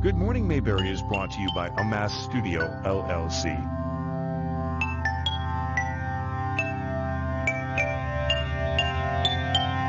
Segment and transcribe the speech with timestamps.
[0.00, 3.54] Good Morning Mayberry is brought to you by Amass Studio, LLC.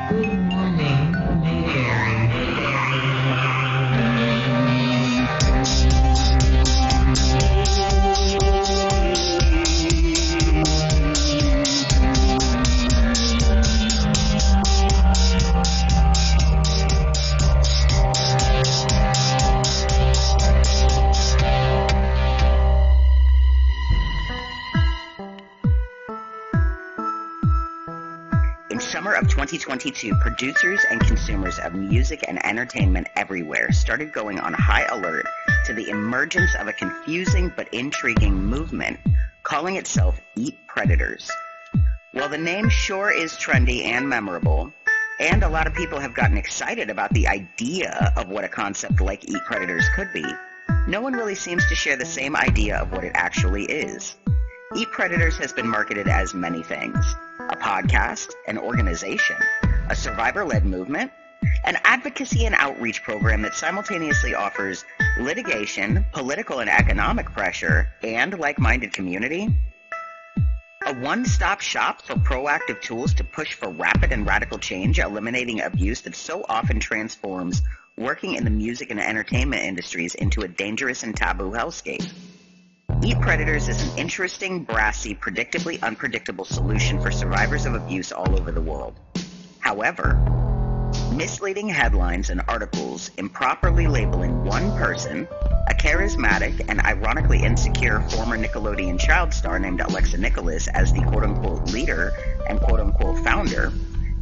[0.09, 0.60] Good morning,
[29.79, 35.25] 2022, producers and consumers of music and entertainment everywhere started going on high alert
[35.65, 38.99] to the emergence of a confusing but intriguing movement
[39.43, 41.31] calling itself Eat Predators.
[42.11, 44.73] While the name sure is trendy and memorable,
[45.21, 48.99] and a lot of people have gotten excited about the idea of what a concept
[48.99, 50.25] like Eat Predators could be,
[50.85, 54.17] no one really seems to share the same idea of what it actually is.
[54.75, 57.15] Eat Predators has been marketed as many things
[57.49, 59.35] a podcast, an organization,
[59.91, 61.11] a survivor led movement,
[61.65, 64.85] an advocacy and outreach program that simultaneously offers
[65.19, 69.49] litigation, political and economic pressure, and like minded community.
[70.85, 75.59] A one stop shop for proactive tools to push for rapid and radical change, eliminating
[75.59, 77.61] abuse that so often transforms
[77.97, 82.09] working in the music and entertainment industries into a dangerous and taboo hellscape.
[83.03, 88.53] Eat Predators is an interesting, brassy, predictably unpredictable solution for survivors of abuse all over
[88.53, 88.97] the world.
[89.61, 90.15] However,
[91.13, 95.27] misleading headlines and articles improperly labeling one person,
[95.67, 101.71] a charismatic and ironically insecure former Nickelodeon child star named Alexa Nikolas as the quote-unquote
[101.71, 102.11] leader
[102.49, 103.71] and quote-unquote founder,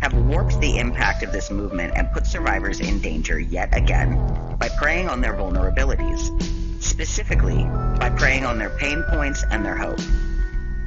[0.01, 4.15] have warped the impact of this movement and put survivors in danger yet again
[4.59, 7.63] by preying on their vulnerabilities specifically
[7.99, 9.99] by preying on their pain points and their hope.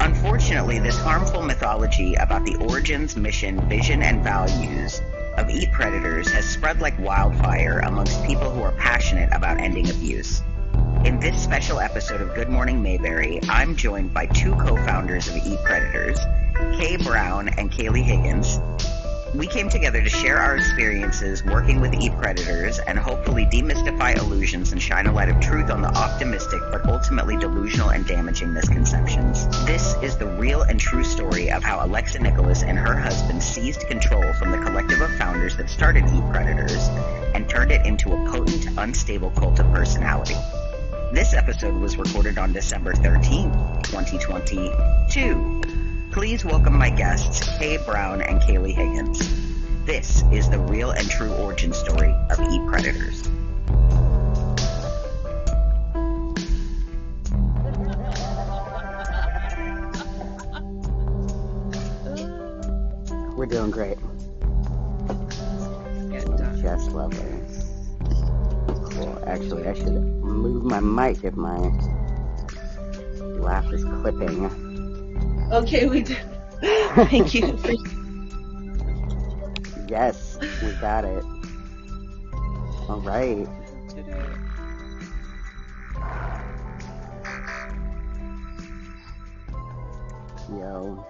[0.02, 5.00] Unfortunately, this harmful mythology about the origins, mission, vision, and values
[5.38, 10.42] of Eat Predators has spread like wildfire amongst people who are passionate about ending abuse.
[11.04, 15.60] In this special episode of Good Morning Mayberry, I'm joined by two co-founders of Eat
[15.64, 16.18] Predators,
[16.76, 18.58] Kay Brown and Kaylee Higgins,
[19.34, 24.72] we came together to share our experiences working with Eat Predators and hopefully demystify illusions
[24.72, 29.46] and shine a light of truth on the optimistic but ultimately delusional and damaging misconceptions.
[29.64, 33.86] This is the real and true story of how Alexa Nikolas and her husband seized
[33.88, 36.88] control from the collective of founders that started Eat Predators
[37.34, 40.36] and turned it into a potent, unstable cult of personality.
[41.12, 45.81] This episode was recorded on December 13th, 2022.
[46.12, 49.18] Please welcome my guests, Kay Brown and Kaylee Higgins.
[49.86, 53.26] This is the real and true origin story of Eat Predators.
[63.34, 63.96] We're doing great.
[66.60, 67.40] Just lovely.
[68.90, 69.18] Cool.
[69.26, 71.56] Actually, I should move my mic if my
[73.40, 74.61] laugh is clipping.
[75.52, 76.16] Okay, we did.
[77.10, 77.58] Thank you.
[79.86, 81.22] Yes, we got it.
[82.88, 83.46] All right.
[90.48, 91.06] Yo.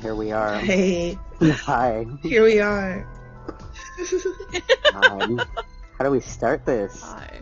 [0.00, 0.60] Here we are.
[0.60, 2.06] Hey, Hi.
[2.22, 3.04] here we are.
[4.94, 5.38] Um,
[5.98, 7.02] how do we start this?
[7.02, 7.40] Hi.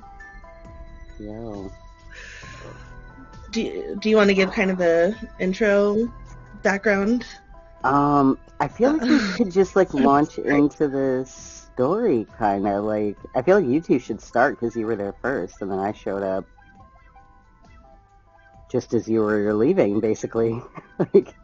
[1.20, 1.70] Yo.
[3.50, 6.12] Do you, do you want to give kind of a intro
[6.62, 7.24] background?
[7.84, 13.16] Um, I feel like we could just like launch into the story, kind of like.
[13.34, 15.92] I feel like you two should start because you were there first, and then I
[15.92, 16.46] showed up
[18.70, 20.60] just as you were leaving, basically.
[21.14, 21.34] like,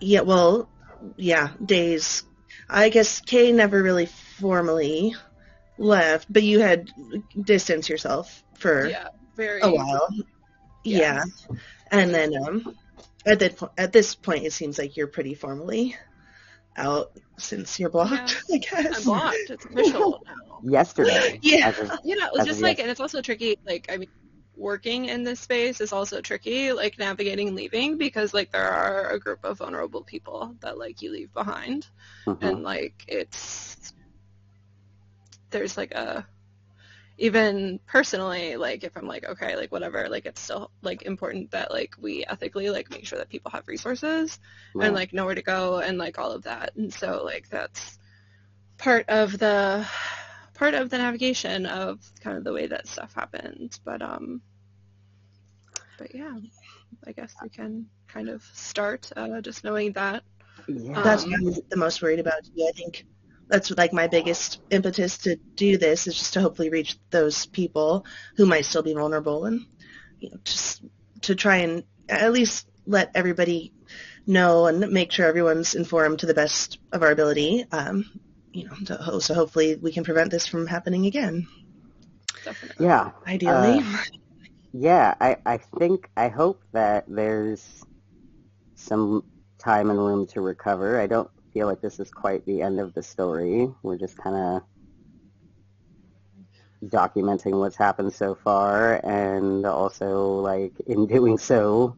[0.00, 0.68] Yeah, well,
[1.16, 2.24] yeah, days.
[2.68, 5.14] I guess Kay never really formally
[5.78, 6.90] left, but you had
[7.40, 9.60] distanced yourself for Yeah, very.
[9.60, 10.08] a while.
[10.84, 11.22] Yeah.
[11.90, 12.76] And then um,
[13.24, 15.96] at that po- at this point, it seems like you're pretty formally
[16.76, 18.42] out since you're blocked.
[18.52, 18.98] I guess.
[18.98, 19.36] I'm blocked.
[19.50, 20.60] It's official now.
[20.70, 21.38] yesterday.
[21.42, 21.68] Yeah.
[21.68, 23.58] as of- You know, As just like, yes- and it's also tricky.
[23.66, 24.08] Like, I mean,
[24.56, 26.72] working in this space is also tricky.
[26.72, 31.10] Like navigating leaving because like there are a group of vulnerable people that like you
[31.12, 31.86] leave behind,
[32.26, 32.42] Mhm.
[32.42, 33.92] and like it's
[35.50, 36.26] there's like a
[37.18, 41.70] even personally like if i'm like okay like whatever like it's still like important that
[41.70, 44.38] like we ethically like make sure that people have resources
[44.74, 44.86] Right.
[44.86, 47.98] and like know where to go and like all of that and so like that's
[48.78, 49.86] part of the
[50.54, 54.42] part of the navigation of kind of the way that stuff happens But um,
[55.96, 56.38] but yeah,
[57.06, 60.24] I guess we can kind of start uh, just knowing that.
[60.68, 61.00] Yeah.
[61.02, 62.44] That's Um, what I'm the most worried about.
[62.44, 62.66] too.
[62.68, 63.04] I think
[63.48, 68.04] that's like my biggest impetus to do this is just to hopefully reach those people
[68.36, 69.66] who might still be vulnerable and
[70.20, 70.82] you know just
[71.22, 73.72] to try and at least let everybody
[74.26, 77.64] know and make sure everyone's informed to the best of our ability.
[77.72, 78.04] Um,
[78.52, 81.46] you know, to, ho- so hopefully we can prevent this from happening again.
[82.44, 82.86] Definitely.
[82.86, 83.10] yeah.
[83.26, 83.82] Ideally,
[84.72, 87.86] Yeah, I, I think, I hope that there's
[88.74, 89.24] some
[89.58, 91.00] time and room to recover.
[91.00, 93.66] I don't feel like this is quite the end of the story.
[93.82, 94.62] We're just kind of
[96.90, 101.96] documenting what's happened so far and also, like, in doing so,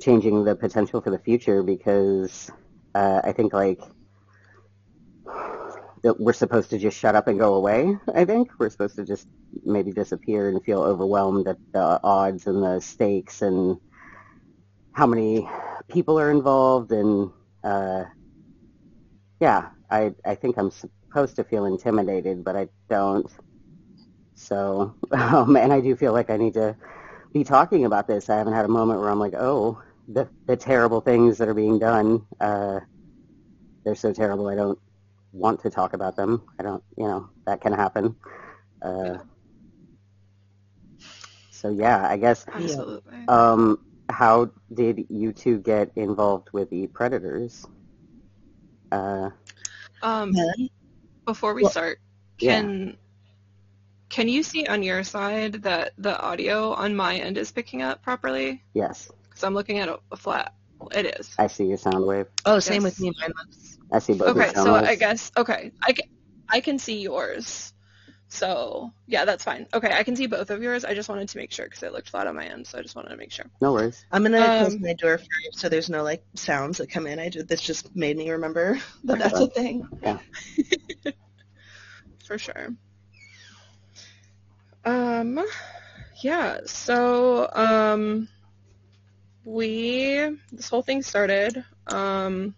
[0.00, 2.48] changing the potential for the future because
[2.94, 3.80] uh, I think, like,
[6.04, 8.52] we're supposed to just shut up and go away, I think.
[8.56, 9.26] We're supposed to just
[9.64, 13.80] maybe disappear and feel overwhelmed at the odds and the stakes and
[14.92, 15.48] how many
[15.88, 17.32] people are involved and
[17.64, 18.04] uh,
[19.42, 23.28] yeah, I I think I'm supposed to feel intimidated, but I don't.
[24.36, 26.76] So, um, and I do feel like I need to
[27.32, 28.30] be talking about this.
[28.30, 31.54] I haven't had a moment where I'm like, oh, the the terrible things that are
[31.54, 32.24] being done.
[32.40, 32.80] Uh,
[33.84, 34.46] they're so terrible.
[34.46, 34.78] I don't
[35.32, 36.44] want to talk about them.
[36.60, 38.14] I don't, you know, that can happen.
[38.80, 39.18] Uh,
[41.50, 42.46] so yeah, I guess.
[42.46, 43.24] Absolutely.
[43.26, 47.66] Um, how did you two get involved with the Predators?
[48.92, 49.30] Uh,
[50.02, 50.66] Um, Yeah.
[51.24, 51.98] before we Well- start,
[52.38, 52.60] Yeah.
[52.60, 52.98] can
[54.10, 58.02] can you see on your side that the audio on my end is picking up
[58.02, 58.62] properly?
[58.74, 60.52] yes, Because I'm looking at a, a flat.
[60.94, 61.34] It is.
[61.38, 62.26] I see your sound wave.
[62.44, 62.98] oh, same yes.
[62.98, 63.12] with me.
[63.20, 64.88] Mine was I see both Okay, so waves.
[64.88, 66.08] I guess okay, I can,
[66.50, 67.72] I can see yours.
[68.32, 69.66] So yeah, that's fine.
[69.74, 70.86] Okay, I can see both of yours.
[70.86, 72.82] I just wanted to make sure because it looked flat on my end, so I
[72.82, 73.44] just wanted to make sure.
[73.60, 74.06] No worries.
[74.10, 77.06] I'm gonna close Um, my door for you so there's no like sounds that come
[77.06, 77.18] in.
[77.18, 79.86] I just, this just made me remember that that's a thing.
[80.02, 80.18] Yeah.
[82.24, 82.68] For sure.
[84.86, 85.44] Um,
[86.22, 86.60] yeah.
[86.64, 88.28] So um,
[89.44, 91.62] we this whole thing started.
[91.86, 92.54] Um,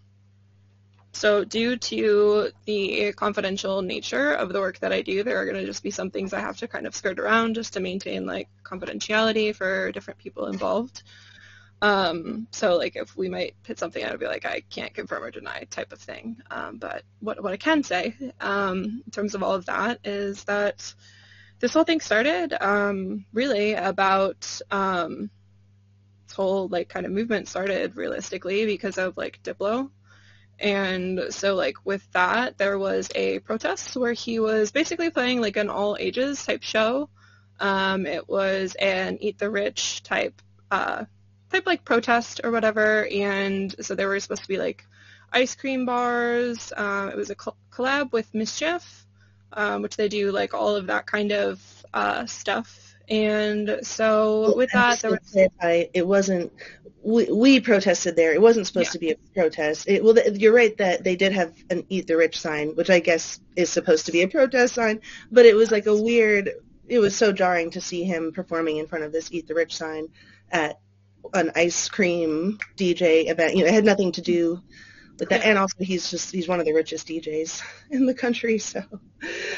[1.15, 5.57] so due to the confidential nature of the work that I do, there are going
[5.57, 8.25] to just be some things I have to kind of skirt around just to maintain
[8.25, 11.03] like confidentiality for different people involved.
[11.81, 15.23] Um, so like if we might put something out, I'd be like, I can't confirm
[15.23, 16.35] or deny type of thing.
[16.51, 20.43] Um, but what, what I can say um, in terms of all of that is
[20.43, 20.93] that
[21.59, 25.29] this whole thing started um, really about um,
[26.27, 29.89] this whole like kind of movement started realistically because of like Diplo.
[30.59, 35.57] And so like with that, there was a protest where he was basically playing like
[35.57, 37.09] an all ages type show.
[37.59, 40.41] Um, it was an eat the rich type
[40.71, 41.05] uh,
[41.51, 43.07] type like protest or whatever.
[43.07, 44.85] And so there were supposed to be like
[45.31, 46.71] ice cream bars.
[46.75, 49.05] Um, it was a col- collab with Mischief,
[49.53, 51.61] um, which they do like all of that kind of
[51.93, 52.94] uh, stuff.
[53.09, 56.51] And so with that, there was clarify, it wasn't.
[57.03, 58.33] We, we protested there.
[58.33, 58.91] It wasn't supposed Yeah.
[58.93, 59.87] to be a protest.
[59.87, 62.89] It, well, th- you're right that they did have an "Eat the Rich" sign, which
[62.89, 66.49] I guess is supposed to be a protest sign, but it was like a weird.
[66.87, 69.75] It was so jarring to see him performing in front of this "Eat the Rich"
[69.77, 70.07] sign
[70.51, 70.79] at
[71.33, 73.55] an ice cream DJ event.
[73.55, 74.61] You know, it had nothing to do
[75.19, 75.45] with that.
[75.45, 78.81] And also, he's just he's one of the richest DJs in the country, so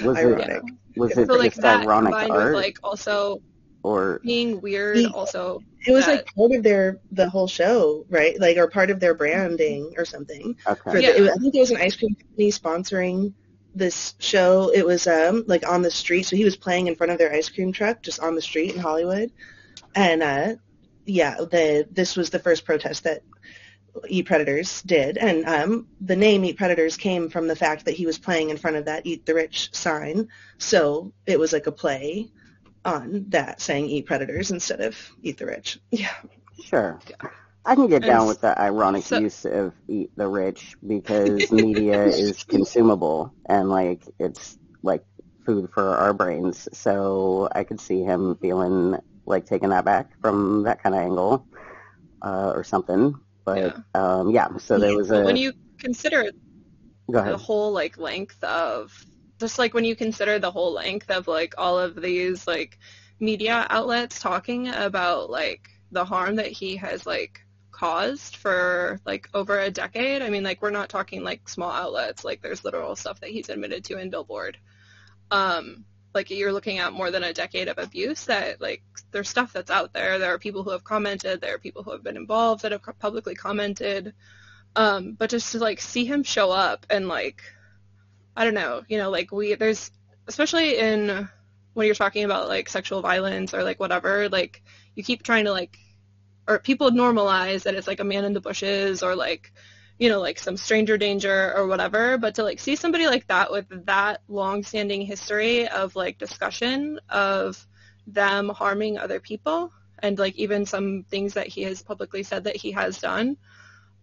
[0.03, 0.61] Was it- ironic.
[0.95, 3.41] Was so it like just that ironic art, with like also
[3.83, 8.05] or being weird, He- also It was that- like part of their the whole show,
[8.09, 8.39] right?
[8.39, 10.55] Like, or part of their branding or something.
[10.67, 10.91] okay?
[10.91, 11.11] For Yeah.
[11.11, 13.33] the, it, was- I think there was an ice cream company sponsoring
[13.75, 14.71] this show.
[14.73, 17.31] It was um like on the street, so he was playing in front of their
[17.31, 19.31] ice cream truck, just on the street in Hollywood.
[19.95, 20.55] And uh,
[21.05, 23.21] yeah, the this was the first protest that
[24.07, 28.05] Eat Predators did, and um, the name Eat Predators came from the fact that he
[28.05, 30.27] was playing in front of that Eat the Rich sign.
[30.57, 32.29] So it was like a play
[32.85, 35.79] on that, saying Eat Predators instead of Eat the Rich.
[35.91, 36.13] Yeah.
[36.63, 36.99] Sure.
[37.65, 41.51] I can get down s- with the ironic so- use of eat the rich because
[41.51, 45.03] media is consumable and like it's like
[45.45, 46.69] food for our brains.
[46.71, 51.45] So I could see him feeling like taking that back from that kind of angle
[52.21, 53.15] uh, or something.
[53.47, 56.31] But um, yeah, so there was a when you consider
[57.07, 59.05] the whole like length of
[59.39, 62.77] just like when you consider the whole length of like all of these like
[63.21, 67.39] media outlets talking about like the harm that he has like
[67.71, 70.21] caused for like over a decade.
[70.21, 72.25] I mean, like we're not talking like small outlets.
[72.25, 74.57] Like there's literal stuff that he's admitted to in Billboard.
[75.31, 79.53] Um, like you're looking at more than a decade of abuse that like there's stuff
[79.53, 80.19] that's out there.
[80.19, 81.41] There are people who have commented.
[81.41, 84.13] There are people who have been involved that have publicly commented.
[84.75, 87.41] Um, but just to like see him show up and like,
[88.35, 89.91] I don't know, you know, like we there's
[90.27, 91.27] especially in
[91.73, 94.63] when you're talking about like sexual violence or like whatever, like
[94.95, 95.77] you keep trying to like
[96.47, 99.51] or people normalize that it's like a man in the bushes or like
[99.97, 103.51] you know like some stranger danger or whatever but to like see somebody like that
[103.51, 107.65] with that long-standing history of like discussion of
[108.05, 112.55] them harming other people and like even some things that he has publicly said that
[112.55, 113.37] he has done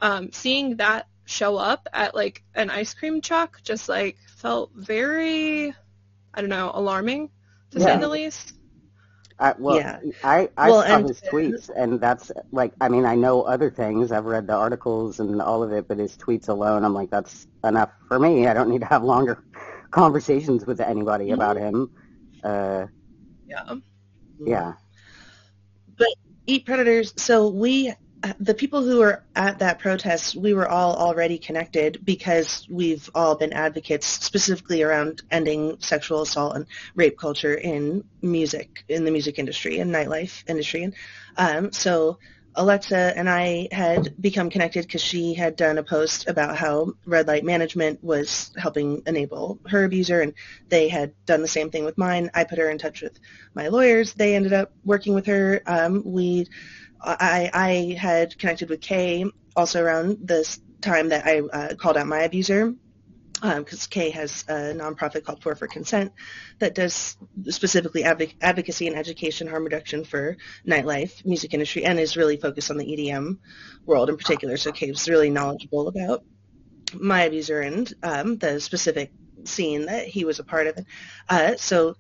[0.01, 5.75] um, seeing that show up at like an ice cream truck just like felt very
[6.35, 7.31] i don't know alarming
[7.71, 7.87] to Yeah.
[7.87, 8.55] say the least
[9.39, 10.01] I, well, Yeah.
[10.23, 13.71] I, I Well, saw and- his tweets, and that's like, I mean, I know other
[13.71, 14.13] things.
[14.13, 17.47] I've read the articles and all of it, but his tweets alone, I'm like, that's
[17.65, 18.47] enough for me.
[18.47, 19.43] I don't need to have longer
[19.91, 21.91] conversations with anybody about him.
[22.45, 22.87] Uh,
[23.47, 23.75] yeah
[24.41, 24.75] yeah.
[25.97, 26.09] But
[26.47, 27.13] eat Predators.
[27.17, 27.93] So we,
[28.39, 33.35] the people who were at that protest, we were all already connected because we've all
[33.35, 39.39] been advocates specifically around ending sexual assault and rape culture in music, in the music
[39.39, 40.85] industry and nightlife industry.
[40.85, 40.95] And
[41.37, 42.19] um, so
[42.57, 47.27] Alexa and I had become connected because she had done a post about how red
[47.27, 50.35] light management was helping enable her abuser, and
[50.69, 52.31] they had done the same thing with mine.
[52.33, 53.19] I put her in touch with
[53.55, 54.15] my lawyers.
[54.15, 55.63] They ended up working with her.
[55.67, 56.47] Um, we,
[57.05, 59.25] I, I had connected with Kay
[59.57, 62.75] also around this time that I uh, called out my abuser
[63.41, 66.13] because Kay has a nonprofit called Four for Consent
[66.61, 67.17] that does
[67.49, 72.71] specifically advoc- advocacy and education harm reduction for nightlife, music industry, and is really focused
[72.71, 73.39] on the EDM
[73.85, 74.57] world in particular.
[74.57, 76.25] So Kay was really knowledgeable about
[76.95, 79.13] my abuser and um, the specific
[79.45, 80.79] scene that he was a part of.
[81.29, 81.97] Uh, so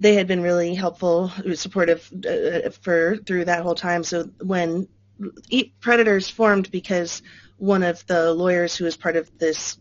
[0.00, 4.02] they had been really helpful, supportive uh, for through that whole time.
[4.02, 4.88] So when
[5.80, 7.22] Predators formed, because
[7.58, 9.78] one of the lawyers who was part of this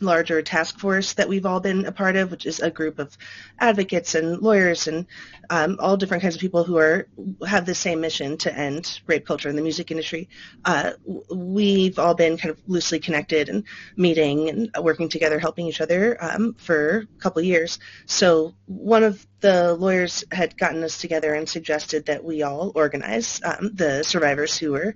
[0.00, 3.16] larger task force that we've all been a part of, which is a group of
[3.58, 5.06] advocates and lawyers and
[5.50, 7.08] um, all different kinds of people who are
[7.46, 10.28] have the same mission to end rape culture in the music industry.
[10.64, 10.92] Uh,
[11.30, 13.64] we've all been kind of loosely connected and
[13.96, 17.78] meeting and working together, helping each other um, for a couple of years.
[18.06, 23.40] So one of the lawyers had gotten us together and suggested that we all organize
[23.44, 24.94] um, the survivors who were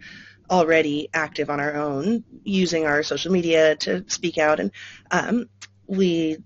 [0.50, 4.70] already active on our own, using our social media to speak out, and
[5.10, 5.48] um,
[5.86, 6.38] we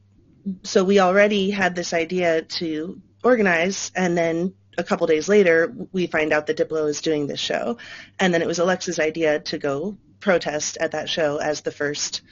[0.63, 6.07] so we already had this idea to organize, and then a couple days later, we
[6.07, 7.79] find out that Diplo is doing this show,
[8.19, 12.23] and then it was Alexa's idea to go protest at that show as the first,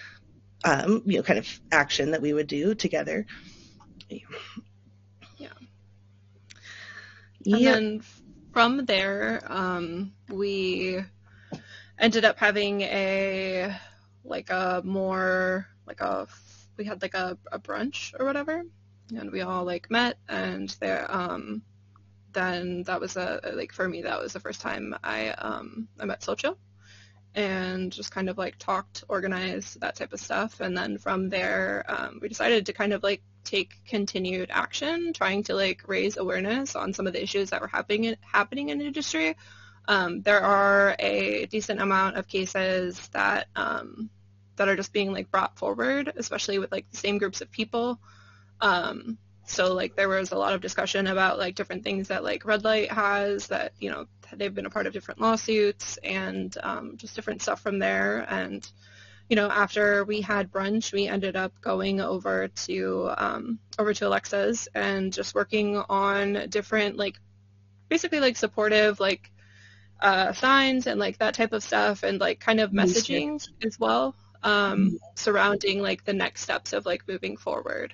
[0.65, 3.27] um, you know, kind of action that we would do together.
[4.09, 4.19] Yeah.
[7.43, 7.57] Yeah.
[7.57, 8.03] And then
[8.53, 11.05] from there, um, we
[12.01, 13.77] ended up having a
[14.25, 16.27] like a more like a
[16.77, 18.65] we had like a, a brunch or whatever,
[19.17, 21.63] and we all like met, and there um,
[22.33, 26.07] then that was a like for me that was the first time I um I
[26.07, 26.57] met Socho
[27.35, 31.85] and just kind of like talked, organized that type of stuff, and then from there
[31.89, 36.75] um, we decided to kind of like take continued action, trying to like raise awareness
[36.75, 39.37] on some of the issues that were happening in, happening in industry.
[39.89, 44.11] Um, there are a decent amount of cases that um,
[44.57, 47.99] that are just being like brought forward, especially with like the same groups of people.
[48.61, 52.45] Um, so like there was a lot of discussion about like different things that like
[52.45, 56.97] Red Light has that you know they've been a part of different lawsuits and um,
[56.97, 58.27] just different stuff from there.
[58.29, 58.71] And
[59.29, 64.07] you know after we had brunch, we ended up going over to um, over to
[64.07, 67.19] Alexa's and just working on different like
[67.89, 69.33] basically like supportive like
[70.03, 74.15] uh, signs and like that type of stuff and like kind of messaging as well
[74.43, 77.93] um, surrounding like the next steps of like moving forward.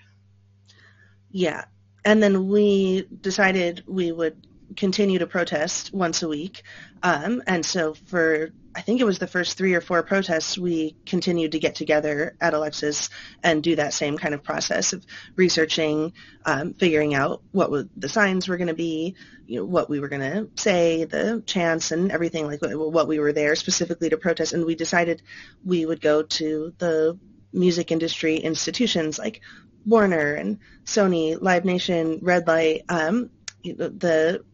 [1.31, 1.65] Yeah.
[2.05, 6.63] And then we decided we would continue to protest once a week.
[7.03, 10.97] Um, and so for, I think it was the first three or four protests, we
[11.07, 13.11] continued to get together at Alexa's
[13.43, 15.05] and do that same kind of process of
[15.37, 16.13] researching,
[16.45, 19.15] um, figuring out what the signs were going to be,
[19.47, 23.09] you know, what we were going to say, the chants and everything, like what what
[23.09, 24.53] we were there specifically to protest.
[24.53, 25.23] And we decided
[25.65, 27.19] we would go to the
[27.53, 29.41] music industry institutions like
[29.87, 33.31] Warner and Sony, Live Nation, Red Light, um,
[33.65, 34.45] the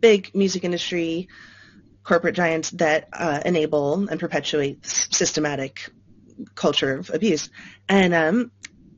[0.00, 1.28] big music industry
[2.02, 5.90] corporate giants that uh, enable and perpetuate systematic
[6.54, 7.50] culture of abuse.
[7.88, 8.52] And um,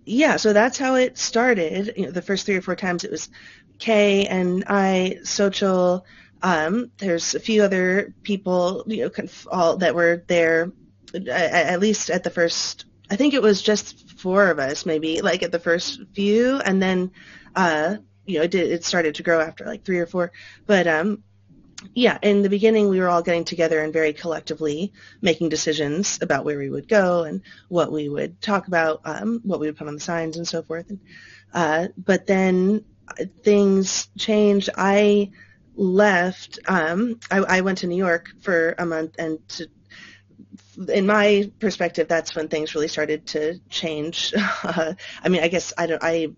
[0.04, 1.94] yeah, so that's how it started.
[1.96, 3.30] You know, the first three or four times it was
[3.78, 6.04] Kay and I, Social.
[6.42, 10.72] Um, there's a few other people, you know, all that were there,
[11.30, 12.84] at least at the first.
[13.10, 16.82] I think it was just four of us, maybe, like at the first few, and
[16.82, 17.12] then,
[17.56, 17.96] uh,
[18.28, 18.70] you know, it did.
[18.70, 20.32] It started to grow after like three or four.
[20.66, 21.24] But um,
[21.94, 24.92] yeah, in the beginning, we were all getting together and very collectively
[25.22, 29.60] making decisions about where we would go and what we would talk about, um, what
[29.60, 30.90] we would put on the signs and so forth.
[30.90, 31.00] And,
[31.54, 34.68] uh, but then uh, things changed.
[34.76, 35.30] I
[35.74, 36.58] left.
[36.66, 39.68] Um, I, I, went to New York for a month, and to,
[40.92, 44.34] in my perspective, that's when things really started to change.
[44.36, 46.02] Uh, I mean, I guess I don't.
[46.02, 46.28] I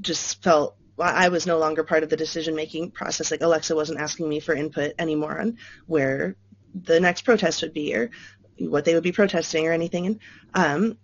[0.00, 3.30] just felt I was no longer part of the decision making process.
[3.30, 6.36] Like Alexa wasn't asking me for input anymore on where
[6.74, 8.10] the next protest would be or
[8.58, 10.06] what they would be protesting or anything.
[10.06, 10.20] And
[10.54, 10.98] um,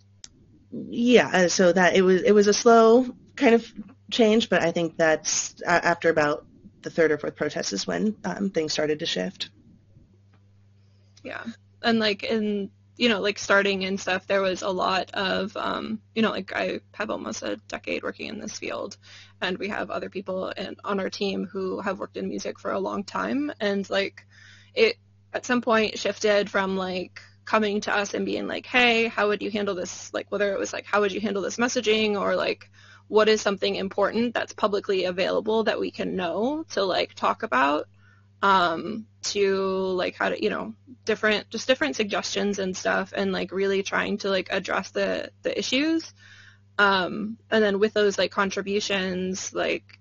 [0.71, 3.07] yeah, uh, so that it was it was a slow
[3.37, 3.73] kind of
[4.11, 6.47] change, but I think that's after about
[6.83, 9.51] the third or fourth protest is when um, things started to shift.
[11.23, 11.45] Yeah,
[11.83, 12.71] and like in
[13.01, 16.53] you know, like starting and stuff, there was a lot of, um, you know, like
[16.55, 18.99] I have almost a decade working in this field,
[19.41, 22.73] and we have other people in, on our team who have worked in music for
[22.73, 24.27] a long time, and like
[24.75, 24.99] it
[25.33, 29.41] at some point shifted from like coming to us and being like, hey, how would
[29.41, 30.13] you handle this?
[30.13, 32.71] Like whether it was like, how would you handle this messaging, or like
[33.09, 37.89] what is something important that's publicly available that we can know to like talk about
[38.43, 43.53] um, to like how to you know different just different suggestions and stuff and like
[43.53, 46.13] really trying to like address the the issues.
[46.79, 49.99] Um, and then with those like contributions like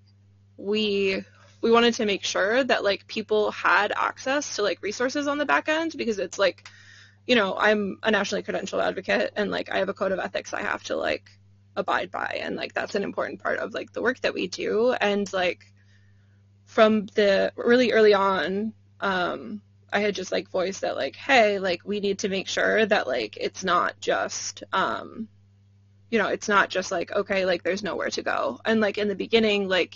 [0.56, 1.24] we
[1.62, 5.46] we wanted to make sure that like people had access to like resources on the
[5.46, 6.70] back end because it's like
[7.28, 10.54] you know i'm a nationally credentialed advocate and like i have a code of ethics
[10.54, 11.30] i have to like
[11.80, 14.92] abide by and like that's an important part of like the work that we do.
[14.92, 15.66] And like
[16.70, 19.60] from the really early on, um,
[19.92, 23.08] I had just like voiced that like, hey, like we need to make sure that
[23.08, 25.28] like it's not just, um,
[26.12, 28.60] you know, it's not just like okay, like there's nowhere to go.
[28.64, 29.96] And like in the beginning, like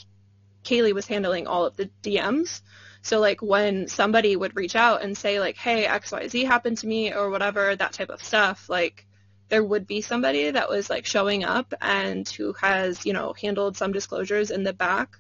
[0.64, 2.62] Kaylee was handling all of the DMs.
[3.04, 6.80] So like when somebody would reach out and say like, hey, X Y Z happened
[6.80, 9.06] to me or whatever, that type of stuff, like
[9.50, 13.78] there would be somebody that was like showing up and who has you know handled
[13.78, 15.20] some disclosures in the back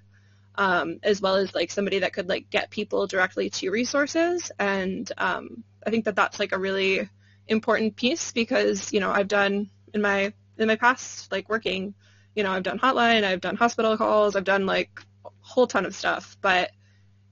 [0.56, 4.52] um, as well as like somebody that could like get people directly to resources.
[4.60, 7.10] And um, I think that that's like a really
[7.48, 11.94] important piece because you know I've done in my in my past like working,
[12.36, 15.86] you know I've done hotline, I've done hospital calls, I've done like a whole ton
[15.86, 16.72] of stuff, but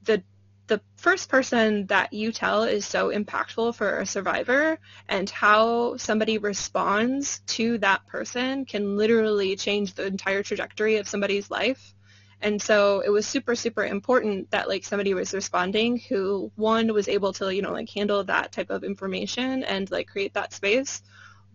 [0.04, 0.24] the
[0.68, 4.80] the first person that you tell is so impactful for a survivor
[5.10, 11.52] and how somebody responds to that person can literally change the entire trajectory of somebody's
[11.52, 11.94] life
[12.42, 17.08] and so it was super, super important that like somebody was responding who one was
[17.08, 21.04] able to, you know, like handle that type of information and like create that space,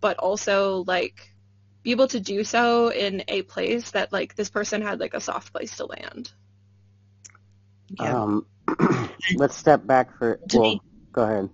[0.00, 1.34] but also like
[1.82, 5.20] be able to do so in a place that like this person had like a
[5.20, 6.30] soft place to land.
[8.00, 8.22] Yeah.
[8.22, 8.46] Um,
[9.36, 10.80] let's step back for, to well, me,
[11.12, 11.48] go ahead.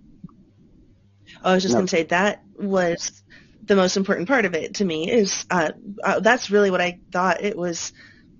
[1.43, 1.79] I was just no.
[1.79, 3.23] going to say that was
[3.65, 5.71] the most important part of it to me is uh,
[6.03, 7.93] uh, that's really what I thought it was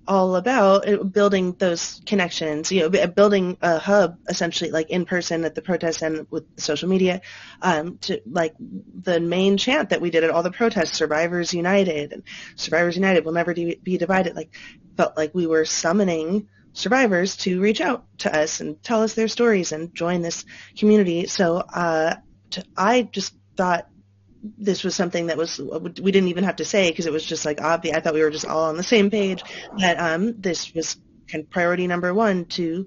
[0.06, 5.44] all about uh, building those connections, you know, building a hub essentially like in person
[5.44, 7.20] at the protests and with social media,
[7.62, 12.12] um, to like the main chant that we did at all the protests, Survivors United
[12.12, 12.22] and
[12.56, 14.36] Survivors United will never de- be divided.
[14.36, 14.54] Like
[14.96, 19.28] felt like we were summoning survivors to reach out to us and tell us their
[19.28, 20.44] stories and join this
[20.76, 21.26] community.
[21.26, 22.16] So, uh,
[22.50, 23.88] to, I just thought
[24.58, 27.44] this was something that was we didn't even have to say because it was just
[27.44, 27.96] like obvious.
[27.96, 29.42] I thought we were just all on the same page
[29.78, 30.98] that um, this was
[31.30, 32.86] kind of priority number one to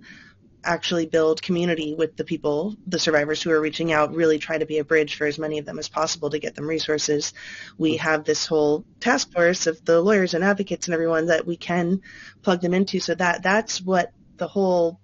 [0.63, 4.65] actually build community with the people, the survivors who are reaching out, really try to
[4.65, 7.34] be a bridge for as many of them as possible to get them resources.
[7.78, 11.58] We have this whole task force of the lawyers and advocates and everyone that we
[11.58, 12.02] can
[12.41, 13.00] plug them into.
[13.00, 15.00] So that that's what the whole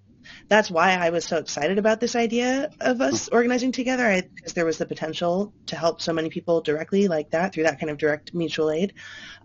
[0.47, 4.65] that's why I was so excited about this idea of us organizing together because there
[4.65, 7.97] was the potential to help so many people directly like that through that kind of
[7.97, 8.93] direct mutual aid.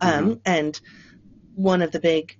[0.01, 0.38] Um, mm-hmm.
[0.45, 0.81] And
[1.55, 2.37] one of the big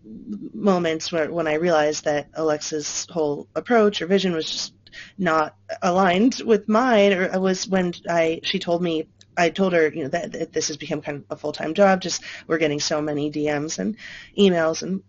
[0.55, 4.74] moments where, when I realized that Alexa's whole approach or vision was just
[5.18, 10.03] not aligned with mine or was when I she told me I told her, you
[10.03, 12.01] know, that, that, this has become kind of a full-time job.
[12.01, 13.96] Just we're getting so many DMs and
[14.37, 15.03] emails and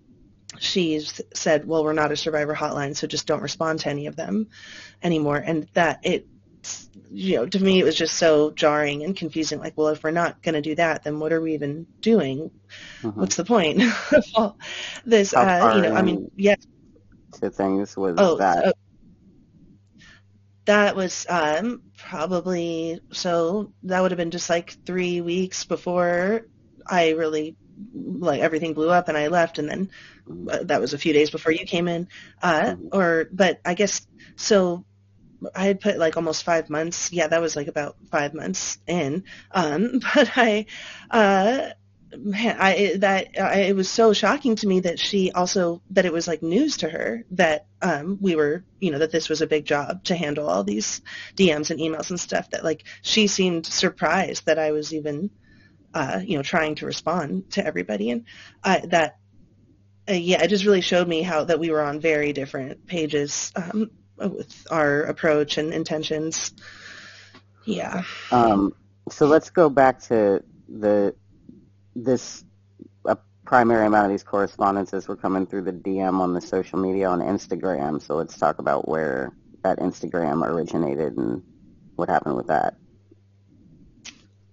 [0.57, 4.15] she's said, well, we're not a survivor hotline, so just don't respond to any of
[4.15, 4.47] them
[5.03, 5.37] anymore.
[5.37, 6.27] And that it,
[7.11, 9.59] you know, to me it was just so jarring and confusing.
[9.59, 12.51] Like, well, if we're not going to do that, then what are we even doing?
[13.01, 13.19] Mm-hmm.
[13.19, 13.77] What's the point?
[15.05, 16.55] this, uh, you know, I mean, yeah.
[17.41, 18.65] To things was Oh, that.
[18.65, 18.71] uh,
[20.65, 23.71] that was um, probably so.
[23.83, 26.45] That would have been just like three weeks before
[26.85, 27.55] I really
[27.93, 29.89] like everything blew up and I left, and then
[30.29, 32.07] that was a few days before you came in.
[32.41, 34.85] Uh, or, but I guess so.
[35.55, 37.13] I had put like almost five months.
[37.13, 39.23] Yeah, that was like about five months in.
[39.51, 40.65] Um, but I,
[41.09, 41.69] uh,
[42.17, 46.13] man, I that I, it was so shocking to me that she also that it
[46.13, 49.47] was like news to her that um, we were, you know, that this was a
[49.47, 51.01] big job to handle all these
[51.35, 52.49] DMs and emails and stuff.
[52.51, 55.29] That like she seemed surprised that I was even,
[55.93, 58.25] uh, you know, trying to respond to everybody, and
[58.63, 59.17] uh, that
[60.09, 63.51] uh, yeah, it just really showed me how that we were on very different pages
[63.55, 66.53] um, with our approach and intentions.
[67.65, 68.03] Yeah.
[68.31, 68.73] Um,
[69.09, 71.15] so let's go back to the
[71.95, 72.43] this
[73.05, 77.09] a primary amount of these correspondences were coming through the DM on the social media
[77.09, 78.01] on Instagram.
[78.01, 79.31] So let's talk about where
[79.63, 81.43] that Instagram originated and
[81.95, 82.75] what happened with that.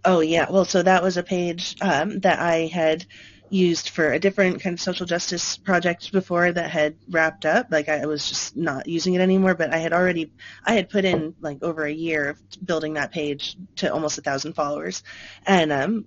[0.05, 3.07] Oh yeah, well, so that was a page um, that I had
[3.51, 7.69] used for a different kind of social justice project before that had wrapped up.
[7.71, 10.33] Like I was just not using it anymore, but I had already
[10.65, 14.23] I had put in like over a year of building that page to almost a
[14.23, 15.03] thousand followers,
[15.47, 16.07] and um,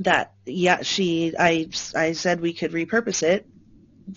[0.00, 3.46] that yeah, she I I said we could repurpose it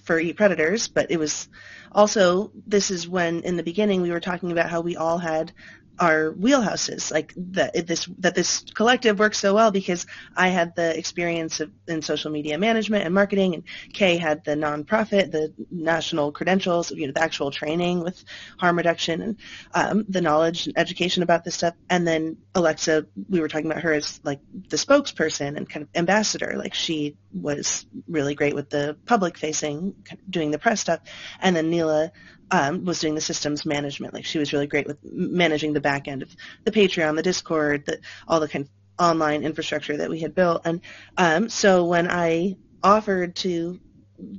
[0.03, 1.47] for Eat Predators, but it was
[1.91, 5.51] also this is when in the beginning we were talking about how we all had
[5.99, 10.97] our wheelhouses like that this that this collective works so well because I had the
[10.97, 16.31] experience of, in social media management and marketing and Kay had the nonprofit the national
[16.31, 18.23] credentials you know the actual training with
[18.57, 19.37] harm reduction and
[19.73, 21.75] um, the knowledge and education about this stuff.
[21.89, 25.89] And then Alexa we were talking about her as like the spokesperson and kind of
[25.95, 26.53] ambassador.
[26.57, 29.95] Like she was really great with the public facing
[30.29, 30.99] doing the press stuff
[31.41, 32.11] and then Neela
[32.51, 34.13] um, was doing the systems management.
[34.13, 37.85] Like she was really great with managing the back end of the Patreon, the Discord,
[37.85, 38.71] the, all the kind of
[39.03, 40.61] online infrastructure that we had built.
[40.65, 40.81] And
[41.17, 43.79] um, so when I offered to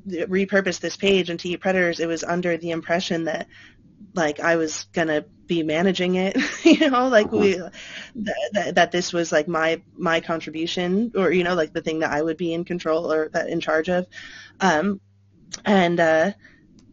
[0.06, 3.48] repurpose this page into Predators, it was under the impression that
[4.12, 9.32] like I was gonna be managing it, you know, like we that, that this was
[9.32, 12.64] like my my contribution, or you know, like the thing that I would be in
[12.64, 14.06] control or that in charge of,
[14.60, 15.00] um,
[15.64, 16.32] and uh,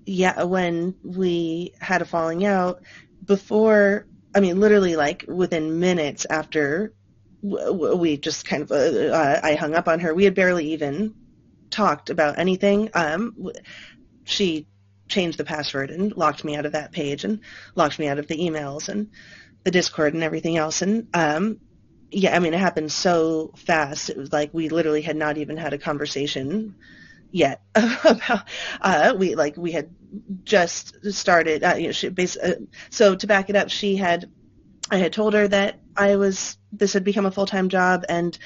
[0.06, 2.84] yeah, when we had a falling out,
[3.26, 6.94] before, I mean, literally like within minutes after
[7.42, 11.16] we just kind of, uh, I hung up on her, we had barely even
[11.72, 12.90] talked about anything.
[12.94, 13.52] Um,
[14.24, 14.68] she
[15.12, 17.42] changed the password and locked me out of that page and
[17.76, 19.10] locked me out of the emails and
[19.64, 20.82] the Discord and everything else.
[20.82, 21.60] And um,
[22.10, 24.10] yeah, I mean, it happened so fast.
[24.10, 26.76] It was like we literally had not even had a conversation
[27.32, 28.44] yet about
[28.82, 29.90] uh, we like we had
[30.44, 32.56] just started uh, you know she bas- uh,
[32.90, 34.30] so to back it up she had
[34.90, 38.38] I had told her that I was this had become a full-time job and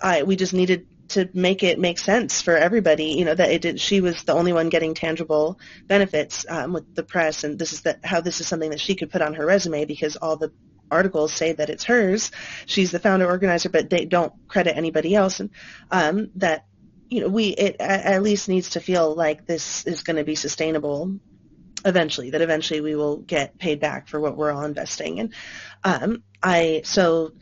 [0.00, 3.62] I we just needed to make it make sense for everybody you know that it
[3.62, 7.72] did she was the only one getting tangible benefits um, with the press and this
[7.72, 10.36] is that how this is something that she could put on her resume because all
[10.36, 10.52] the
[10.90, 12.30] articles say that it's hers
[12.66, 15.50] she's the founder organizer but they don't credit anybody else and
[15.90, 16.64] um, that
[17.08, 20.34] you know, we it at least needs to feel like this is going to be
[20.34, 21.18] sustainable
[21.84, 22.30] eventually.
[22.30, 25.20] That eventually we will get paid back for what we're all investing.
[25.20, 25.34] And
[25.84, 27.32] um, I so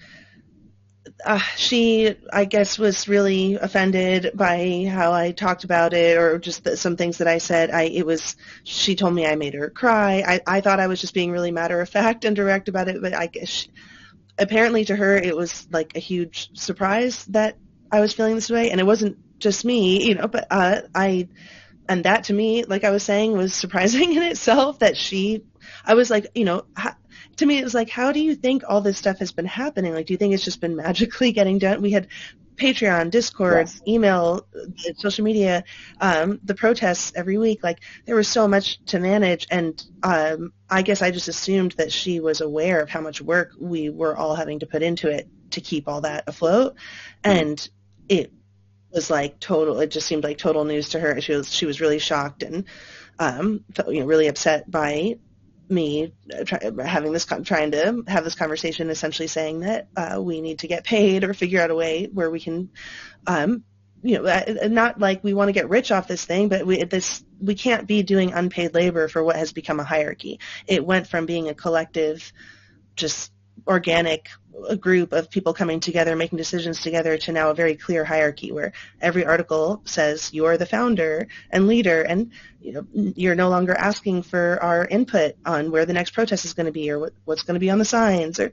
[1.25, 6.65] uh, she, I guess, was really offended by how I talked about it, or just
[6.65, 7.71] the, some things that I said.
[7.71, 10.23] I it was she told me I made her cry.
[10.27, 13.01] I I thought I was just being really matter of fact and direct about it,
[13.01, 13.49] but I guess.
[13.49, 13.71] She,
[14.39, 17.57] apparently to her it was like a huge surprise that
[17.93, 21.29] I was feeling this way and it wasn't just me, you know, but uh, I,
[21.89, 25.45] and that to me, like I was saying, was surprising in itself that she,
[25.85, 26.65] I was like, you know,
[27.37, 29.95] to me it was like, how do you think all this stuff has been happening?
[29.95, 31.83] Like, do you think it's just been magically getting done?
[31.83, 32.09] We had
[32.57, 33.83] Patreon, Discord, Yes.
[33.89, 34.47] email,
[34.97, 35.65] social media,
[36.01, 37.65] um, the protests every week.
[37.65, 41.91] Like there was so much to manage, and um, I guess I just assumed that
[41.93, 45.29] she was aware of how much work we were all having to put into it
[45.51, 46.75] to keep all that afloat,
[47.25, 47.69] and
[48.09, 48.33] it
[48.93, 49.81] was like total.
[49.81, 51.21] It just seemed like total news to her.
[51.21, 52.65] She was she was really shocked and
[53.19, 55.17] um, felt, you know really upset by
[55.69, 60.41] me uh, try, having this trying to have this conversation, essentially saying that uh, we
[60.41, 62.71] need to get paid or figure out a way where we can
[63.27, 63.65] um,
[64.05, 66.85] you know, uh, not like we want to get rich off this thing, but we
[66.85, 70.41] this we can't be doing unpaid labor for what has become a hierarchy.
[70.67, 72.31] It went from being a collective,
[72.97, 73.33] just
[73.67, 74.29] organic
[74.79, 78.73] group of people coming together, making decisions together, to now a very clear hierarchy where
[79.01, 84.23] every article says you're the founder and leader, and you know you're no longer asking
[84.23, 87.43] for our input on where the next protest is going to be or what, what's
[87.43, 88.53] going to be on the signs or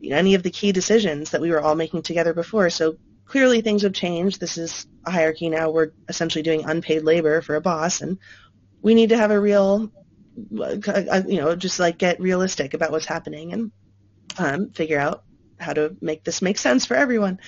[0.00, 2.70] you know, any of the key decisions that we were all making together before.
[2.70, 4.40] So clearly things have changed.
[4.40, 5.70] This is a hierarchy now.
[5.70, 8.18] We're essentially doing unpaid labor for a boss, and
[8.80, 9.92] we need to have a real,
[10.58, 13.70] uh, you know, just like get realistic about what's happening and
[14.38, 15.24] um, figure out
[15.62, 17.38] how to make this make sense for everyone.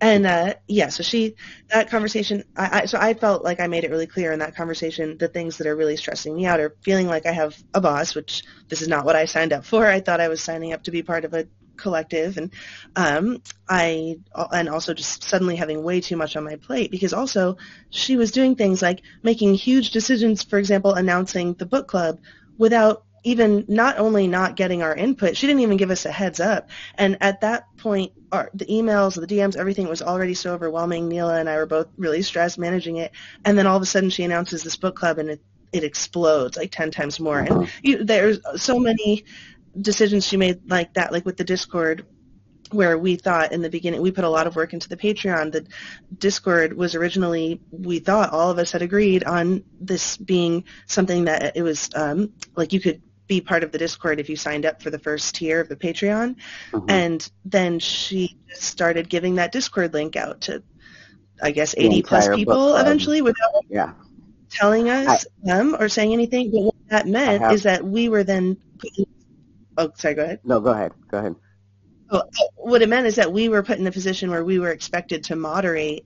[0.00, 1.34] And uh, yeah, so she
[1.70, 2.44] that conversation.
[2.56, 5.28] I, I, so I felt like I made it really clear in that conversation the
[5.28, 8.44] things that are really stressing me out are feeling like I have a boss, which
[8.68, 9.86] this is not what I signed up for.
[9.86, 12.52] I thought I was signing up to be part of a collective and
[12.96, 14.18] um, I
[14.52, 17.56] and also just suddenly having way too much on my plate because also
[17.90, 22.20] she was doing things like making huge decisions for example announcing the book club
[22.58, 26.40] without even not only not getting our input she didn't even give us a heads
[26.40, 26.70] up.
[26.96, 31.08] And at that point our, the emails the DMs everything was already so overwhelming.
[31.08, 33.12] Neela and I were both really stressed managing it.
[33.44, 36.56] And then all of a sudden she announces this book club and it it explodes
[36.56, 37.40] like 10 times more.
[37.40, 39.24] And you, there's so many
[39.80, 42.06] decisions she made like that, like with the Discord,
[42.70, 45.52] where we thought in the beginning we put a lot of work into the Patreon.
[45.52, 45.66] The
[46.16, 51.56] Discord was originally we thought all of us had agreed on this being something that
[51.56, 54.82] it was um, like you could be part of the Discord if you signed up
[54.82, 56.36] for the first tier of the Patreon,
[56.70, 56.90] mm-hmm.
[56.90, 60.62] and then she started giving that Discord link out to
[61.42, 63.92] I guess 80 plus people eventually without yeah.
[64.50, 66.50] telling us I, them or saying anything.
[66.50, 69.06] But what that meant have, is that we were then putting
[69.78, 70.14] Oh, sorry.
[70.14, 70.40] Go ahead.
[70.44, 70.92] No, go ahead.
[71.10, 71.34] Go ahead.
[72.10, 74.70] Well, what it meant is that we were put in a position where we were
[74.70, 76.04] expected to moderate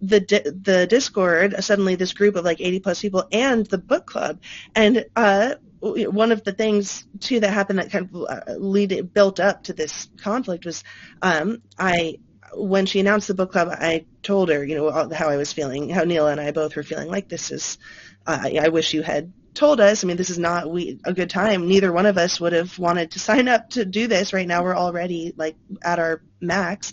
[0.00, 0.20] the
[0.64, 1.56] the Discord.
[1.62, 4.40] Suddenly, this group of like 80 plus people and the book club,
[4.76, 9.38] and uh, one of the things too that happened that kind of uh, lead built
[9.40, 10.82] up to this conflict was
[11.22, 12.18] um, I
[12.54, 15.90] when she announced the book club, I told her, you know, how I was feeling,
[15.90, 17.78] how Neil and I both were feeling like this is.
[18.26, 21.30] Uh, I wish you had told us, I mean, this is not we a good
[21.30, 21.66] time.
[21.66, 24.32] Neither one of us would have wanted to sign up to do this.
[24.32, 26.92] Right now, we're already like at our max,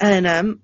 [0.00, 0.60] and um,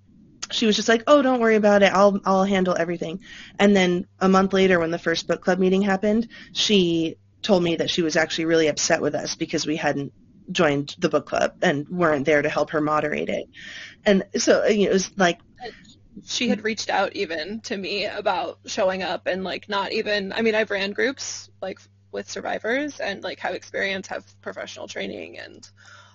[0.50, 1.92] she was just like, "Oh, don't worry about it.
[1.92, 3.20] I'll I'll handle everything."
[3.58, 7.76] And then a month later, when the first book club meeting happened, she told me
[7.76, 10.12] that she was actually really upset with us because we hadn't
[10.50, 13.46] joined the book club and weren't there to help her moderate it.
[14.04, 15.38] And so uh, you know, it was like
[16.24, 20.42] she had reached out even to me about showing up and like not even I
[20.42, 21.78] mean I've ran groups like
[22.10, 25.68] with survivors and like have experience, have professional training and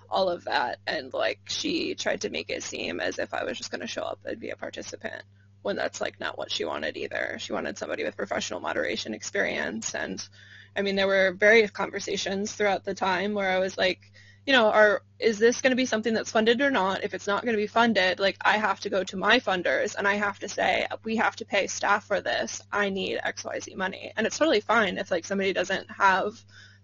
[0.10, 3.58] all of that and like she tried to make it seem as if I was
[3.58, 5.24] just going to show up and be a participant
[5.62, 7.38] when that's like not what she wanted either.
[7.40, 10.28] She wanted somebody with professional moderation experience and
[10.76, 14.12] I mean there were various conversations throughout the time where I was like
[14.46, 17.04] you know, are is this going to be something that's funded or not?
[17.04, 19.96] If it's not going to be funded, like I have to go to my funders
[19.96, 22.62] and I have to say we have to pay staff for this.
[22.72, 24.12] I need XYZ money.
[24.18, 26.34] And it's totally fine if like somebody doesn't have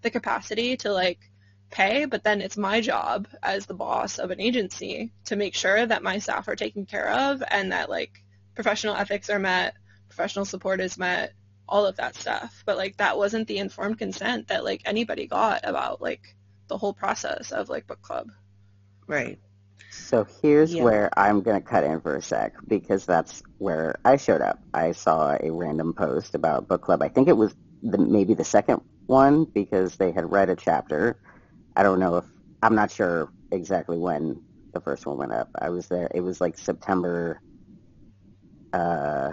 [0.01, 1.19] the capacity to like
[1.69, 5.85] pay, but then it's my job as the boss of an agency to make sure
[5.85, 8.23] that my staff are taken care of and that like
[8.55, 9.75] professional ethics are met,
[10.07, 11.33] professional support is met,
[11.69, 12.63] all of that stuff.
[12.65, 16.35] But like that wasn't the informed consent that like anybody got about like
[16.67, 18.29] the whole process of like book club.
[19.07, 19.39] Right.
[19.91, 20.83] So here's yeah.
[20.83, 24.59] where I'm going to cut in for a sec because that's where I showed up.
[24.73, 27.01] I saw a random post about book club.
[27.01, 31.19] I think it was the, maybe the second one because they had read a chapter.
[31.75, 32.25] I don't know if
[32.61, 34.41] I'm not sure exactly when
[34.73, 35.49] the first one went up.
[35.59, 36.09] I was there.
[36.13, 37.41] It was like September,
[38.73, 39.31] uh,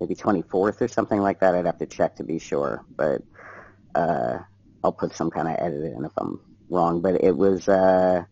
[0.00, 1.54] maybe 24th or something like that.
[1.54, 3.22] I'd have to check to be sure, but
[3.94, 4.38] uh,
[4.82, 8.24] I'll put some kind of edit in if I'm wrong, but it was uh,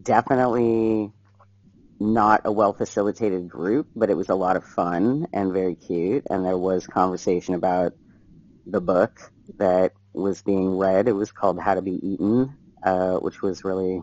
[0.00, 1.12] definitely
[2.00, 6.24] not a well facilitated group, but it was a lot of fun and very cute.
[6.28, 7.92] And there was conversation about
[8.66, 9.18] the book
[9.58, 11.08] that was being read.
[11.08, 14.02] It was called How to Be Eaten, uh, which was really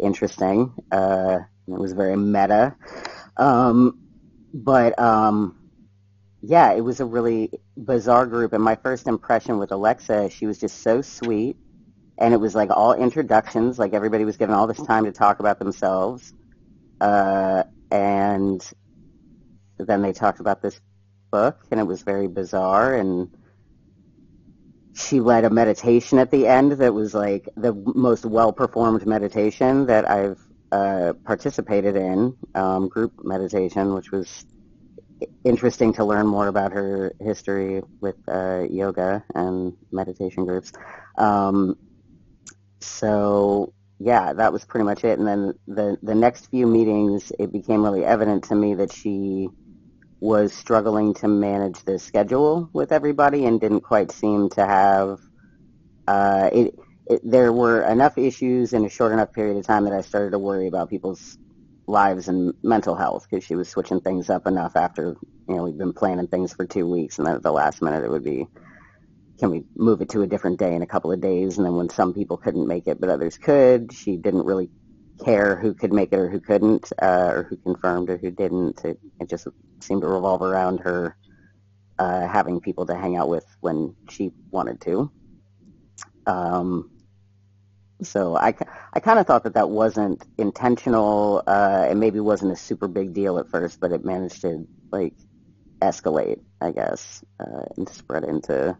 [0.00, 0.74] interesting.
[0.90, 1.38] Uh,
[1.68, 2.76] it was very meta.
[3.36, 3.98] Um,
[4.52, 5.61] but um,
[6.42, 8.52] yeah, it was a really bizarre group.
[8.52, 11.56] And my first impression with Alexa, she was just so sweet.
[12.18, 15.38] And it was like all introductions, like everybody was given all this time to talk
[15.38, 16.34] about themselves.
[17.00, 18.68] Uh, and
[19.78, 20.80] then they talked about this
[21.30, 22.94] book, and it was very bizarre.
[22.94, 23.30] And
[24.94, 30.10] she led a meditation at the end that was like the most well-performed meditation that
[30.10, 30.40] I've
[30.72, 34.44] uh, participated in, um, group meditation, which was
[35.44, 40.72] interesting to learn more about her history with uh, yoga and meditation groups.
[41.18, 41.76] Um,
[42.80, 45.18] so yeah, that was pretty much it.
[45.18, 49.48] And then the the next few meetings, it became really evident to me that she
[50.20, 55.18] was struggling to manage the schedule with everybody and didn't quite seem to have
[56.06, 56.74] uh, it,
[57.06, 57.20] it.
[57.24, 60.38] There were enough issues in a short enough period of time that I started to
[60.38, 61.38] worry about people's
[61.92, 65.14] lives and mental health because she was switching things up enough after
[65.48, 68.04] you know we'd been planning things for two weeks and then at the last minute
[68.04, 68.46] it would be
[69.42, 71.56] can we move it to a different day in a couple of days?
[71.56, 74.70] And then when some people couldn't make it but others could, she didn't really
[75.24, 78.84] care who could make it or who couldn't, uh, or who confirmed or who didn't.
[78.84, 79.48] It, it just
[79.80, 81.16] seemed to revolve around her
[81.98, 85.10] uh, having people to hang out with when she wanted to.
[86.26, 86.91] Um,
[88.06, 88.54] so I,
[88.92, 91.42] I kind of thought that that wasn't intentional.
[91.46, 95.14] Uh, it maybe wasn't a super big deal at first, but it managed to like
[95.80, 98.76] escalate, I guess, uh, and spread into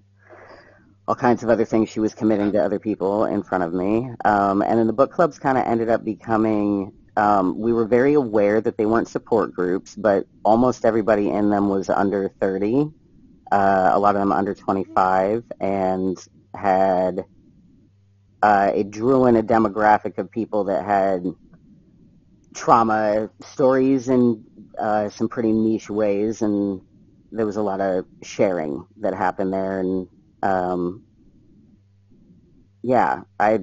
[1.09, 4.11] all kinds of other things she was committing to other people in front of me.
[4.25, 8.15] Um, and then the book clubs kind of ended up becoming, um, we were very
[8.15, 12.87] aware that they weren't support groups, but almost everybody in them was under 30,
[13.51, 16.17] uh, a lot of them under 25, and
[16.55, 17.25] had,
[18.43, 21.25] uh, it drew in a demographic of people that had
[22.55, 24.45] trauma stories in
[24.79, 26.81] uh, some pretty niche ways, and
[27.31, 30.09] there was a lot of sharing that happened there, and
[30.43, 31.03] um,
[32.83, 33.61] yeah, I.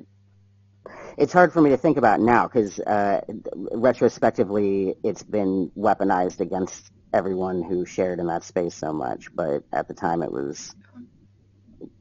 [1.17, 3.21] It's hard for me to think about now because uh,
[3.73, 9.27] retrospectively, it's been weaponized against everyone who shared in that space so much.
[9.35, 10.73] But at the time, it was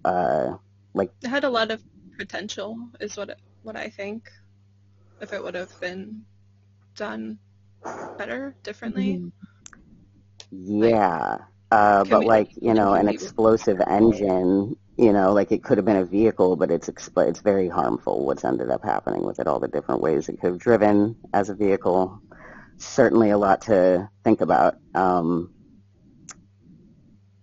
[0.05, 0.53] uh,
[0.95, 1.83] like It had a lot of
[2.19, 4.31] potential, is what it, what I think.
[5.21, 6.25] If it would have been
[6.97, 7.39] done
[8.19, 9.23] better, differently.
[10.53, 11.39] yeah.
[11.71, 15.87] Uh, but we- like you know, an explosive engine, you know, like it could have
[15.87, 18.27] been a vehicle, but it's expl- it's very harmful.
[18.27, 21.51] What's ended up happening with it, all the different ways it could have driven as
[21.51, 22.21] a vehicle.
[22.79, 24.77] Certainly a lot to think about.
[24.95, 25.53] Um,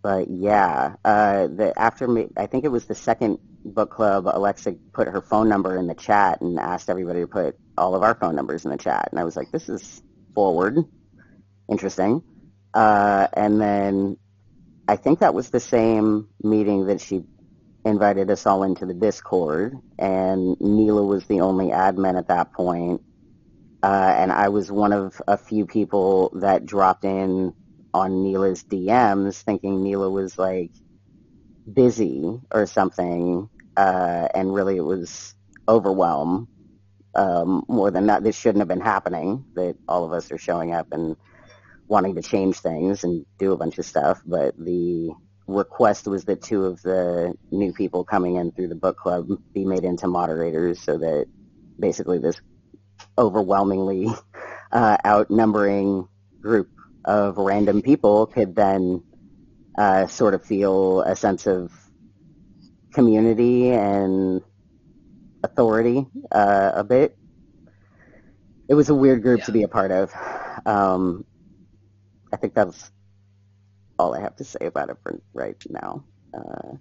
[0.02, 2.08] but yeah, uh, the after
[2.38, 4.26] I think it was the second book club.
[4.28, 8.04] Alexa put her phone number in the chat and asked everybody to put all of
[8.04, 10.02] our phone numbers in the chat, and I was like, this is
[10.36, 10.78] forward,
[11.70, 12.24] interesting.
[12.74, 14.18] Uh, and then
[14.88, 17.24] I think that was the same meeting that she
[17.86, 23.02] invited us all into the Discord, and Neela was the only admin at that point.
[23.84, 27.54] Uh, and I was one of a few people that dropped in
[27.94, 30.72] on Neela's DMs thinking Neela was like
[31.72, 35.36] busy or something, uh, and really it was
[35.70, 36.48] overwhelm
[37.16, 38.24] um, more than that.
[38.24, 41.16] This shouldn't have been happening, that all of us are showing up and
[41.90, 45.12] wanting to change things and do a bunch of stuff, but the
[45.48, 49.66] request was that two of the new people coming in through the book club be
[49.66, 51.28] made into moderators so that
[51.80, 52.42] basically this
[53.18, 54.08] overwhelmingly
[54.74, 56.08] uh, outnumbering
[56.44, 56.70] group
[57.06, 59.04] of random people could then
[59.78, 61.72] uh, sort of feel a sense of
[62.96, 64.42] community and
[65.44, 67.18] authority uh, a bit.
[68.68, 70.12] It was a weird group to be a part of.
[70.66, 71.26] Um,
[72.34, 72.92] I think that's
[74.00, 76.06] all I have to say about it for right now.
[76.34, 76.78] Uh,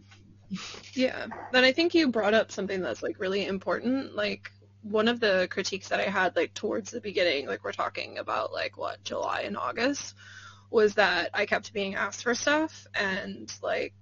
[0.94, 1.26] Yeah.
[1.52, 4.14] but I think you brought up something that's like really important.
[4.14, 4.50] Like
[4.82, 8.52] one of the critiques that I had like towards the beginning, like we're talking about
[8.52, 10.14] like what, July and August,
[10.70, 13.94] was that I kept being asked for stuff and like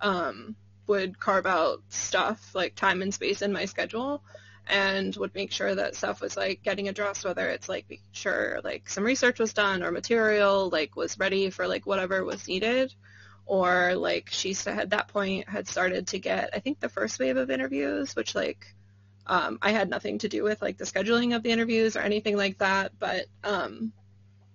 [0.00, 4.22] um would carve out stuff like time and space in my schedule
[4.66, 8.60] and would make sure that stuff was like getting addressed whether it's like making sure
[8.64, 12.92] like some research was done or material like was ready for like whatever was needed.
[13.46, 17.36] Or like she at that point had started to get I think the first wave
[17.36, 18.74] of interviews, which like
[19.26, 22.36] um, I had nothing to do with like the scheduling of the interviews or anything
[22.36, 23.92] like that, but um,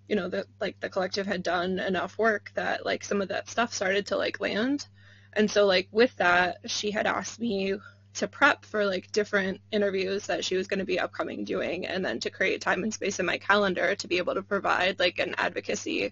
[0.08, 3.50] you know the like the collective had done enough work that like some of that
[3.50, 4.88] stuff started to like land,
[5.34, 7.76] and so like with that she had asked me
[8.14, 12.04] to prep for like different interviews that she was going to be upcoming doing and
[12.04, 15.20] then to create time and space in my calendar to be able to provide like
[15.20, 16.12] an advocacy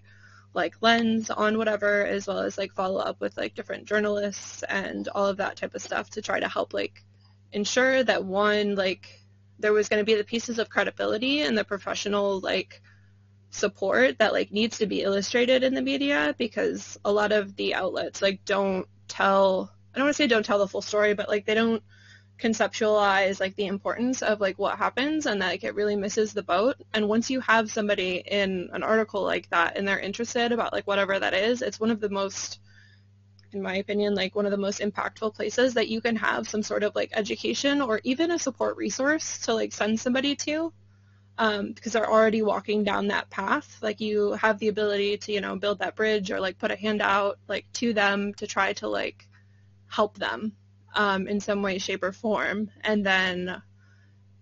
[0.54, 5.08] like lens on whatever as well as like follow up with like different journalists and
[5.08, 7.04] all of that type of stuff to try to help like
[7.52, 9.20] ensure that one like
[9.58, 12.80] there was going to be the pieces of credibility and the professional like
[13.50, 17.74] support that like needs to be illustrated in the media because a lot of the
[17.74, 21.28] outlets like don't tell I don't want to say don't tell the full story but
[21.28, 21.82] like they don't
[22.38, 26.42] conceptualize like the importance of like what happens and that like, it really misses the
[26.42, 26.76] boat.
[26.94, 30.86] And once you have somebody in an article like that and they're interested about like
[30.86, 32.60] whatever that is it's one of the most
[33.52, 36.62] in my opinion like one of the most impactful places that you can have some
[36.62, 40.72] sort of like education or even a support resource to like send somebody to
[41.38, 45.40] um, because they're already walking down that path like you have the ability to you
[45.40, 48.72] know build that bridge or like put a hand out like to them to try
[48.72, 49.28] to like
[49.88, 50.52] help them
[50.94, 52.70] um, in some way, shape, or form.
[52.82, 53.62] And then,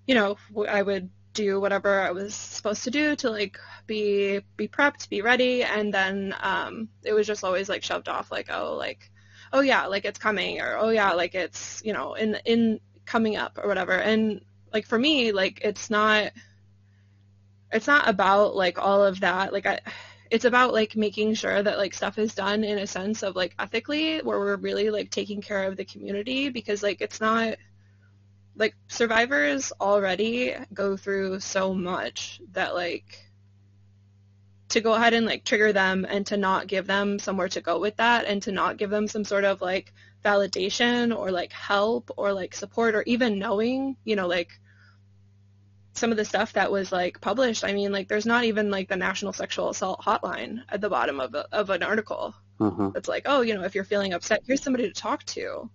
[0.07, 0.37] you know,
[0.69, 5.21] I would do whatever I was supposed to do to like be be prepped, be
[5.21, 9.11] ready, and then um, it was just always like shoved off, like oh like
[9.53, 13.37] oh yeah, like it's coming, or oh yeah, like it's you know in in coming
[13.37, 13.93] up or whatever.
[13.93, 14.41] And
[14.73, 16.33] like for me, like it's not
[17.73, 19.53] it's not about like all of that.
[19.53, 19.81] Like I
[20.31, 23.55] it's about like making sure that like stuff is done in a sense of like
[23.59, 27.57] ethically where we're really like taking care of the community because like it's not
[28.57, 33.23] like survivors already go through so much that like
[34.69, 37.79] to go ahead and like trigger them and to not give them somewhere to go
[37.79, 39.93] with that and to not give them some sort of like
[40.25, 44.59] validation or like help or like support or even knowing you know like
[45.97, 48.89] some of the stuff that was like published, I mean, like there's not even like
[48.89, 52.35] the National Sexual Assault Hotline at the bottom of a, of an article.
[52.61, 52.91] Mm-hmm.
[52.97, 55.71] It's like, oh, you know, if you're feeling upset, here's somebody to talk to,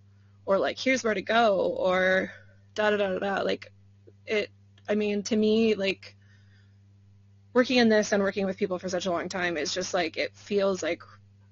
[0.45, 2.31] or like here's where to go, or
[2.75, 3.41] da da da da.
[3.41, 3.71] Like
[4.25, 4.49] it.
[4.89, 6.15] I mean, to me, like
[7.53, 10.17] working in this and working with people for such a long time is just like
[10.17, 11.01] it feels like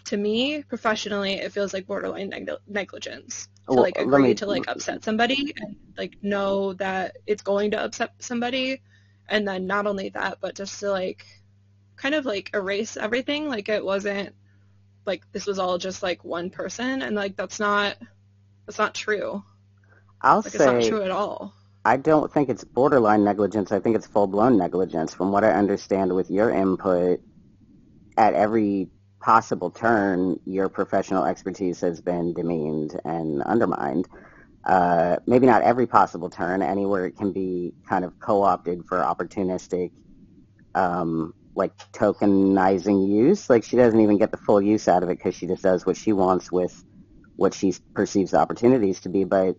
[0.06, 4.46] to me professionally it feels like borderline neg- negligence to Well, like agree me- to
[4.46, 8.82] like upset somebody and like know that it's going to upset somebody
[9.28, 11.26] and then not only that but just to like
[11.96, 14.34] kind of like erase everything like it wasn't
[15.06, 17.96] like this was all just like one person and like that's not
[18.66, 19.44] that's not true
[20.22, 21.54] I'll like it's not say true at all
[21.86, 23.72] I don't think it's borderline negligence.
[23.72, 25.14] I think it's full-blown negligence.
[25.14, 27.22] From what I understand with your input,
[28.18, 28.90] at every
[29.22, 34.08] possible turn, your professional expertise has been demeaned and undermined.
[34.66, 39.92] Uh, maybe not every possible turn, anywhere it can be kind of co-opted for opportunistic,
[40.76, 43.50] um, like tokenizing use.
[43.50, 45.86] Like she doesn't even get the full use out of it because she just does
[45.86, 46.84] what she wants with
[47.36, 49.24] what she perceives the opportunities to be.
[49.24, 49.56] But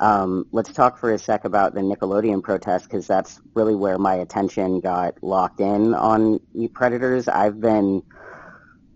[0.00, 4.16] um, let's talk for a sec about the Nickelodeon protest because that's really where my
[4.16, 6.40] attention got locked in on
[6.74, 7.28] predators.
[7.28, 8.02] I've been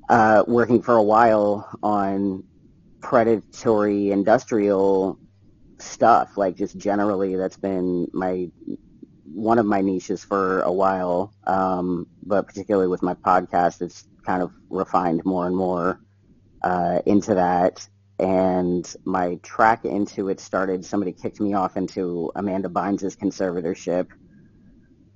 [0.08, 2.44] uh, working for a while on
[3.00, 5.18] predatory industrial
[5.78, 8.50] stuff, like just generally that's been my
[9.32, 11.32] one of my niches for a while.
[11.46, 16.00] Um, but particularly with my podcast, it's kind of refined more and more
[16.62, 17.86] uh, into that
[18.18, 24.08] and my track into it started, somebody kicked me off into Amanda Bynes' conservatorship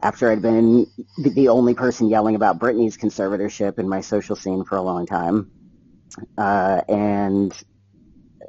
[0.02, 0.86] after I'd been
[1.18, 5.50] the only person yelling about Britney's conservatorship in my social scene for a long time.
[6.36, 7.56] Uh, and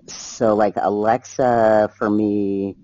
[0.08, 2.76] so like Alexa for me,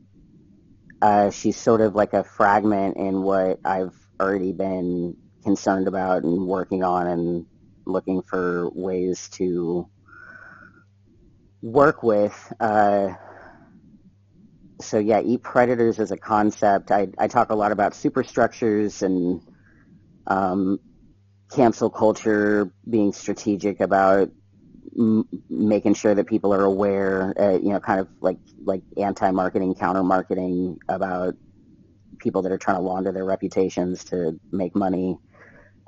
[1.01, 6.45] uh, she's sort of like a fragment in what I've already been concerned about and
[6.45, 7.45] working on and
[7.86, 9.89] looking for ways to
[11.61, 12.53] work with.
[12.59, 13.13] Uh,
[14.82, 16.91] so yeah, eat predators as a concept.
[16.91, 19.41] I, I talk a lot about superstructures and
[20.27, 20.80] um,
[21.51, 24.32] cancel culture, being strategic about
[24.97, 27.34] m- making sure that people are aware.
[27.39, 31.36] Uh, you know, kind of like like anti-marketing, counter-marketing about
[32.19, 35.17] people that are trying to launder their reputations to make money.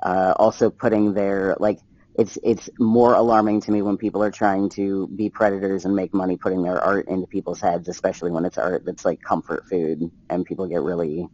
[0.02, 1.78] Uh, also putting their like
[2.14, 6.12] it's it's more alarming to me when people are trying to be predators and make
[6.12, 10.10] money putting their art into people's heads, especially when it's art that's like comfort food
[10.28, 11.26] and people get really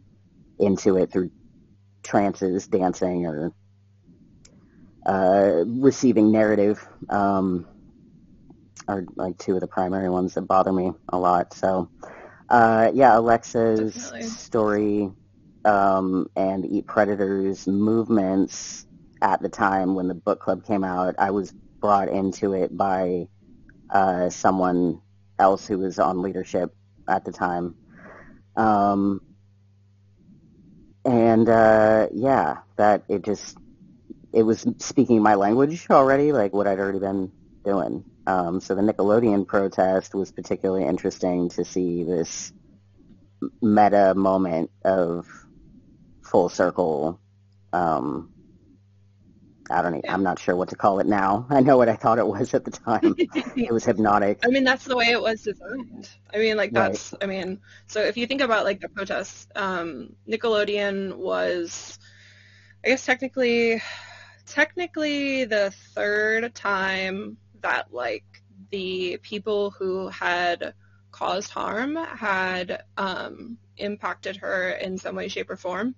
[0.57, 1.31] into it through
[2.03, 3.51] trances, dancing, or
[5.05, 6.85] uh, receiving narrative.
[7.09, 7.67] Um,
[8.87, 11.53] are like two of the primary ones that bother me a lot.
[11.53, 11.91] So,
[12.49, 14.21] uh, yeah, Alexa's Definitely.
[14.29, 15.11] story
[15.63, 18.87] um, and Eat Predators movements
[19.21, 23.27] at the time when the book club came out, I was brought into it by
[23.89, 25.01] uh, someone
[25.37, 26.73] else who was on leadership
[27.07, 27.75] at the time.
[28.55, 29.21] Um,
[31.05, 33.57] and uh, yeah, that it just
[34.33, 37.31] it was speaking my language already, like what I'd already been
[37.65, 38.05] doing.
[38.27, 42.51] Um, so the Nickelodeon protest was particularly interesting to see this
[43.61, 45.27] meta moment of
[46.21, 47.19] full circle
[47.73, 48.29] um,
[49.71, 49.95] I don't.
[49.97, 51.45] e- I'm not sure what to call it now.
[51.51, 53.15] I know what I thought it was at the time.
[53.55, 54.39] it was hypnotic.
[54.43, 56.09] I mean, that's the way it was designed.
[56.33, 56.91] I mean, like Right.
[56.91, 57.13] that's.
[57.21, 61.99] I mean, so if you think about like the protests, um, Nickelodeon was,
[62.85, 63.81] I guess technically,
[64.45, 68.25] technically the third time that like
[68.71, 70.73] the people who had
[71.11, 75.95] caused harm had um, impacted her in some way, shape, or form.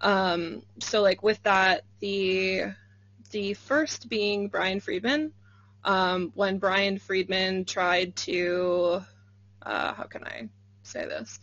[0.00, 2.74] Um, so like with that, the
[3.32, 5.32] the first being Brian Friedman,
[5.84, 9.02] um, when Brian Friedman tried to,
[9.62, 10.48] uh, how can I
[10.84, 11.40] say this?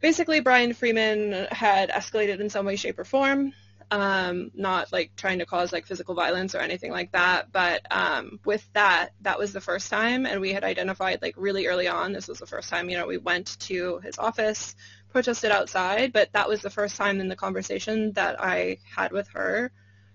[0.00, 3.52] Basically, Brian Freeman had escalated in some way, shape, or form.
[3.92, 8.38] Um, not like trying to cause like physical violence or anything like that, but um,
[8.44, 12.12] with that, that was the first time, and we had identified like really early on.
[12.12, 14.76] This was the first time, you know, we went to his office,
[15.10, 19.26] protested outside, but that was the first time in the conversation that I had with
[19.30, 19.72] her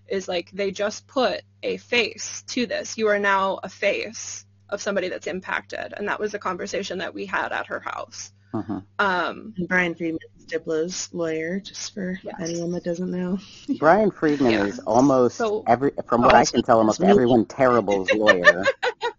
[0.07, 2.97] is like they just put a face to this.
[2.97, 7.13] You are now a face of somebody that's impacted, and that was a conversation that
[7.13, 8.31] we had at her house.
[8.51, 12.35] hmm Um, And Brian Friedman is Diplo's lawyer, just for Yes.
[12.39, 13.37] anyone that doesn't know.
[13.79, 14.65] Brian Friedman Yeah.
[14.65, 17.07] is almost So- every, from what I can tell, almost me.
[17.07, 18.63] everyone terrible's lawyer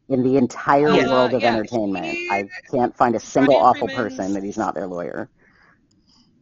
[0.09, 2.07] in the entire Yeah, world of yeah, entertainment.
[2.07, 5.29] he- I can't find a single Brian awful Freeman's- person that he's not their lawyer.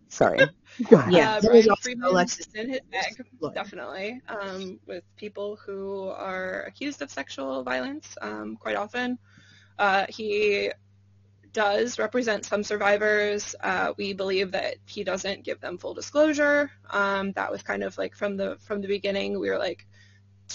[0.09, 0.38] Sorry.
[0.89, 1.12] Go ahead.
[1.12, 7.01] Yeah, uh, Brian was Alexis in his bag, definitely, um, with people who are accused
[7.03, 9.18] of sexual violence um, quite often.
[9.79, 10.70] Uh, he
[11.53, 13.55] does represent some survivors.
[13.61, 16.70] Uh, we believe that he doesn't give them full disclosure.
[16.91, 19.39] Um, that was kind of like from the from the beginning.
[19.39, 19.87] We were like,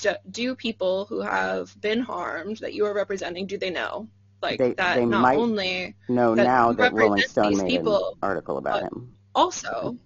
[0.01, 4.09] do, do people who have been harmed that you are representing, do they know?
[4.41, 7.69] Like They- that they not might only No, that now that Rolling Stone these made
[7.69, 9.13] people, an article about him.
[9.35, 9.97] also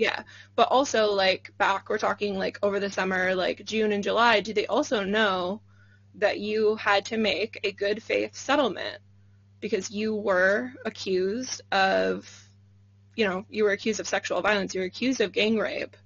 [0.00, 0.22] yeah.
[0.56, 4.54] But also like back we're talking like over the summer like june and july do
[4.54, 5.60] they also know
[6.14, 8.98] that you had to make a good faith settlement?
[9.60, 12.46] Because you were accused of
[13.14, 14.74] you know you were accused of sexual violence.
[14.74, 15.96] You were accused of gang rape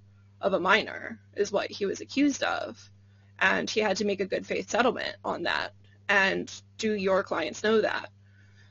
[0.40, 2.90] of a minor is what he was accused of.
[3.38, 5.72] And he had to make a good faith settlement on that.
[6.08, 8.10] And do your clients know that?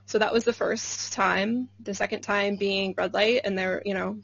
[0.05, 1.69] So that was the first time.
[1.81, 4.19] The second time being red light, and there, you know,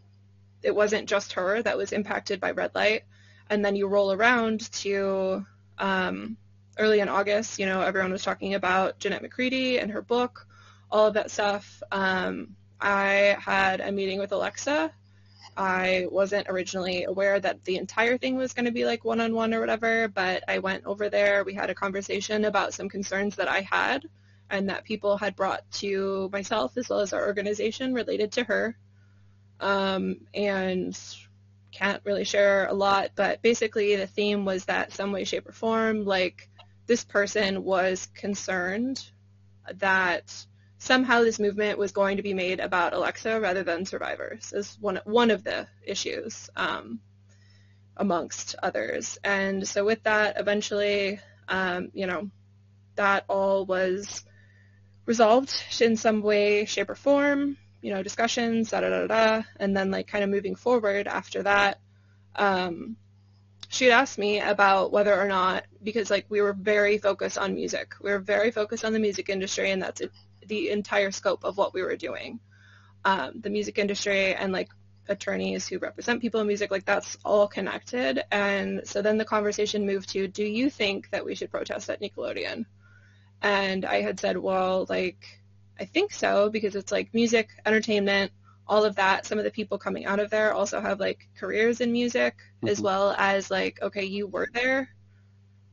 [0.64, 3.04] it wasn't just her that was impacted by red light.
[3.50, 5.46] And then you roll around to
[5.78, 6.38] um,
[6.78, 7.60] early in August.
[7.60, 10.48] You know, everyone was talking about Jennette McCurdy and her book,
[10.92, 11.82] all of that stuff.
[11.92, 14.92] Um, I had a meeting with Alexa.
[15.58, 19.60] I wasn't originally aware that the entire thing was going to be like one-on-one or
[19.60, 21.44] whatever, but I went over there.
[21.44, 24.08] We had a conversation about some concerns that I had
[24.50, 28.78] and that people had brought to myself as well as our organization related to her.
[29.60, 30.98] Um, and
[31.72, 35.52] can't really share a lot, but basically the theme was that some way, shape, or
[35.52, 36.50] form, like
[36.88, 39.04] this person was concerned
[39.76, 40.34] that
[40.80, 45.00] somehow this movement was going to be made about Alexa rather than survivors is one
[45.06, 47.00] one of the issues um,
[47.98, 49.20] amongst others.
[49.24, 52.30] And so with that, eventually, um, you know,
[52.96, 54.24] that all was
[55.06, 57.58] resolved in some way, shape, or form.
[57.82, 61.44] You know, discussions, da da da da, and then like kind of moving forward after
[61.44, 61.80] that.
[62.36, 62.98] Um,
[63.70, 67.56] she had asked me about whether or not because like we were very focused on
[67.56, 67.94] music.
[68.02, 70.02] We were very focused on the music industry, and that's
[70.46, 72.40] the entire scope of what we were doing.
[73.06, 74.70] Um, the music industry and like
[75.10, 78.24] attorneys who represent people in music, like that's all connected.
[78.32, 82.02] And so then the conversation moved to, do you think that we should protest at
[82.02, 82.66] Nickelodeon?
[83.42, 85.39] And I had said, well, like,
[85.80, 88.32] I think so because it's like music, entertainment,
[88.68, 89.26] all of that.
[89.26, 92.36] Some of the people coming out of there also have like careers in music
[92.68, 92.84] as Mhm.
[92.84, 94.90] well as like, okay, you were there,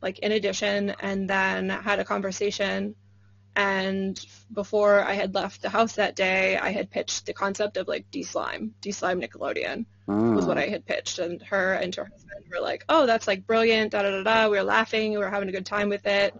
[0.02, 2.94] like in addition, and then had a conversation.
[3.56, 4.18] And
[4.52, 8.10] before I had left the house that day, I had pitched the concept of like
[8.10, 9.86] D-Slime, D-Slime Nickelodeon
[10.34, 10.48] was Mm.
[10.48, 13.92] what I had pitched, and her and her husband were like, "Oh, that's like brilliant!"
[13.92, 14.48] Da da da da.
[14.50, 16.34] We were laughing, we were having a good time with it,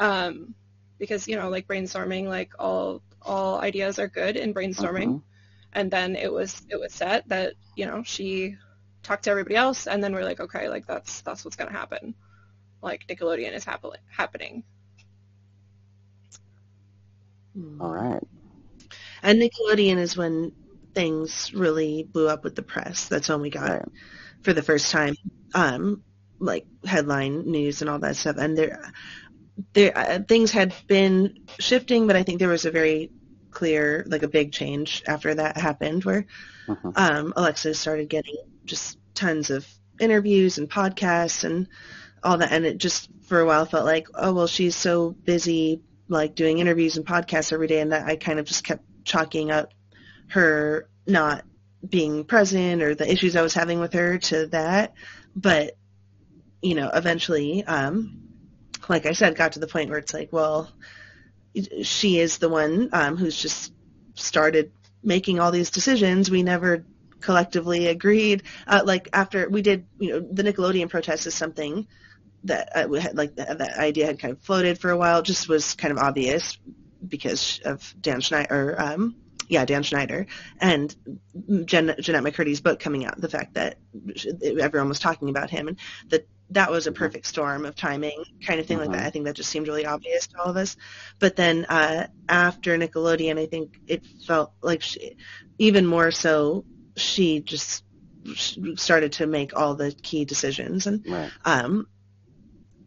[0.00, 0.54] um,
[0.98, 5.08] because you know, like brainstorming, like all all ideas are good in brainstorming.
[5.08, 5.22] Mhm.
[5.72, 8.56] And then it was it was set that you know she
[9.02, 12.14] talked to everybody else, and then we're like, okay, like that's that's what's gonna happen.
[12.82, 14.64] Like Nickelodeon is happen- happening.
[17.54, 17.80] Hmm.
[17.80, 18.22] All right.
[19.22, 20.52] And Nickelodeon is when
[20.94, 23.08] things really blew up with the press.
[23.08, 23.82] That's when we got Right.
[24.42, 25.14] for the first time,
[25.54, 26.02] um,
[26.38, 28.36] like headline news and all that stuff.
[28.38, 28.92] And there,
[29.72, 33.10] there uh, things had been shifting, but I think there was a very
[33.56, 36.26] clear, like a big change after that happened, where
[36.68, 36.92] Mhm.
[36.94, 38.36] um, Alexa started getting
[38.66, 39.66] just tons of
[39.98, 41.66] interviews and podcasts and
[42.22, 45.80] all that, and it just for a while felt like, oh well, she's so busy
[46.08, 49.50] like doing interviews and podcasts every day, and that I kind of just kept chalking
[49.50, 49.72] up
[50.28, 51.44] her not
[51.88, 54.92] being present or the issues I was having with her to that.
[55.34, 55.78] But
[56.60, 58.18] you know, eventually, um,
[58.88, 60.70] like I said, got to the point where it's like, well,
[61.82, 63.72] she is the one um, who's just
[64.14, 66.30] started making all these decisions.
[66.30, 66.84] We never
[67.20, 68.42] collectively agreed.
[68.66, 71.86] Uh, like after we did, you know, the Nickelodeon protest is something
[72.44, 75.22] that uh, we had, like that, idea had kind of floated for a while.
[75.22, 76.58] Just was kind of obvious
[77.06, 78.76] because of Dan Schneider.
[78.78, 79.16] Um,
[79.48, 80.26] yeah, Dan Schneider
[80.60, 80.94] and
[81.66, 83.20] Jen, Jennette McCurdy's book coming out.
[83.20, 83.78] The fact that
[84.42, 85.78] everyone was talking about him and
[86.08, 87.08] that that was a Mm-hmm.
[87.08, 88.92] perfect storm of timing, kind of thing like Mhm.
[88.92, 89.06] that.
[89.06, 90.76] I think that just seemed really obvious to all of us.
[91.20, 95.14] But then uh, after Nickelodeon, I think it felt like she,
[95.58, 96.64] even more so,
[96.96, 97.82] she just
[98.76, 101.32] started to make all the key decisions and Right.
[101.44, 101.86] um,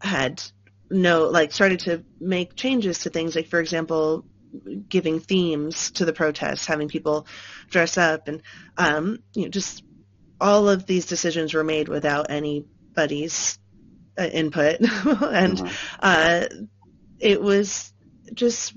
[0.01, 0.41] had
[0.89, 4.25] no like started to make changes to things like for example
[4.89, 7.27] giving themes to the protests having people
[7.69, 8.41] dress up and
[8.77, 9.83] um, you know just
[10.39, 12.67] all of these decisions were made without anybody's
[13.07, 15.71] uh, input and Mhm.
[15.99, 16.45] uh,
[17.19, 17.93] it was
[18.33, 18.73] just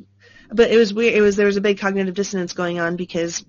[0.51, 3.45] but it was weird it was there was a big cognitive dissonance going on because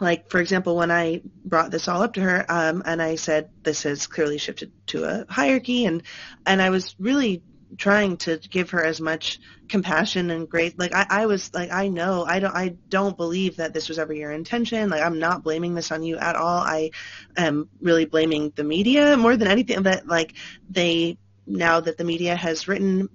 [0.00, 3.48] like for example when i brought this all up to her um, and i said
[3.64, 6.02] this has clearly shifted to a hierarchy and
[6.46, 7.42] and i was really
[7.76, 10.74] trying to give her as much compassion and grace.
[10.76, 13.98] Like I, I was like i know i don't i don't believe that this was
[13.98, 14.90] ever your intention.
[14.90, 16.58] Like i'm not blaming this on you at all.
[16.58, 16.90] I
[17.36, 20.34] am really blaming the media more than anything that like
[20.70, 23.08] they now that the media has written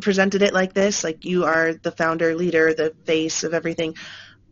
[0.00, 3.96] presented it like this like you are the founder leader the face of everything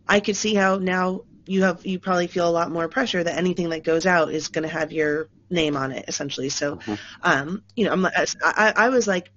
[0.09, 3.37] i could see how now you have you probably feel a lot more pressure that
[3.37, 6.48] anything that goes out is going to have your name on it essentially.
[6.50, 6.98] So Mhm.
[7.22, 9.30] um you know I'm, like- I, I was like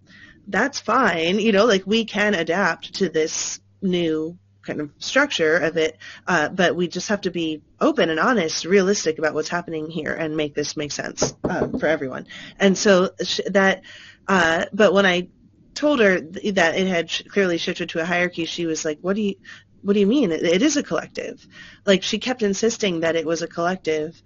[0.48, 5.78] that's fine you know like we can adapt to this new kind of structure of
[5.78, 5.98] it
[6.28, 10.14] uh, but we just have to be open and honest realistic about what's happening here
[10.14, 12.26] and make this make sense uh, for everyone.
[12.60, 13.82] And so sh- that
[14.28, 15.28] uh, but when i
[15.74, 18.98] told her th- that it had sh- clearly shifted to a hierarchy she was like
[19.02, 19.36] what do you
[19.84, 20.32] what do you mean?
[20.32, 21.48] It, it is a collective.
[21.86, 24.22] Like she kept insisting that it was a collective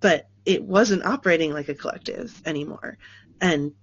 [0.00, 2.96] but it wasn't operating like a collective anymore.
[3.40, 3.74] And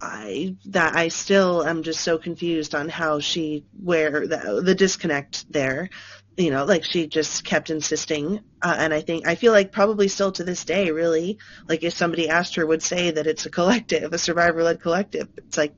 [0.00, 5.50] i that i still am just so confused on how she where the, the disconnect
[5.50, 5.88] there.
[6.36, 10.08] You know like she just kept insisting uh, and i think i feel like probably
[10.08, 11.38] still to this day really
[11.68, 15.28] like if somebody asked her would say that it's a collective a survivor led collective
[15.36, 15.74] it's like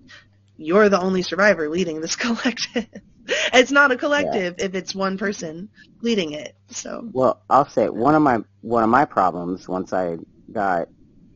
[0.56, 2.88] you're the only survivor leading this collective
[3.52, 5.68] it's not a collective if it's one person
[6.02, 7.08] leading it so.
[7.12, 10.18] Well, I'll say one of my one of my problems once I
[10.52, 10.88] got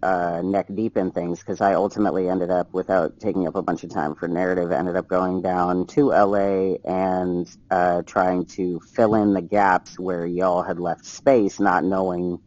[0.02, 3.84] uh, neck deep in things because I ultimately ended up without taking up a bunch
[3.84, 9.14] of time for narrative ended up going down to LA and uh, trying to fill
[9.14, 12.38] in the gaps where y'all had left space, not knowing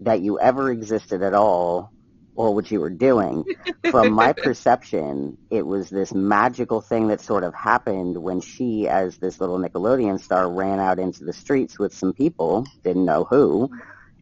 [0.00, 1.92] that you ever existed at all
[2.38, 3.44] or what you were doing.
[3.90, 9.18] From my perception, it was this magical thing that sort of happened when she, as
[9.18, 13.68] this little Nickelodeon star, ran out into the streets with some people, didn't know who,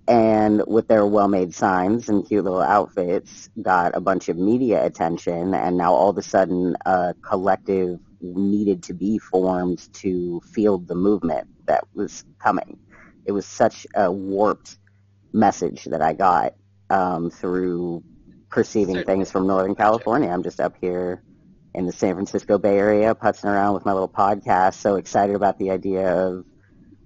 [0.09, 5.53] and with their well-made signs and cute little outfits, got a bunch of media attention,
[5.53, 10.95] and now all of a sudden a collective needed to be formed to field the
[10.95, 12.79] movement that was coming.
[13.27, 14.79] It was such a warped
[15.35, 16.55] message that I got
[16.91, 18.03] um, through
[18.51, 19.15] perceiving Certainly.
[19.15, 20.29] things from Northern California.
[20.29, 21.23] I'm just up here
[21.75, 24.75] in the San Francisco Bay Area, putzing around with my little podcast.
[24.75, 26.45] So excited about the idea of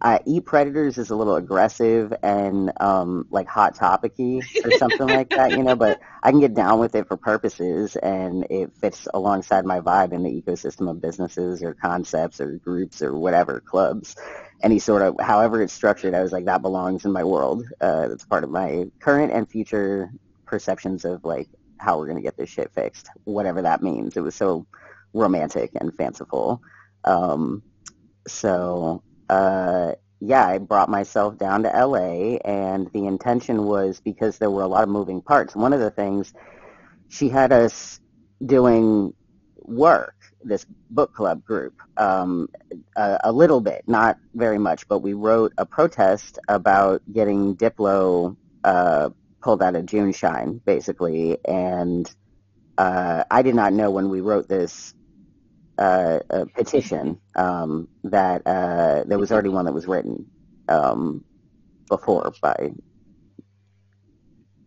[0.03, 5.29] uh, Eat Predators is a little aggressive and um, like hot topicy or something like
[5.31, 5.77] that, you know.
[5.77, 10.13] But I can get down with it for purposes, and it fits alongside my vibe
[10.13, 14.17] in the ecosystem of businesses or concepts or groups or whatever clubs.
[14.63, 17.65] Any sort of, however it's structured, I was like, that belongs in my world.
[17.81, 20.11] Uh, that's part of my current and future
[20.47, 21.49] perceptions of like
[21.79, 24.17] how we're gonna get this shit fixed, whatever that means.
[24.17, 24.67] It was so
[25.15, 26.61] romantic and fanciful.
[27.05, 27.63] Um,
[28.29, 34.51] so uh, yeah, I brought myself down to LA, and the intention was because there
[34.51, 35.57] were a lot of moving parts.
[35.57, 36.35] One of the things
[37.09, 38.01] she had us
[38.45, 39.15] doing
[39.57, 42.49] work, this book club group, um,
[42.97, 48.37] a, a little bit, not very much, but we wrote a protest about getting Diplo
[48.65, 49.11] uh,
[49.43, 52.11] pulled out of JuneShine, basically, and
[52.79, 54.95] uh, I did not know when we wrote this
[55.79, 60.31] uh, a petition um, that uh, there was already one that was written
[60.69, 61.25] um,
[61.89, 62.71] before by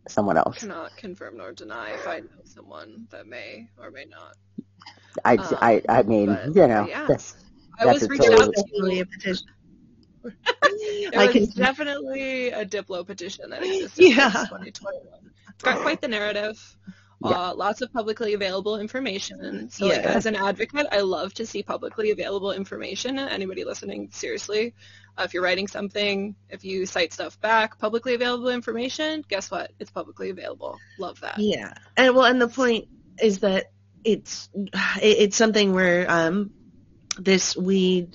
[0.08, 0.58] someone else.
[0.58, 4.36] I cannot confirm nor deny if I know someone that may or may not.
[5.26, 7.06] I, Um, I, I mean, but, you know, yeah.
[7.08, 7.36] that's,
[7.80, 9.48] I That's was a reached totally- out Definitely a petition.
[10.24, 10.32] There
[11.16, 14.32] I was can- definitely a Diplo petition that existed Yeah.
[14.32, 15.32] since 2021.
[15.50, 16.78] It's got quite the narrative.
[17.24, 19.70] Uh, lots of publicly available information.
[19.70, 20.12] So, like, Yeah.
[20.12, 23.18] as an advocate, I love to see publicly available information.
[23.18, 24.74] Anybody listening, seriously,
[25.18, 29.72] uh, if you're writing something, if you cite stuff back, publicly available information, guess what?
[29.80, 30.78] It's publicly available.
[31.00, 31.40] Love that.
[31.40, 32.88] Yeah, and well, and the point
[33.22, 33.72] is that
[34.04, 34.72] it's it,
[35.02, 36.52] it's something where um
[37.18, 38.10] this we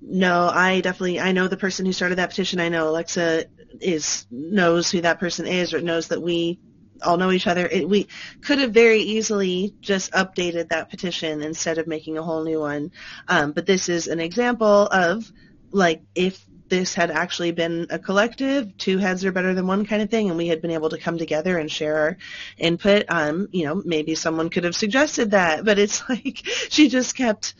[0.00, 2.60] know I definitely I know the person who started that petition.
[2.60, 3.46] I know Alexa
[3.80, 6.60] is knows who that person is or knows that we
[7.02, 7.66] all know each other.
[7.66, 8.08] It, we
[8.42, 12.92] could have very easily just updated that petition instead of making a whole new one.
[13.28, 15.30] Um, but this is an example of
[15.70, 20.02] like if this had actually been a collective, two heads are better than one kind
[20.02, 22.16] of thing, and we had been able to come together and share our
[22.58, 26.40] input, um, you know, maybe someone could have suggested that, but it's like
[26.70, 27.54] she just kept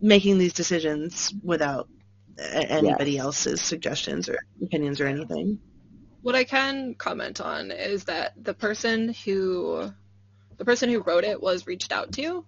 [0.00, 1.88] making these decisions without
[2.38, 3.24] anybody Yes.
[3.24, 5.58] else's suggestions or opinions or anything.
[6.22, 9.92] What I can comment on is that the person who
[10.56, 12.44] the person who wrote it was reached out to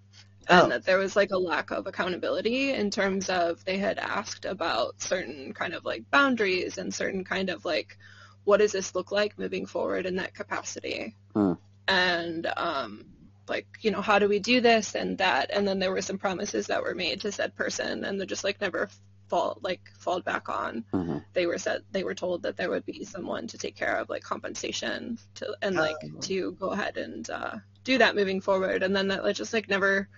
[0.49, 0.68] and Oh.
[0.71, 5.01] that there was like a lack of accountability in terms of they had asked about
[5.01, 7.97] certain kind of like boundaries and certain kind of like
[8.45, 11.53] what does this look like moving forward in that capacity Hmm.
[11.87, 13.05] and um
[13.49, 16.18] like you know how do we do this and that and then there were some
[16.18, 18.89] promises that were made to said person and they're just like never
[19.31, 20.85] fall like fall back on.
[20.93, 23.97] Hmm they were said they were told that there would be someone to take care
[23.97, 26.20] of like compensation to and like Oh.
[26.22, 28.83] to go ahead and uh, do that moving forward.
[28.83, 30.09] And then that like, just like never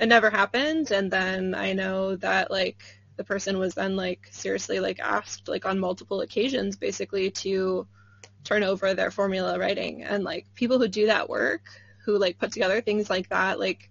[0.00, 0.90] it never happened.
[0.90, 2.82] And then I know that like
[3.16, 7.86] the person was then like seriously like asked like on multiple occasions basically to
[8.44, 10.02] turn over their formula writing.
[10.02, 11.62] And like people who do that work
[12.04, 13.90] who like put together things like that like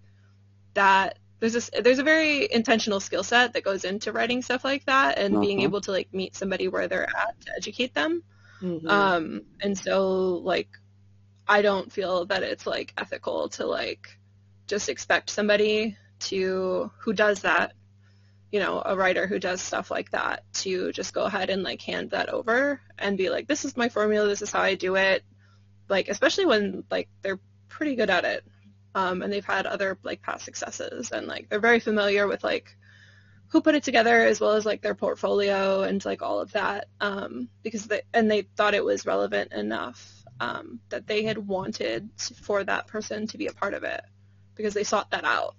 [0.74, 4.86] that there's this there's a very intentional skill set that goes into writing stuff like
[4.86, 5.64] that and being Mhm.
[5.64, 8.24] able to like meet somebody where they're at to educate them
[8.62, 8.88] Mhm.
[8.90, 10.70] um and so like
[11.48, 14.18] i don't feel that it's like ethical to like
[14.68, 17.74] just expect somebody to who does that
[18.52, 21.82] you know a writer who does stuff like that to just go ahead and like
[21.82, 24.96] hand that over and be like this is my formula this is how i do
[24.96, 25.24] it
[25.90, 28.44] like especially when like they're pretty good at it
[28.96, 32.78] um, and they've had other like past successes and like they're very familiar with like
[33.50, 36.88] who put it together as well as like their portfolio and like all of that
[37.02, 42.10] um, because they and they thought it was relevant enough um, that they had wanted
[42.42, 44.02] for that person to be a part of it
[44.56, 45.56] because they sought that out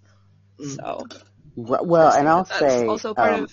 [0.61, 0.79] Mm.
[0.79, 1.09] so
[1.57, 3.51] Well, well and I'll that that's say, also part um, of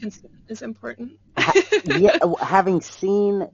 [0.00, 1.12] consent is important
[1.84, 3.48] yeah, having seen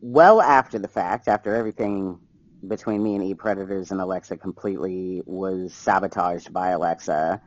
[0.00, 2.20] well after the fact, after everything
[2.68, 7.40] between me and E Predators and Alexa completely was sabotaged by Alexa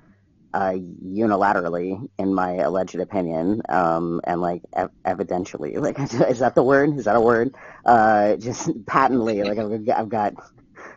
[0.54, 0.74] uh,
[1.06, 6.00] unilaterally, in my alleged opinion, um, and like ev- evidentially, like
[6.30, 6.98] is that the word?
[6.98, 7.56] Is that a word?
[7.86, 10.34] Uh, just patently, like I've, I've got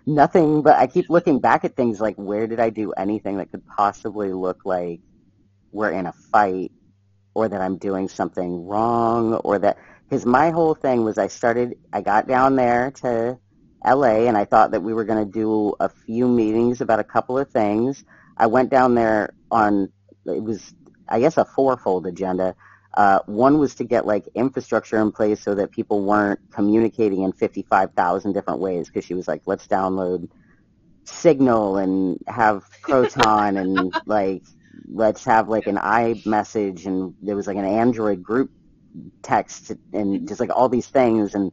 [0.06, 3.50] nothing, but I keep looking back at things like where did I do anything that
[3.50, 5.00] could possibly look like
[5.72, 6.72] we're in a fight
[7.34, 11.76] or that I'm doing something wrong or that because my whole thing was I started
[11.92, 13.38] I got down there to
[13.86, 17.04] LA and I thought that we were going to do a few meetings about a
[17.04, 18.04] couple of things.
[18.36, 19.90] I went down there on
[20.26, 20.74] it was
[21.08, 22.54] I guess a fourfold agenda.
[22.94, 27.32] Uh, one was to get like infrastructure in place so that people weren't communicating in
[27.32, 30.28] 55,000 different ways because she was like, let's download
[31.04, 34.42] Signal and have Proton and like
[34.88, 38.50] let's have like an iMessage and there was like an Android group
[39.22, 41.50] text and just like all these things and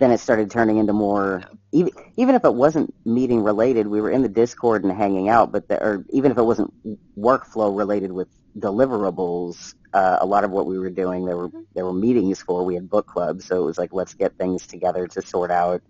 [0.00, 4.10] then it started turning into more even even if it wasn't meeting related we were
[4.10, 6.72] in the discord and hanging out but the, or even if it wasn't
[7.16, 8.28] workflow related with
[8.58, 12.64] deliverables uh, a lot of what we were doing there were there were meetings for
[12.64, 15.82] we had book clubs so it was like let's get things together to sort out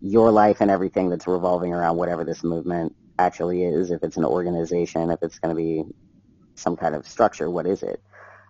[0.00, 4.24] your life and everything that's revolving around whatever this movement actually is if it's an
[4.24, 5.84] organization if it's going to be
[6.56, 8.02] some kind of structure what is it?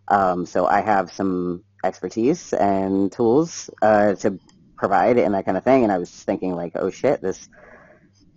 [0.08, 4.38] Um, so i have some expertise and tools uh, to
[4.78, 7.48] provide and that kind of thing and i was just thinking like oh shit this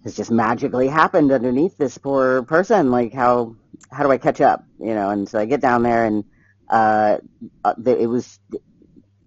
[0.03, 3.55] has just magically happened underneath this poor person like how
[3.91, 6.23] how do i catch up you know and so i get down there and
[6.69, 7.17] uh,
[7.65, 8.39] uh, it was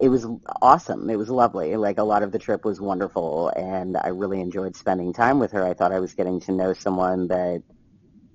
[0.01, 0.27] it was
[0.61, 1.09] awesome.
[1.09, 1.77] It was lovely.
[1.77, 5.53] Like a lot of the trip was wonderful, and I really enjoyed spending time with
[5.53, 5.65] her.
[5.65, 7.63] I thought I was getting to know someone that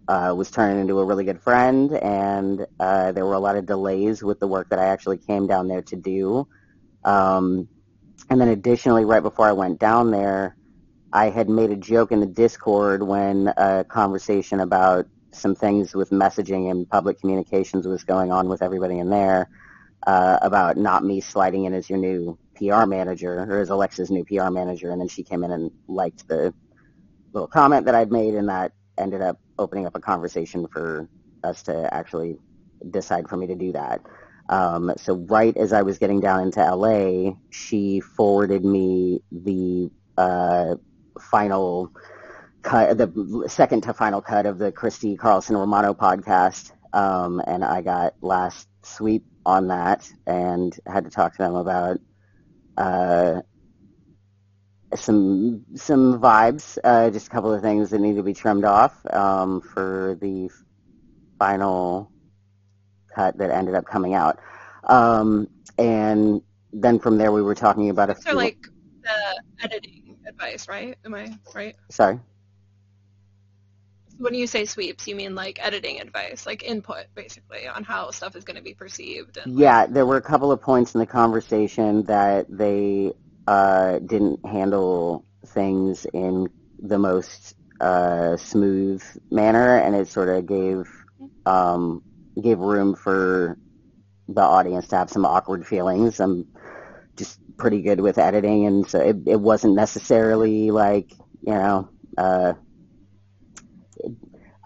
[0.08, 3.66] uh, was turning into a really good friend, and uh, there were a lot of
[3.66, 6.48] delays with the work that I actually came down there to do.
[7.04, 7.68] Um,
[8.30, 10.56] and then additionally, right before I went down there,
[11.12, 16.10] I had made a joke in the Discord when a conversation about some things with
[16.12, 19.50] messaging and public communications was going on with everybody in there
[20.08, 24.24] uh, about not me sliding in as your new PR manager or as Alexa's new
[24.26, 26.54] PR manager, and then she came in and liked the
[27.34, 31.08] little comment that I'd made, and that ended up opening up a conversation for
[31.44, 32.38] us to actually
[32.92, 34.02] decide for me to do that.
[34.50, 40.76] Um, so right as I was getting down into LA, she forwarded me the uh,
[41.22, 41.94] final
[42.64, 47.82] cut, the second to final cut of the Christy Carlson Romano podcast, um, and I
[47.82, 52.00] got last sweep on that and had to talk to them about
[52.76, 53.42] uh,
[54.96, 59.06] some some vibes, uh, just a couple of things that need to be trimmed off
[59.14, 60.50] um, for the
[61.38, 62.12] final
[63.16, 64.40] cut that ended up coming out.
[64.86, 65.48] Um,
[65.78, 66.42] and
[66.74, 68.38] then from there, we were talking about a So few.
[68.38, 68.58] like
[69.04, 70.98] the editing advice, right?
[71.06, 71.76] Am I right?
[71.90, 72.20] Sorry.
[74.18, 78.36] When you say sweeps, you mean like editing advice, like input basically on how stuff
[78.36, 79.38] is going to be perceived.
[79.38, 83.14] And Yeah, there were a couple of points in the conversation that they
[83.48, 86.50] uh, didn't handle things in
[86.80, 89.02] the most uh, smooth
[89.32, 90.88] manner, and it sort of gave
[91.46, 92.04] um,
[92.42, 93.58] gave room for
[94.28, 96.20] the audience to have some awkward feelings.
[96.20, 96.48] I'm
[97.18, 101.12] just pretty good with editing, and so it, it wasn't necessarily like
[101.42, 101.90] you know.
[102.18, 102.54] Uh,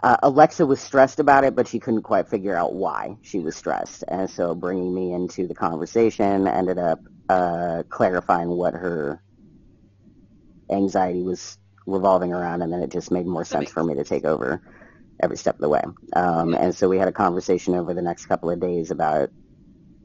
[0.03, 3.55] uh, Alexa was stressed about it, but she couldn't quite figure out why she was
[3.55, 4.03] stressed.
[4.09, 6.99] And so bringing me into the conversation ended up
[7.29, 9.23] uh, clarifying what her
[10.71, 11.57] anxiety was
[11.87, 14.61] revolving around, and then it just made more sense for me to take over
[15.23, 15.81] every step of the way.
[16.15, 19.29] Um, and so we had a conversation over the next couple of days about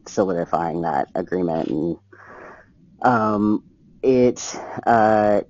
[0.07, 1.97] solidifying that agreement, and
[3.03, 3.65] um,
[4.03, 4.41] it
[4.87, 5.43] uh,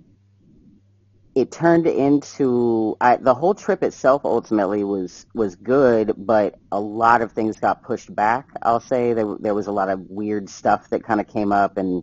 [1.35, 7.23] it turned into I, the whole trip itself ultimately was was good, but a lot
[7.23, 8.49] of things got pushed back.
[8.63, 11.77] I'll say there there was a lot of weird stuff that kind of came up
[11.77, 12.03] and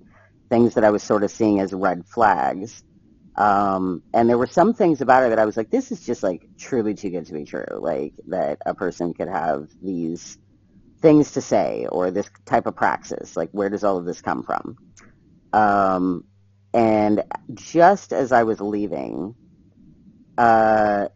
[0.50, 2.84] things that I was sort of seeing as red flags.
[3.38, 6.24] Um, and there were some things about it that I was like, this is just
[6.24, 7.66] like truly too good to be true.
[7.72, 10.38] Like that a person could have these
[11.02, 13.38] things to say or this type of praxis.
[13.38, 14.78] Like where does all of this come from?
[15.54, 16.26] Um,
[16.74, 17.24] and
[17.54, 19.36] just as I was leaving,
[20.38, 21.10] uh,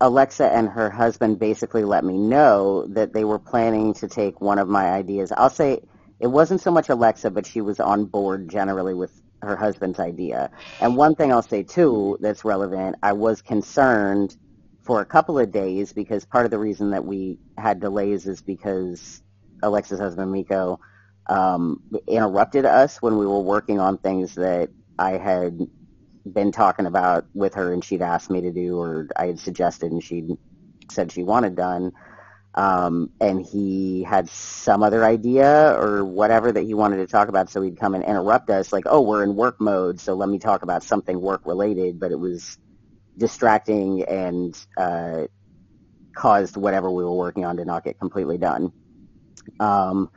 [0.00, 4.60] Alexa and her husband basically let me know that they were planning to take one
[4.60, 5.32] of my ideas.
[5.36, 5.80] I'll say
[6.20, 9.12] it wasn't so much Alexa, but she was on board generally with
[9.42, 10.50] her husband's idea.
[10.80, 14.36] And one thing I'll say too that's relevant, I was concerned
[14.84, 18.42] for a couple of days because part of the reason that we had delays is
[18.42, 19.22] because
[19.62, 20.80] Alexa's husband Miko
[21.28, 25.58] um, interrupted us when we were working on things that I had
[26.32, 29.92] been talking about with her and she'd asked me to do or I had suggested
[29.92, 30.24] and she
[30.90, 31.92] said she wanted done.
[32.58, 37.48] Um, and he had some other idea or whatever that he wanted to talk about,
[37.48, 40.40] so he'd come and interrupt us, like, "Oh, we're in work mode, so let me
[40.40, 42.58] talk about something work related." But it was
[43.16, 45.28] distracting and uh,
[46.16, 48.72] caused whatever we were working on to not get completely done.
[49.60, 50.10] Um,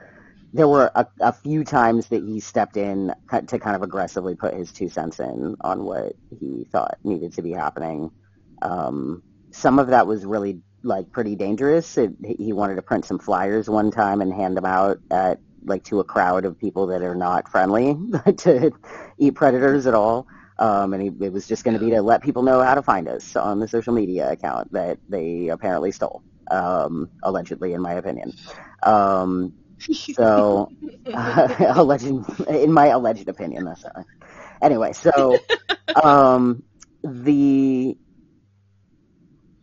[0.52, 4.56] there were a, a few times that he stepped in to kind of aggressively put
[4.56, 8.10] his two cents in on what he thought needed to be happening.
[8.64, 9.22] Um,
[9.52, 11.98] some of that was really like pretty dangerous.
[11.98, 15.84] It, he wanted to print some flyers one time and hand them out at like
[15.86, 17.96] to a crowd of people that are not friendly
[18.38, 18.72] to
[19.18, 20.28] eat predators at all.
[20.58, 22.84] Um, and he, it was just going to be to let people know how to
[22.84, 26.22] find us on the social media account that they apparently stole,
[26.52, 28.34] um, allegedly, in my opinion.
[28.84, 30.72] Um, so,
[31.12, 32.06] uh, alleged,
[32.48, 33.84] in my alleged opinion, that's
[34.62, 34.94] anyway.
[34.94, 35.40] So,
[36.04, 36.64] um,
[37.04, 37.98] the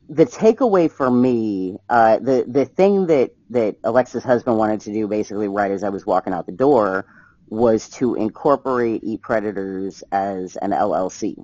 [0.08, 5.08] the takeaway for me, uh, the the thing that that Alexa's husband wanted to do,
[5.08, 7.06] basically, right as I was walking out the door,
[7.48, 11.36] was to incorporate Eat Predators as an LLC,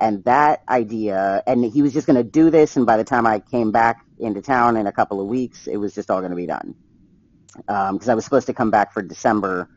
[0.00, 3.26] and that idea, and he was just going to do this, and by the time
[3.26, 6.30] I came back into town in a couple of weeks, it was just all going
[6.32, 6.76] to be done
[7.66, 9.68] because I was supposed to come back for December.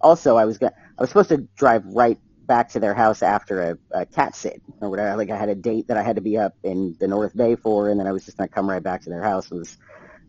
[0.00, 0.68] Also, I was go-
[0.98, 4.62] I was supposed to drive right back to their house after a, a cat sit
[4.80, 5.16] or whatever.
[5.16, 7.56] Like I had a date that I had to be up in the North Bay
[7.56, 9.76] for, and then I was just to come right back to their house was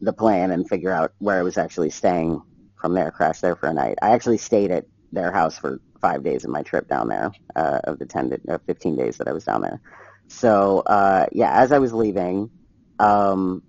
[0.01, 2.41] the plan and figure out where I was actually staying
[2.79, 3.11] from there.
[3.11, 3.97] Crash there for a night.
[4.01, 7.79] I actually stayed at their house for five days of my trip down there uh,
[7.85, 9.81] of the 10 to, uh, 15 days that I was down there.
[10.27, 12.51] So uh, yeah, as I was leaving,
[12.99, 13.63] um,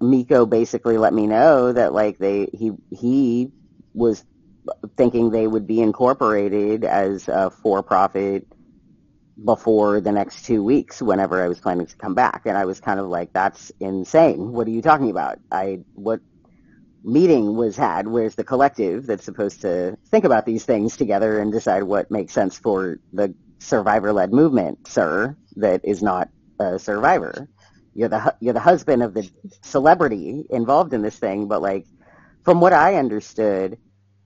[0.00, 3.50] Miko basically let me know that like they he he
[3.94, 4.24] was
[4.96, 8.46] thinking they would be incorporated as a for-profit
[9.44, 12.42] before the next two weeks whenever I was planning to come back.
[12.46, 14.52] And I was kind of like, that's insane.
[14.52, 15.38] What are you talking about?
[15.50, 16.20] I, what
[17.02, 18.06] meeting was had?
[18.06, 22.32] Where's the collective that's supposed to think about these things together and decide what makes
[22.32, 26.28] sense for the survivor-led movement, sir, that is not
[26.60, 27.48] a survivor?
[27.92, 29.28] You're the, you're the husband of the
[29.62, 31.86] celebrity involved in this thing, but like,
[32.44, 33.78] from what I understood,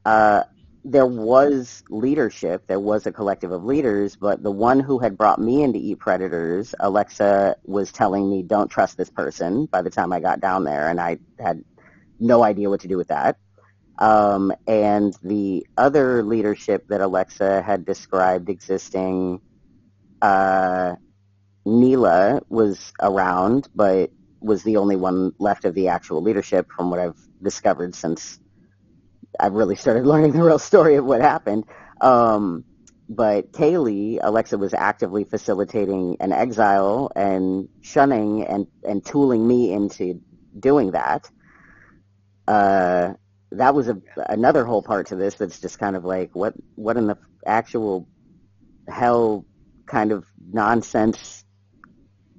[0.05, 0.42] uh,
[0.84, 5.40] there was leadership, there was a collective of leaders, but the one who had brought
[5.40, 10.12] me into Eat Predators, Alexa was telling me, don't trust this person by the time
[10.12, 11.62] I got down there, and I had
[12.20, 13.36] no idea what to do with that.
[13.99, 19.40] Um, and the other leadership that Alexa had described existing,
[20.22, 20.94] uh,
[21.66, 27.01] Neela was around, but was the only one left of the actual leadership from what
[27.01, 28.38] I've discovered since
[29.39, 31.64] I've really started learning the real story of what happened.
[32.01, 32.64] Um,
[33.09, 40.20] but Kaylee, Alexa was actively facilitating an exile and shunning and, and tooling me into
[40.59, 41.30] doing that.
[42.47, 43.14] Uh,
[43.53, 46.99] that was a, another whole part to this that's just kind of like, what, what
[46.99, 47.16] in the
[47.47, 48.07] actual
[48.89, 49.47] hell
[49.86, 51.45] kind of nonsense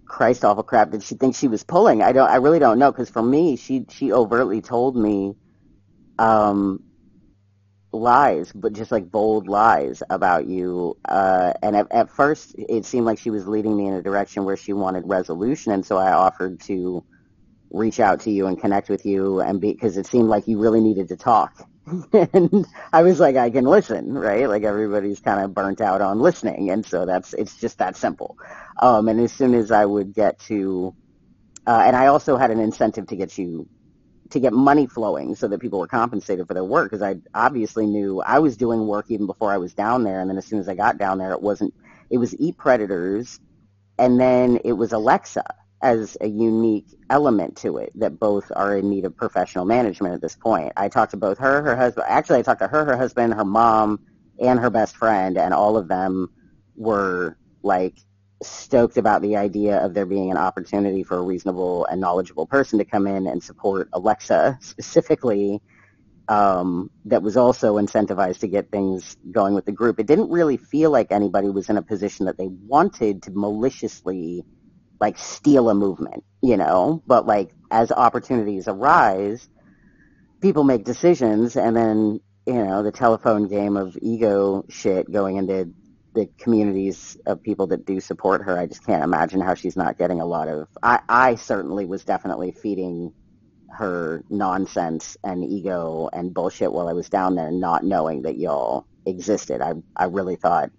[0.06, 2.02] Christ awful crap did she think she was pulling?
[2.02, 5.36] I don't, I really don't know because for me, she, she overtly told me,
[6.18, 6.84] um,
[7.92, 10.98] lies, but just like bold lies about you.
[11.06, 14.46] Uh, and at, at first, it seemed like she was leading me in a direction
[14.46, 17.04] where she wanted resolution, and so I offered to
[17.72, 20.82] reach out to you and connect with you, and because it seemed like you really
[20.82, 21.68] needed to talk.
[22.14, 24.48] and I was like, I can listen, right?
[24.48, 28.38] Like everybody's kind of burnt out on listening, and so that's it's just that simple.
[28.80, 30.94] Um, and as soon as I would get to,
[31.66, 33.68] uh, and I also had an incentive to get you
[34.30, 37.88] to get money flowing so that people were compensated for their work because I obviously
[37.88, 40.60] knew I was doing work even before I was down there and then as soon
[40.60, 41.74] as I got down there it wasn't
[42.10, 43.40] it was Eat Predators
[43.98, 45.44] and then it was Alexa
[45.82, 50.22] as a unique element to it that both are in need of professional management at
[50.22, 50.74] this point.
[50.76, 53.46] I talked to both her, her husband actually I talked to her, her husband, her
[53.46, 54.00] mom,
[54.40, 56.30] and her best friend and all of them
[56.76, 57.98] were like
[58.42, 62.80] stoked about the idea of there being an opportunity for a reasonable and knowledgeable person
[62.80, 65.62] to come in and support Alexa specifically
[66.30, 70.00] um, that was also incentivized to get things going with the group.
[70.00, 74.46] It didn't really feel like anybody was in a position that they wanted to maliciously
[75.02, 79.50] like steal a movement, you know, but like as opportunities arise,
[80.40, 85.72] people make decisions and then, you know, the telephone game of ego shit going into
[86.14, 89.98] the communities of people that do support her, I just can't imagine how she's not
[89.98, 90.68] getting a lot of.
[90.82, 93.14] I, I certainly was definitely feeding
[93.72, 98.86] her nonsense and ego and bullshit while I was down there, not knowing that y'all
[99.06, 99.62] existed.
[99.62, 100.72] I I really thought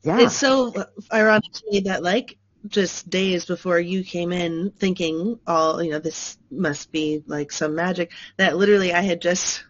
[0.02, 0.20] yeah.
[0.20, 0.72] It's so
[1.12, 5.98] ironic to me that like just days before you came in thinking all, you know,
[5.98, 9.64] this must be like some magic that literally I had just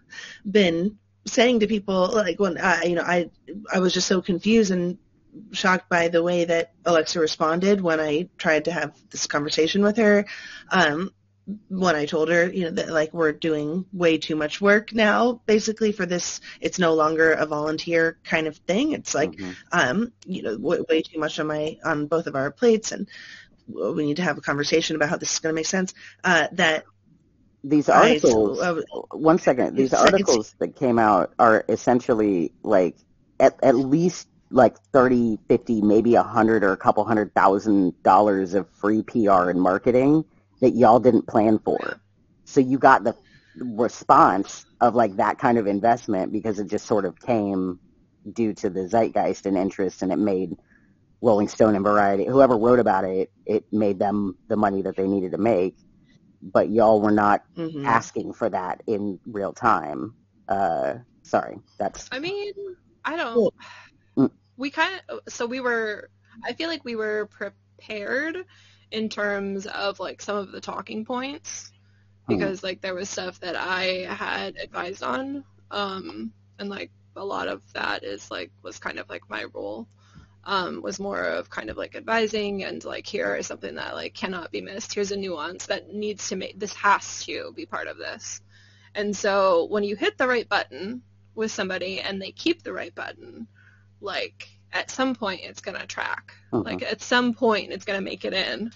[0.50, 3.30] been saying to people like when I, you know, I,
[3.72, 4.98] I was just so confused and
[5.52, 9.96] shocked by the way that Alexa responded when I tried to have this conversation with
[9.98, 10.26] her.
[10.70, 11.10] Um,
[11.68, 15.40] when I told her, you know, that like we're doing way too much work now,
[15.46, 18.92] basically for this, it's no longer a volunteer kind of thing.
[18.92, 19.54] It's like, Mhm.
[19.72, 23.08] um, you know, way, way too much on my on both of our plates, and
[23.66, 25.94] we need to have a conversation about how this is going to make sense.
[26.22, 26.84] Uh, that
[27.64, 28.80] these I- articles uh,
[29.10, 32.96] one second these articles that came out are essentially like
[33.40, 38.54] at, at least like 30 50 maybe a hundred or a couple hundred thousand dollars
[38.54, 40.24] of free pr and marketing
[40.60, 42.00] that y'all didn't plan for
[42.44, 43.14] so you got the
[43.60, 47.78] response of like that kind of investment because it just sort of came
[48.32, 50.56] due to the zeitgeist and interest and it made
[51.20, 55.06] rolling stone and variety whoever wrote about it it made them the money that they
[55.08, 55.74] needed to make
[56.40, 57.84] but y'all were not mhm.
[57.84, 60.14] asking for that in real time.
[60.48, 62.52] Uh, sorry, that's I mean,
[63.04, 63.34] I don't.
[63.34, 63.54] Cool.
[64.56, 65.20] We kind of.
[65.28, 66.10] So we were.
[66.44, 68.44] I feel like we were prepared
[68.92, 71.72] in terms of like some of the talking points
[72.30, 72.38] Mm.
[72.38, 77.48] because like there was stuff that I had advised on, um, and like a lot
[77.48, 79.88] of that is like was kind of like my role.
[80.44, 84.14] Um, was more of kind of like advising and like here is something that like
[84.14, 84.94] cannot be missed.
[84.94, 88.40] Here's a nuance that needs to make this has to be part of this
[88.94, 91.02] And so when you hit the right button
[91.34, 93.48] with somebody and they keep the right button,
[94.00, 96.32] like at some point it's going to track.
[96.52, 96.64] Mhm.
[96.64, 98.72] Like at some point it's going to make it in.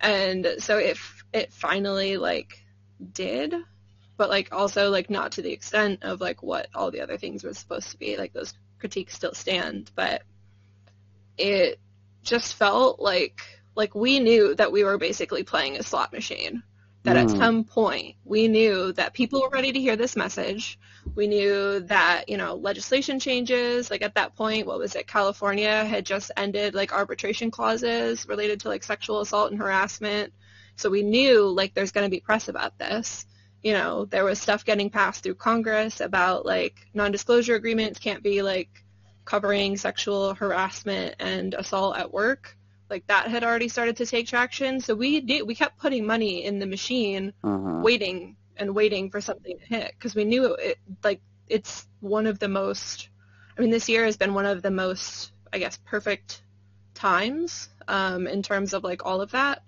[0.00, 2.64] And so if it finally like
[3.12, 3.54] did,
[4.16, 7.44] but like also like not to the extent of like what all the other things
[7.44, 10.22] were supposed to be, like those critiques still stand, but
[11.36, 11.80] it
[12.22, 13.40] just felt like
[13.74, 16.62] like we knew that we were basically playing a slot machine.
[17.04, 17.38] That at Mm.
[17.38, 20.78] some point we knew that people were ready to hear this message.
[21.14, 25.84] We knew that, you know, legislation changes, like at that point, what was it, California
[25.84, 30.34] had just ended like arbitration clauses related to like sexual assault and harassment.
[30.76, 33.26] So we knew like there's going to be press about this.
[33.62, 38.42] You know, there was stuff getting passed through Congress about like non-disclosure agreements can't be
[38.42, 38.68] like
[39.24, 42.57] covering sexual harassment and assault at work.
[42.90, 44.80] Like that had already started to take traction.
[44.80, 47.82] So we did, we kept putting money in the machine Mhm.
[47.82, 52.38] waiting and waiting for something to hit because we knew it like it's one of
[52.38, 53.08] the most
[53.56, 56.42] i mean this year has been one of the most i guess perfect
[56.94, 59.62] times um, in terms of like all of that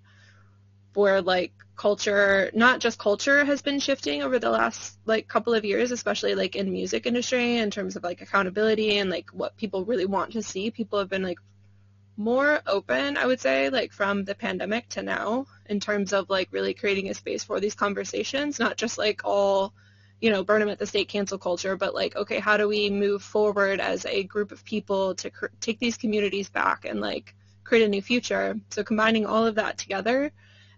[0.94, 5.64] where like culture not just culture has been shifting over the last like couple of
[5.64, 9.84] years especially like in music industry in terms of like accountability and like what people
[9.84, 11.38] really want to see people have been like
[12.20, 16.48] more open, I would say, like from the pandemic to now in terms of like
[16.52, 19.72] really creating a space for these conversations, not just like all,
[20.20, 22.90] you know, burn them at the stake cancel culture, but like, okay, how do we
[22.90, 27.34] move forward as a group of people to cr- take these communities back and like
[27.64, 28.54] create a new future?
[28.68, 30.30] So combining all of that together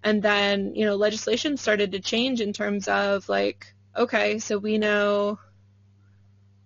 [0.05, 4.79] and then, you know, legislation started to change in terms of like, okay, so we
[4.79, 5.41] know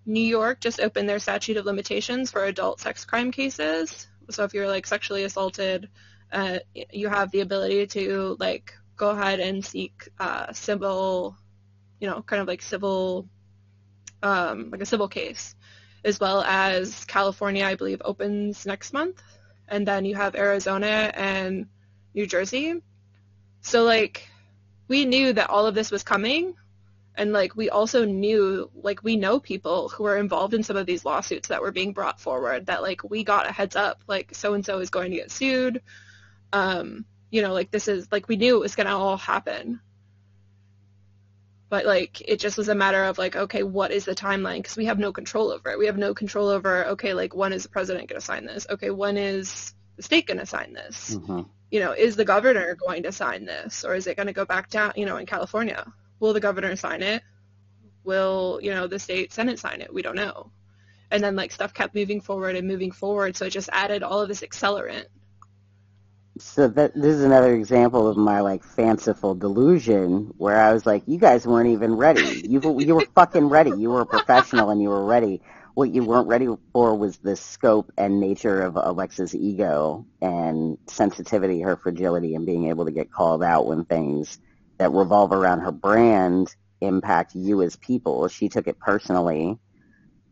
[0.05, 4.07] New York just opened their statute of limitations for adult sex crime cases.
[4.31, 5.89] So if you're like sexually assaulted,
[6.33, 11.37] uh, you have the ability to like go ahead and seek uh, civil,
[12.01, 13.29] you know, kind of like civil,
[14.23, 15.55] um, like a civil case,
[16.05, 19.23] as well as California, I believe, opens next month,
[19.69, 21.67] and then you have Arizona and
[22.15, 22.83] New Jersey.
[23.61, 24.29] So like,
[24.89, 26.55] we knew that all of this was coming,
[27.17, 30.87] and like we also knew like we know people who are involved in some of
[30.87, 34.35] these lawsuits that were being brought forward that like we got a heads up like
[34.35, 35.83] so and so is going to get sued.
[36.53, 39.81] Um you know like this is like we knew it was going to all happen.
[41.69, 44.59] But like it just was a matter of like okay what is the timeline?
[44.59, 45.79] Because we have no control over it.
[45.79, 48.67] We have no control over okay like when is the president going to sign this?
[48.71, 51.17] Okay when is the state going to sign this?
[51.17, 51.49] Mhm.
[51.71, 53.85] you know is the governor going to sign this?
[53.85, 55.91] Or is it going to go back down you know in california
[56.21, 57.23] will the governor sign it
[58.05, 60.51] will you know the state senate sign it we don't know
[61.11, 64.21] and then like stuff kept moving forward and moving forward so it just added all
[64.21, 65.07] of this accelerant
[66.39, 71.05] So that this is another example of my like fanciful delusion where I was like,
[71.07, 72.43] you guys weren't even ready.
[72.45, 73.71] You were- you were fucking ready.
[73.73, 75.43] You were a professional and you were ready.
[75.75, 81.61] What you weren't ready for was the scope and nature of Alexa's ego and sensitivity,
[81.63, 84.39] her fragility, and being able to get called out when things
[84.79, 88.29] that revolve around her brand impact you as people.
[88.29, 89.59] She took it personally.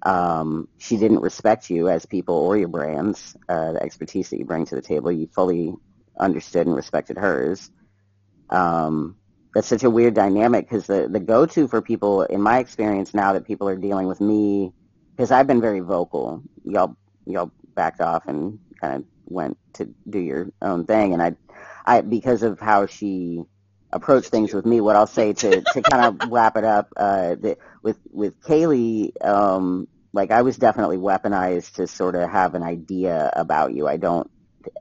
[0.05, 4.45] Um, she didn't respect you as people or your brands, uh, the expertise that you
[4.45, 5.11] bring to the table.
[5.11, 5.74] You fully
[6.20, 7.70] understood and respected hers.
[8.51, 9.16] Um,
[9.55, 13.32] that's such a weird dynamic because the, the go-to for people, in my experience now
[13.32, 14.72] that people are dealing with me,
[15.16, 16.42] because I've been very vocal.
[16.64, 21.14] Y'all, y'all backed off and kind of went to do your own thing.
[21.14, 21.36] And I,
[21.86, 23.42] I, because of how she
[23.95, 27.36] approached things with me, what I'll say to, to kind of wrap it up, uh,
[27.36, 32.62] the, with, with Kaylee, um, like I was definitely weaponized to sort of have an
[32.62, 33.88] idea about you.
[33.88, 34.30] I don't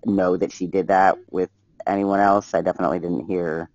[0.05, 1.51] know that she did that with
[1.88, 2.53] anyone else.
[2.55, 3.70] I definitely didn't hear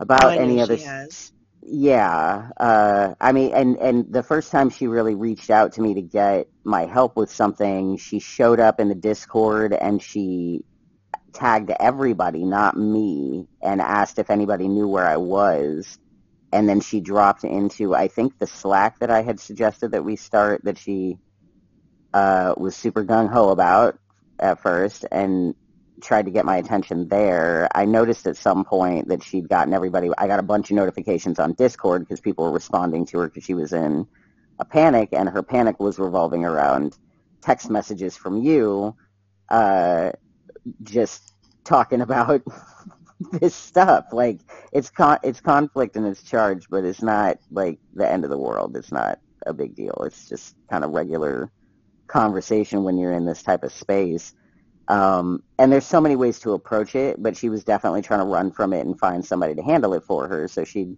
[0.00, 0.78] about Oh, any other.
[0.78, 1.32] has.
[1.62, 5.94] Yeah, uh, I mean, and and the first time she really reached out to me
[5.94, 10.64] to get my help with something, she showed up in the Discord and she
[11.36, 15.98] tagged everybody, not me, and asked if anybody knew where I was.
[16.52, 20.16] And then she dropped into, I think, the Slack that I had suggested that we
[20.16, 21.18] start that she
[22.14, 23.98] uh, was super gung ho about
[24.38, 25.54] at first, and
[26.00, 27.68] tried to get my attention there.
[27.74, 30.10] I noticed at some point that she'd gotten everybody.
[30.16, 33.44] I got a bunch of notifications on Discord because people were responding to her because
[33.44, 34.06] she was in
[34.58, 36.96] a panic, and her panic was revolving around
[37.42, 38.94] text messages from you,
[39.48, 40.12] uh,
[40.82, 41.32] just
[41.64, 42.42] talking about
[43.32, 44.06] this stuff.
[44.12, 44.40] Like
[44.72, 48.38] it's con- it's conflict and it's charged, but it's not like the end of the
[48.38, 48.76] world.
[48.76, 50.02] It's not a big deal.
[50.04, 51.50] It's just kind of regular
[52.08, 54.32] conversation when you're in this type of space.
[54.88, 58.26] Um, and there's so many ways to approach it, but she was definitely trying to
[58.26, 60.46] run from it and find somebody to handle it for her.
[60.46, 60.96] So she'd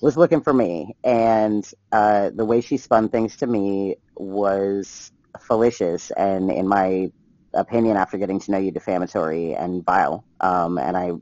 [0.00, 6.10] was looking for me, and uh, the way she spun things to me was fallacious,
[6.12, 7.10] and in my
[7.60, 10.24] opinion, after getting to know you, defamatory and vile.
[10.40, 11.12] Um, and I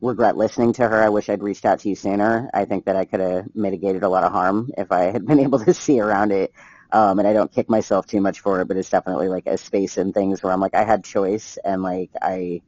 [0.00, 1.02] regret listening to her.
[1.02, 2.50] I wish I'd reached out to you sooner.
[2.52, 5.40] I think that I could have mitigated a lot of harm if I had been
[5.40, 6.52] able to see around it.
[6.92, 9.58] Um, and I don't kick myself too much for it, but it's definitely like a
[9.58, 12.62] space in things where I'm like, I had choice and like I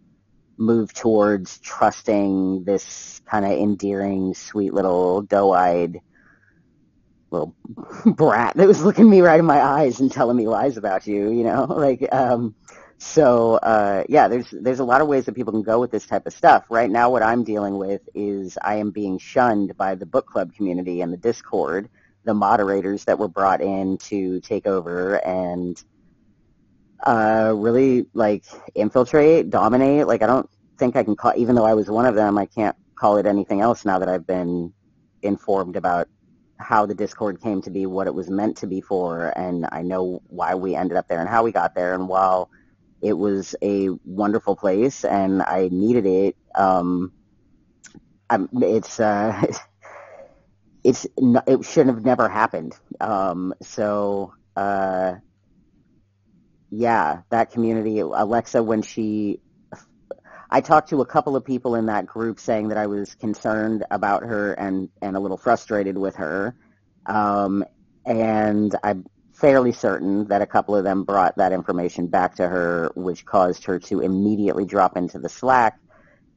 [0.58, 6.00] moved towards trusting this kind of endearing, sweet little doe-eyed
[7.30, 7.54] little
[8.06, 11.30] brat that was looking me right in my eyes and telling me lies about you,
[11.30, 12.54] you know, like, um,
[12.98, 16.06] so uh, yeah, there's there's a lot of ways that people can go with this
[16.06, 16.64] type of stuff.
[16.70, 20.54] Right now, what I'm dealing with is I am being shunned by the book club
[20.54, 21.90] community and the Discord,
[22.24, 25.82] the moderators that were brought in to take over and
[27.04, 28.44] uh, really like
[28.74, 30.06] infiltrate, dominate.
[30.06, 30.48] Like I don't
[30.78, 33.26] think I can call, even though I was one of them, I can't call it
[33.26, 34.72] anything else now that I've been
[35.22, 36.08] informed about
[36.58, 39.82] how the Discord came to be, what it was meant to be for, and I
[39.82, 41.94] know why we ended up there and how we got there.
[41.94, 42.50] And while
[43.06, 46.36] it was a wonderful place, and I needed it.
[46.56, 47.12] Um,
[48.30, 49.42] I'm, it's uh,
[50.84, 52.74] it's it shouldn't have never happened.
[53.00, 55.16] Um, so uh,
[56.70, 59.40] yeah, that community, Alexa, when she,
[60.50, 63.84] I talked to a couple of people in that group saying that I was concerned
[63.90, 66.56] about her and and a little frustrated with her,
[67.06, 67.64] um,
[68.06, 68.96] and I
[69.40, 73.64] fairly certain that a couple of them brought that information back to her, which caused
[73.64, 75.78] her to immediately drop into the Slack.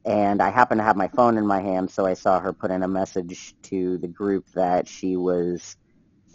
[0.04, 2.70] And I happened to have my phone in my hand, so I saw her put
[2.70, 5.76] in a message to the group that she was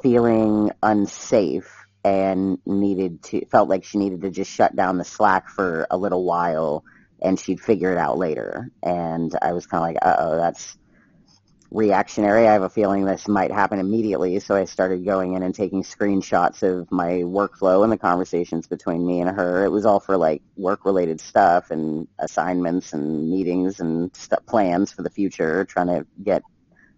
[0.02, 1.72] feeling unsafe
[2.04, 5.98] and needed to felt like she needed to just shut down the Slack for a
[5.98, 6.84] little while,
[7.22, 8.70] and she'd figure it out later.
[8.84, 10.78] And I was kind of like, uh oh, that's
[11.72, 12.48] reactionary.
[12.48, 15.84] I have a feeling this might happen immediately, so I started going in and taking
[15.84, 19.66] screenshots of my workflow and the conversations between me and her.
[19.66, 25.04] It was all for like work-related stuff and assignments and meetings and st- plans for
[25.04, 26.44] the future, trying to get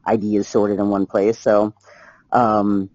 [0.05, 1.39] ideas sorted in one place.
[1.39, 1.73] So,
[2.31, 2.89] um,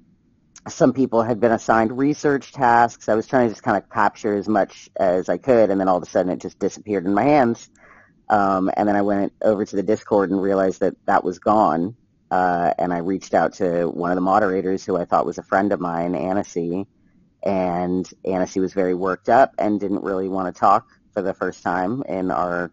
[0.68, 3.08] some people had been assigned research tasks.
[3.08, 5.88] I was trying to just kind of capture as much as I could, and then
[5.88, 7.68] all of a sudden it just disappeared in my hands.
[8.28, 11.96] Um, and then I went over to the Discord and realized that that was gone.
[12.30, 15.42] Uh, and I reached out to one of the moderators who I thought was a
[15.42, 16.86] friend of mine, Annecy,
[17.42, 21.62] and Annecy was very worked up and didn't really want to talk for the first
[21.62, 22.72] time in our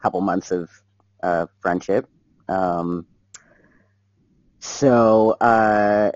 [0.00, 0.70] couple months of
[1.22, 2.08] uh, friendship.
[2.48, 3.06] Um,
[4.58, 6.12] so uh,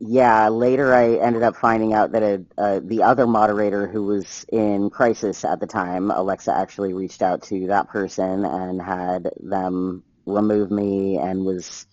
[0.00, 4.44] yeah, later I ended up finding out that a, uh, the other moderator who was
[4.52, 10.04] in crisis at the time, Alexa actually reached out to that person and had them
[10.24, 11.86] remove me and was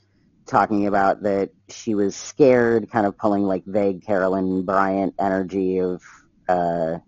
[0.45, 6.03] talking about that she was scared, kind of pulling like vague Carolyn Bryant energy of,
[6.47, 6.99] uh,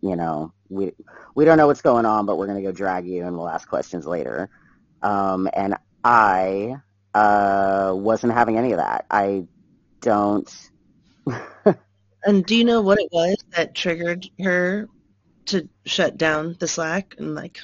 [0.00, 0.92] you know, we
[1.34, 3.68] we don't know what's going on, but we're gonna go drag you and we'll ask
[3.68, 4.48] questions later.
[5.02, 6.76] Um, and I
[7.14, 9.04] uh, wasn't having any of that.
[9.10, 9.46] I
[10.02, 10.70] don't.
[12.24, 14.88] and do you know what it was that triggered her
[15.46, 17.58] to shut down the Slack and like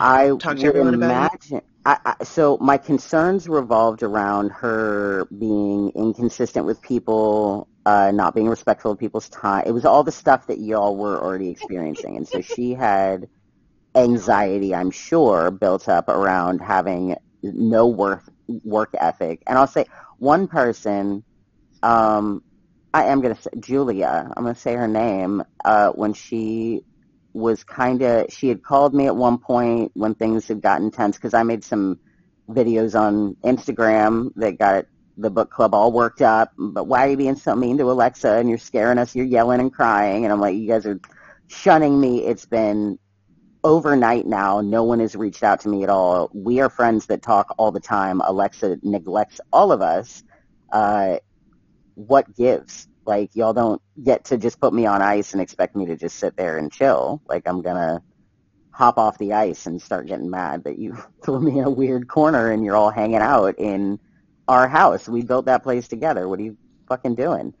[0.00, 1.52] I talk to everyone about it?
[1.52, 1.60] imagine.
[1.86, 8.48] I, I, so my concerns revolved around her being inconsistent with people, uh, not being
[8.48, 9.64] respectful of people's time.
[9.66, 13.28] It was all the stuff that y'all were already experiencing, and so she had
[13.94, 19.42] anxiety, I'm sure, built up around having no work work ethic.
[19.46, 19.86] And I'll say
[20.18, 21.24] one person
[21.82, 22.42] um,
[22.92, 24.30] I am going to say Julia.
[24.36, 25.42] I'm going to say her name.
[25.64, 26.82] Uh, when she
[27.32, 31.16] was kind of, she had called me at one point when things had gotten tense
[31.16, 32.00] because I made some
[32.48, 34.86] videos on Instagram that got
[35.16, 36.52] the book club all worked up.
[36.58, 39.14] But why are you being so mean to Alexa and you're scaring us?
[39.14, 40.24] You're yelling and crying.
[40.24, 41.00] And I'm like, you guys are
[41.46, 42.24] shunning me.
[42.24, 42.98] It's been
[43.62, 44.60] overnight now.
[44.60, 46.30] No one has reached out to me at all.
[46.34, 48.20] We are friends that talk all the time.
[48.20, 50.22] Alexa neglects all of us.
[50.72, 51.18] Uh,
[51.94, 52.88] what gives?
[53.06, 56.16] Like y'all don't get to just put me on ice and expect me to just
[56.16, 57.22] sit there and chill.
[57.26, 58.02] Like I'm gonna
[58.70, 62.08] hop off the ice and start getting mad that you threw me in a weird
[62.08, 63.98] corner and you're all hanging out in
[64.48, 65.08] our house.
[65.08, 66.28] We built that place together.
[66.28, 66.56] What are you
[66.88, 67.54] fucking doing?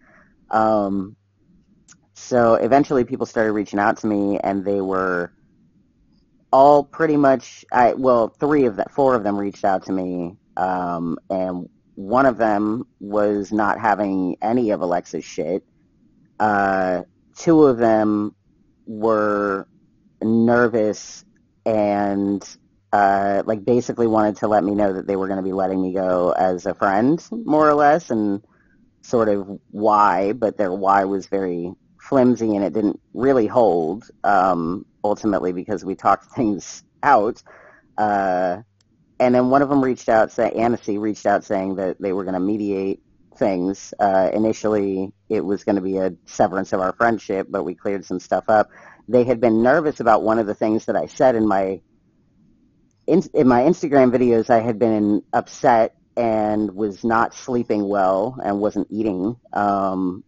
[0.50, 1.16] Um,
[2.14, 5.32] so eventually people started reaching out to me and they were
[6.52, 10.36] all pretty much, I, well, three of them, four of them reached out to me.
[10.56, 11.68] Um, and
[12.00, 15.62] one of them was not having any of Alexa's shit.
[16.38, 17.02] Uh,
[17.36, 18.34] two of them
[18.86, 19.68] were
[20.22, 21.26] nervous
[21.66, 22.56] and
[22.94, 25.80] uh, like basically wanted to let me know that they were going to be letting
[25.80, 28.42] me go as a friend, more or less, and
[29.02, 31.70] sort of why, but their why was very
[32.00, 34.10] flimsy and it didn't really hold.
[34.24, 37.42] Um, ultimately, because we talked things out.
[37.98, 38.62] Uh,
[39.20, 42.24] and then one of them reached out, say Annecy reached out saying that they were
[42.24, 43.02] going to mediate
[43.36, 43.92] things.
[44.00, 48.04] Uh, initially, it was going to be a severance of our friendship, but we cleared
[48.04, 48.70] some stuff up.
[49.08, 51.82] They had been nervous about one of the things that I said in my
[53.06, 54.48] in, in my Instagram videos.
[54.48, 60.24] I had been upset and was not sleeping well and wasn't eating um,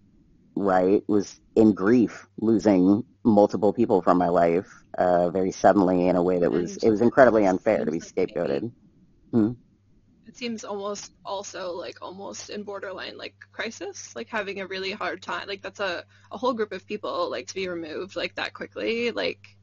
[0.55, 1.02] right.
[1.06, 6.39] Was in grief, losing multiple people from my life uh, very suddenly in a way
[6.39, 8.70] that was it was incredibly unfair to be scapegoated.
[9.33, 9.53] Hmm.
[10.27, 15.23] It seems almost also like almost in borderline like crisis, like having a really hard
[15.23, 15.49] time.
[15.49, 19.11] Like that's a, a whole group of people like to be removed like that quickly,
[19.11, 19.57] like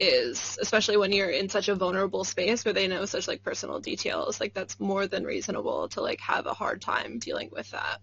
[0.00, 3.80] is especially when you're in such a vulnerable space where they know such like personal
[3.80, 8.00] details, like that's more than reasonable to like have a hard time dealing with that.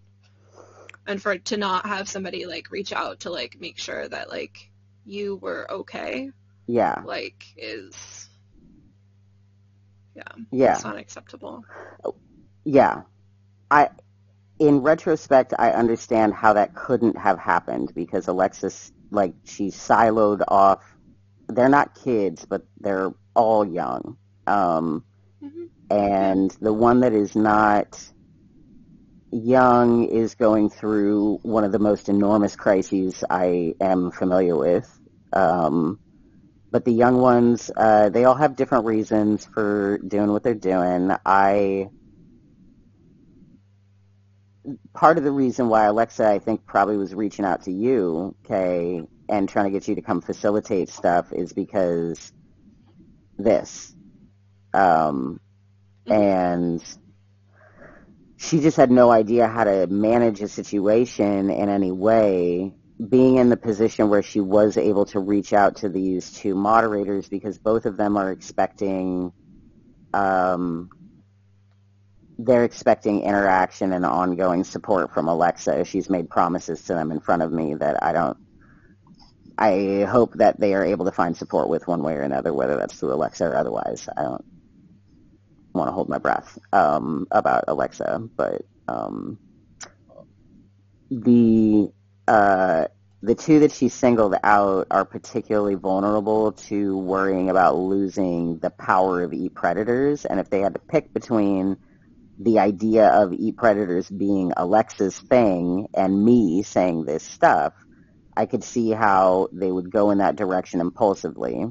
[1.07, 4.71] And for to not have somebody like reach out to like make sure that like
[5.05, 6.31] you were okay,
[6.67, 7.01] Yeah.
[7.05, 8.29] like is
[10.15, 10.73] yeah, Yeah.
[10.73, 11.63] it's not acceptable.
[12.65, 13.03] Yeah.
[13.71, 13.89] I
[14.59, 20.83] in retrospect I understand how that couldn't have happened because Alexis like she's siloed off
[21.49, 24.17] they're not kids, but they're all young.
[24.47, 25.05] Um
[25.41, 27.99] hmm and the one that is not
[29.31, 34.89] young is going through one of the most enormous crises I am familiar with.
[35.33, 35.99] Um,
[36.71, 41.11] but the young ones, uh, they all have different reasons for doing what they're doing.
[41.25, 41.89] I
[44.93, 49.01] part of the reason why Alexa, I think, probably was reaching out to you, Kay,
[49.27, 52.31] and trying to get you to come facilitate stuff is because
[53.37, 53.93] this.
[54.73, 55.39] Um,
[56.07, 56.83] and
[58.37, 62.73] she just had no idea how to manage a situation in any way
[63.09, 67.29] being in the position where she was able to reach out to these two moderators
[67.29, 69.33] because both of them are expecting
[70.13, 70.91] um,
[72.39, 75.85] they're expecting interaction and ongoing support from Alexa.
[75.85, 78.37] She's made promises to them in front of me that I don't
[79.57, 82.77] I hope that they are able to find support with one way or another, whether
[82.77, 84.07] that's through Alexa or otherwise.
[84.17, 84.45] I don't
[85.73, 89.39] want to hold my breath um, about Alexa, but um,
[91.11, 91.89] the
[92.31, 92.87] uh,
[93.21, 99.21] the two that she singled out are particularly vulnerable to worrying about losing the power
[99.21, 101.75] of eat predators, and if they had to pick between
[102.39, 107.73] the idea of eat predators being Alexa's thing and me saying this stuff,
[108.37, 111.65] I could see how they would go in that direction impulsively.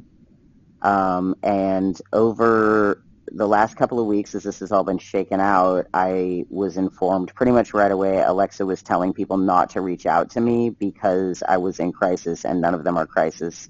[0.82, 3.02] Um, and over
[3.32, 7.34] the last couple of weeks, as this has all been shaken out, I was informed
[7.34, 8.20] pretty much right away.
[8.20, 12.44] Alexa was telling people not to reach out to me because I was in crisis,
[12.44, 13.68] and none of them are crisis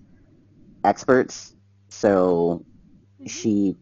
[0.85, 1.55] experts.
[1.89, 2.65] So
[3.21, 3.27] mm-hmm.
[3.27, 3.77] she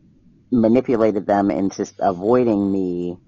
[0.51, 3.19] manipulated them into avoiding me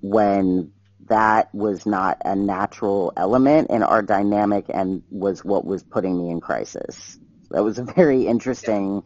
[0.00, 0.72] when
[1.08, 6.30] that was not a natural element in our dynamic and was what was putting me
[6.30, 7.18] in crisis.
[7.50, 9.02] That was very interesting.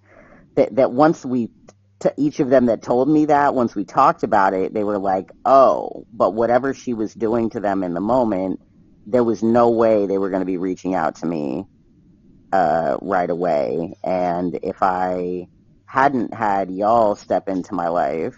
[0.55, 1.51] That that once we
[2.01, 4.99] to each of them that told me that once we talked about it, they were
[4.99, 8.61] like, "Oh, but whatever she was doing to them in the moment,
[9.07, 11.65] there was no way they were going to be reaching out to me
[12.53, 13.95] uh, right away.
[14.05, 15.49] And if I
[15.87, 18.37] hadn't had y'all step into my life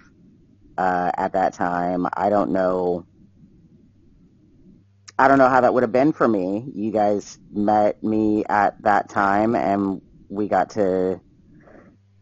[0.78, 3.06] uh, at that time, I don't know.
[5.18, 6.70] I don't know how that would have been for me.
[6.74, 11.20] You guys met me at that time, and we got to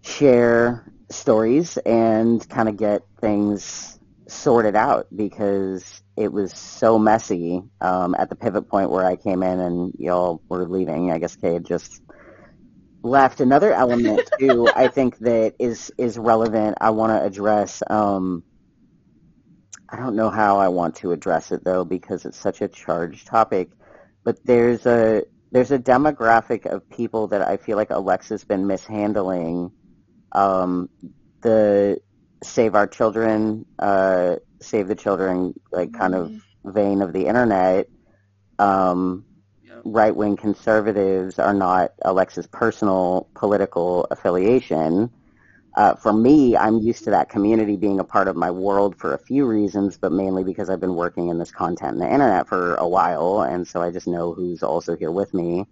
[0.02, 8.14] share stories and kind of get things sorted out because it was so messy um,
[8.18, 11.12] at the pivot point where I came in and y'all were leaving.
[11.12, 12.02] I guess Kay had just
[13.02, 13.40] left.
[13.40, 16.78] Another element too, I think that is is relevant.
[16.80, 17.82] I want to address.
[17.88, 18.42] Um,
[19.88, 23.26] I don't know how I want to address it though because it's such a charged
[23.26, 23.70] topic.
[24.24, 25.22] But there's a
[25.52, 29.70] there's a demographic of people that I feel like Alexa's been mishandling.
[30.32, 30.88] Um,
[31.42, 32.00] the
[32.42, 36.32] Save Our Children, uh, Save the Children, like kind of
[36.64, 37.86] vein of the internet.
[38.58, 39.24] Um,
[39.62, 39.80] Yeah.
[39.84, 45.10] right-wing conservatives are not Alexa's personal political affiliation.
[45.76, 49.12] Uh, for me, I'm used to that community being a part of my world for
[49.12, 52.48] a few reasons, but mainly because I've been working in this content and the internet
[52.48, 55.66] for a while, and so I just know who's also here with me.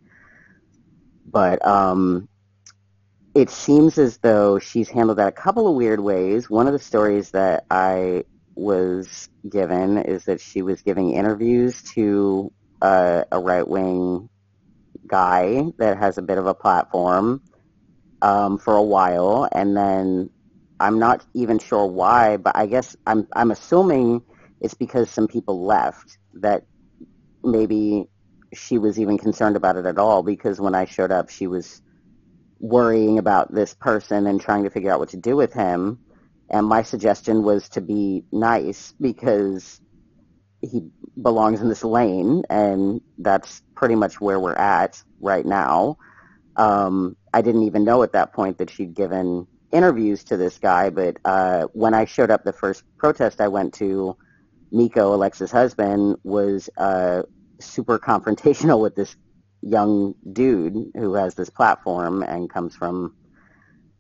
[1.24, 2.28] But um,
[3.34, 6.48] it seems as though she's handled that a couple of weird ways.
[6.48, 8.24] One of the stories that I
[8.54, 14.28] was given is that she was giving interviews to uh, a right-wing
[15.06, 17.42] guy that has a bit of a platform
[18.22, 20.30] um, for a while, and then
[20.80, 24.22] I'm not even sure why, but I guess I'm I'm assuming
[24.60, 26.64] it's because some people left that
[27.42, 28.08] maybe
[28.54, 31.82] she was even concerned about it at all because when I showed up she was
[32.64, 35.98] worrying about this person and trying to figure out what to do with him
[36.50, 39.80] and my suggestion was to be nice because
[40.60, 40.88] he
[41.20, 45.98] belongs in this lane and that's pretty much where we're at right now.
[46.56, 50.90] Um, I didn't even know at that point that she'd given interviews to this guy,
[50.90, 54.16] but uh, when I showed up the first protest I went to,
[54.70, 57.22] Nico, Alexa's husband, was uh,
[57.58, 59.16] super confrontational with this
[59.66, 63.16] young dude who has this platform and comes from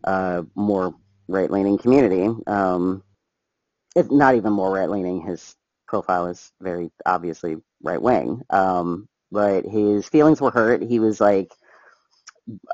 [0.04, 0.94] a more
[1.28, 2.28] right-leaning community.
[2.46, 3.02] Um,
[3.96, 5.22] it's not even more right-leaning.
[5.22, 5.56] His
[5.88, 8.42] profile is very obviously right-wing.
[8.50, 10.82] Um, but his feelings were hurt.
[10.82, 11.50] He was like,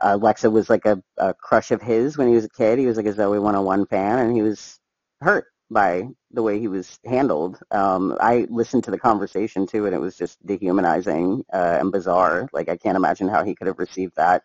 [0.03, 2.79] Alexa was like a, a crush of his when he was a kid.
[2.79, 4.79] He was like a Zoey 101 fan, and he was
[5.21, 7.61] hurt by the way he was handled.
[7.71, 12.49] Um, I listened to the conversation too, and it was just dehumanizing uh, and bizarre.
[12.53, 14.43] Like I can't imagine how he could have received that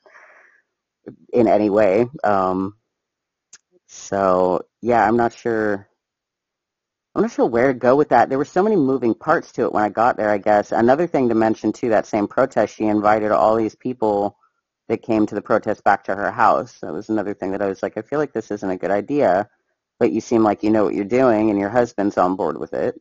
[1.33, 2.05] in any way.
[2.23, 2.75] Um,
[3.87, 5.87] so yeah, I'm not sure.
[7.15, 8.27] I'm not sure where to go with that.
[8.27, 10.29] There were so many moving parts to it when I got there.
[10.29, 14.37] I guess another thing to mention too, that same protest, she invited all these people
[14.89, 16.79] that came to the protest back to her house.
[16.81, 18.91] That was another thing that I was like, I feel like this isn't a good
[18.91, 19.49] idea
[19.99, 22.73] but you seem like you know what you're doing and your husband's on board with
[22.73, 22.99] it.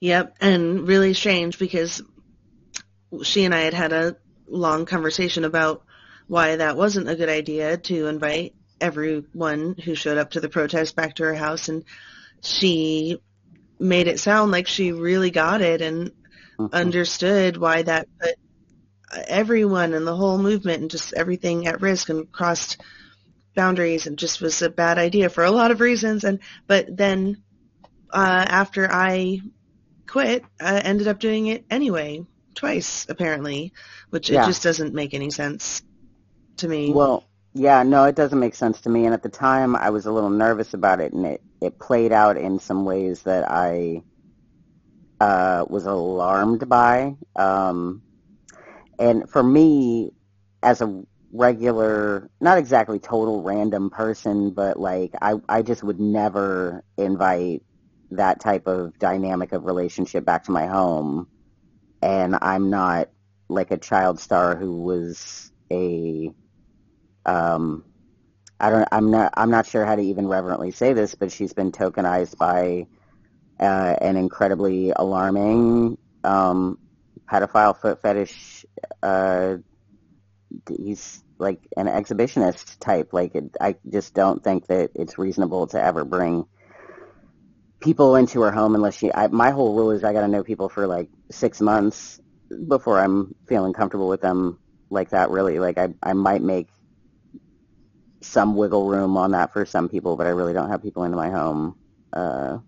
[0.00, 2.02] Yep, and really strange because
[3.22, 4.16] she and I had had a
[4.46, 5.84] long conversation about
[6.26, 10.96] why that wasn't a good idea to invite everyone who showed up to the protest
[10.96, 11.84] back to her house and
[12.42, 13.18] she
[13.78, 16.10] made it sound like she really got it and
[16.58, 16.74] mm-hmm.
[16.74, 18.34] understood why that put
[19.26, 22.80] everyone and the whole movement and just everything at risk and crossed
[23.54, 26.24] boundaries and just was a bad idea for a lot of reasons.
[26.24, 27.42] And but then
[28.10, 29.40] uh, after I
[30.06, 32.24] quit, I ended up doing it anyway,
[32.54, 33.72] twice apparently,
[34.10, 34.42] which yeah.
[34.42, 35.82] it just doesn't make any sense
[36.58, 36.92] to me.
[36.92, 37.24] Well,
[37.54, 39.04] yeah, no, it doesn't make sense to me.
[39.04, 42.12] And at the time, I was a little nervous about it, and it it played
[42.12, 44.02] out in some ways that I
[45.20, 47.16] uh, was alarmed by.
[47.36, 48.02] Um,
[48.98, 50.10] and for me,
[50.62, 51.02] as a
[51.32, 57.62] regular, not exactly total random person, but like I, I just would never invite
[58.12, 61.28] that type of dynamic of relationship back to my home.
[62.02, 63.08] And I'm not
[63.48, 66.30] like a child star who was a,
[67.26, 67.84] um,
[68.60, 71.52] I don't, I'm not, I'm not sure how to even reverently say this, but she's
[71.52, 72.86] been tokenized by
[73.58, 76.78] uh, an incredibly alarming um,
[77.30, 78.53] pedophile foot fetish.
[79.02, 79.56] Uh,
[80.68, 83.12] he's like an exhibitionist type.
[83.12, 86.46] Like it, I just don't think that it's reasonable to ever bring
[87.80, 89.12] people into her home unless she.
[89.12, 92.20] I, my whole rule is I got to know people for like six months
[92.68, 94.58] before I'm feeling comfortable with them
[94.90, 95.30] like that.
[95.30, 96.68] Really, like I I might make
[98.22, 101.16] some wiggle room on that for some people, but I really don't have people into
[101.16, 101.76] my home.
[102.12, 102.58] Uh,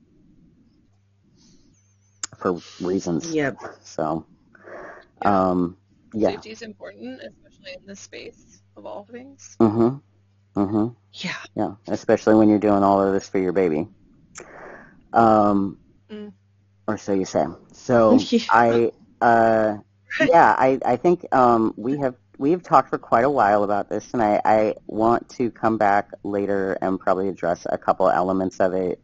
[2.38, 3.32] for reasons.
[3.32, 3.58] Yep.
[3.82, 4.26] So.
[5.24, 5.78] Um,
[6.16, 6.30] yeah.
[6.30, 9.56] Safety is important, especially in this space of all things.
[9.60, 10.00] Mhm.
[10.56, 10.96] Mhm.
[11.12, 11.36] Yeah.
[11.54, 13.88] Yeah, especially when you're doing all of this for your baby.
[15.12, 15.78] Um,
[16.10, 16.32] mm.
[16.88, 17.44] or so you say.
[17.72, 18.18] So
[18.50, 19.76] I, uh,
[20.20, 23.88] yeah, I, I think um, we have we have talked for quite a while about
[23.88, 28.60] this, and I, I want to come back later and probably address a couple elements
[28.60, 29.00] of it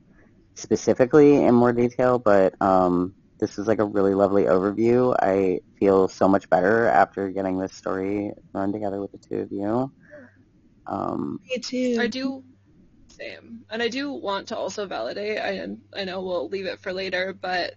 [0.54, 2.18] specifically in more detail.
[2.18, 5.16] But um, this is like a really lovely overview.
[5.20, 9.50] I feel so much better after getting this story run together with the two of
[9.50, 9.92] you.
[10.86, 11.98] Um, Me too.
[12.00, 12.44] I do
[13.08, 15.40] same, and I do want to also validate.
[15.40, 17.74] I I know we'll leave it for later, but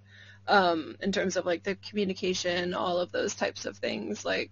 [0.47, 4.51] um, in terms of like the communication, all of those types of things, like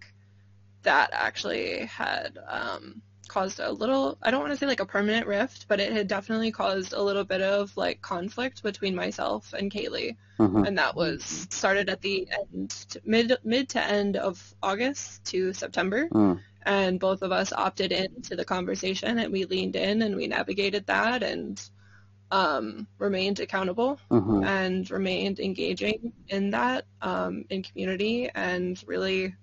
[0.82, 5.28] that actually had um, caused a little I don't want to say like a permanent
[5.28, 9.72] rift, but it had definitely caused a little bit of like conflict between myself and
[9.72, 10.16] Kaylee.
[10.40, 10.66] Mm-hmm.
[10.66, 16.08] And that was started at the end mid mid to end of August to September.
[16.10, 16.40] Mm.
[16.66, 20.86] And both of us opted into the conversation and we leaned in and we navigated
[20.88, 21.62] that and
[22.34, 24.44] um, remained accountable mm-hmm.
[24.44, 29.36] and remained engaging in that um, in community and really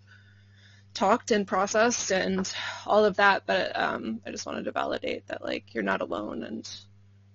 [0.94, 2.52] talked and processed and
[2.86, 3.44] all of that.
[3.46, 6.68] But um, I just wanted to validate that like you're not alone, and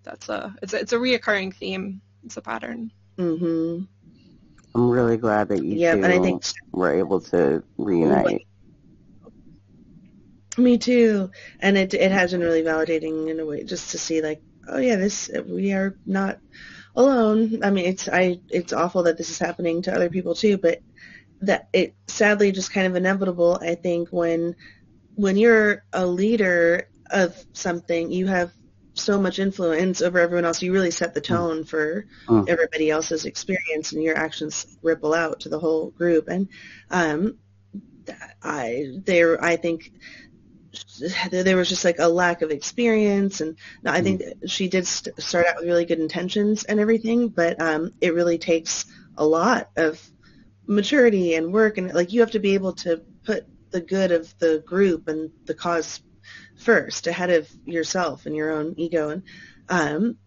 [0.03, 2.01] that's a it's a, it's a reoccurring theme.
[2.23, 2.91] It's a pattern.
[3.17, 3.81] hmm
[4.75, 8.41] I'm really glad that you Yeah, two I think were able to reunite.
[10.57, 11.31] Me too.
[11.61, 14.77] And it it has been really validating in a way just to see like, oh
[14.79, 16.39] yeah, this we are not
[16.95, 17.63] alone.
[17.63, 20.79] I mean, it's I it's awful that this is happening to other people too, but
[21.41, 23.57] that it sadly just kind of inevitable.
[23.61, 24.55] I think when
[25.15, 28.51] when you're a leader of something, you have
[28.93, 30.61] so much influence over everyone else.
[30.61, 32.47] You really set the tone for Mm.
[32.49, 36.27] everybody else's experience, and your actions ripple out to the whole group.
[36.27, 36.47] And
[36.89, 37.37] um,
[38.41, 39.91] I there I think
[41.31, 45.47] there was just like a lack of experience and I think she did st- start
[45.47, 48.85] out with really good intentions and everything but um, it really takes
[49.17, 50.01] a lot of
[50.67, 54.37] maturity and work and like you have to be able to put the good of
[54.39, 56.01] the group and the cause
[56.57, 59.09] first ahead of yourself and your own ego.
[59.09, 59.23] And
[59.69, 60.17] um,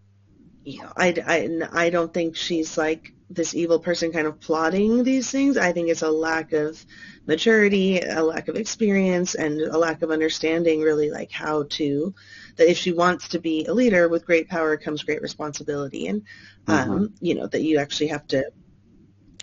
[0.64, 5.04] you know I, I, I don't think she's like this evil person kind of plotting
[5.04, 5.56] these things.
[5.56, 6.84] I think it's a lack of
[7.26, 12.14] maturity, a lack of experience, and a lack of understanding really like how to,
[12.56, 16.06] that if she wants to be a leader with great power comes great responsibility.
[16.06, 16.22] And,
[16.68, 18.50] um, you know, that you actually have to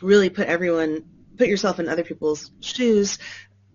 [0.01, 1.03] really put everyone,
[1.37, 3.17] put yourself in other people's shoes,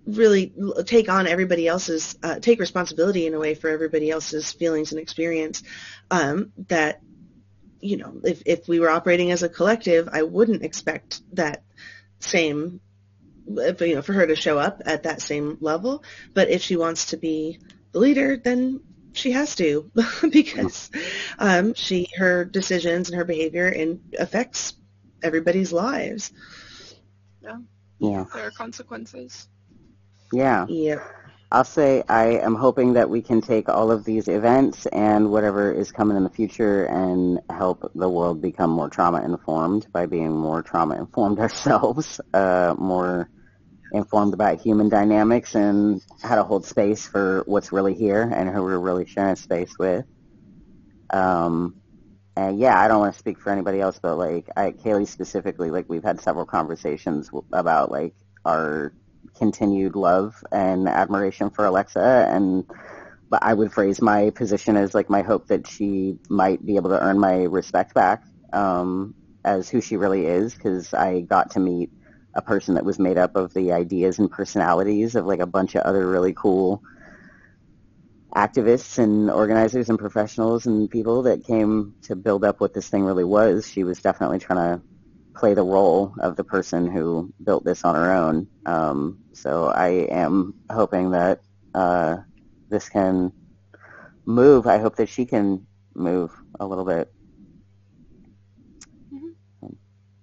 [0.07, 0.53] really
[0.87, 5.01] take on everybody else's, uh, take responsibility in a way for everybody else's feelings and
[5.01, 5.63] experience,
[6.11, 7.01] um, that,
[7.81, 11.63] you know, if, if we were operating as a collective, I wouldn't expect that
[12.19, 12.81] same
[13.47, 16.05] you know, for her to show up at that same level.
[16.35, 17.59] But if she wants to be
[17.93, 18.81] the leader, then
[19.13, 19.91] she has to
[20.31, 20.91] because
[21.39, 24.75] um, she her decisions and her behavior and affects
[25.23, 26.33] everybody's lives.
[27.43, 27.59] Yeah.
[27.99, 28.25] Yeah.
[28.35, 29.49] There are consequences.
[30.33, 30.67] Yeah.
[30.69, 31.03] Yep.
[31.53, 35.73] I'll say I am hoping that we can take all of these events and whatever
[35.73, 40.31] is coming in the future and help the world become more trauma informed by being
[40.31, 43.29] more trauma informed ourselves, uh, more
[43.93, 48.63] informed about human dynamics and how to hold space for what's really here and who
[48.63, 50.05] we're really sharing space with.
[51.13, 51.80] Um,
[52.37, 55.71] and yeah, I don't want to speak for anybody else, but like I, Kaylee specifically,
[55.71, 58.95] like we've had several conversations about like our
[59.37, 62.65] continued love and admiration for Alexa and
[63.31, 66.91] but I would phrase my position as like my hope that she might be able
[66.91, 71.61] to earn my respect back um, as who she really is because I got to
[71.61, 71.91] meet
[72.35, 75.75] a person that was made up of the ideas and personalities of like a bunch
[75.75, 76.83] of other really cool
[78.37, 83.05] activists and organizers and professionals and people that came to build up what this thing
[83.05, 83.69] really was.
[83.69, 84.85] She was definitely trying to
[85.37, 88.49] play the role of the person who built this on her own.
[88.67, 91.41] Um, so I am hoping that
[91.75, 92.19] uh,
[92.69, 93.33] this can
[94.27, 94.67] move.
[94.67, 97.13] I hope that she can move a little bit.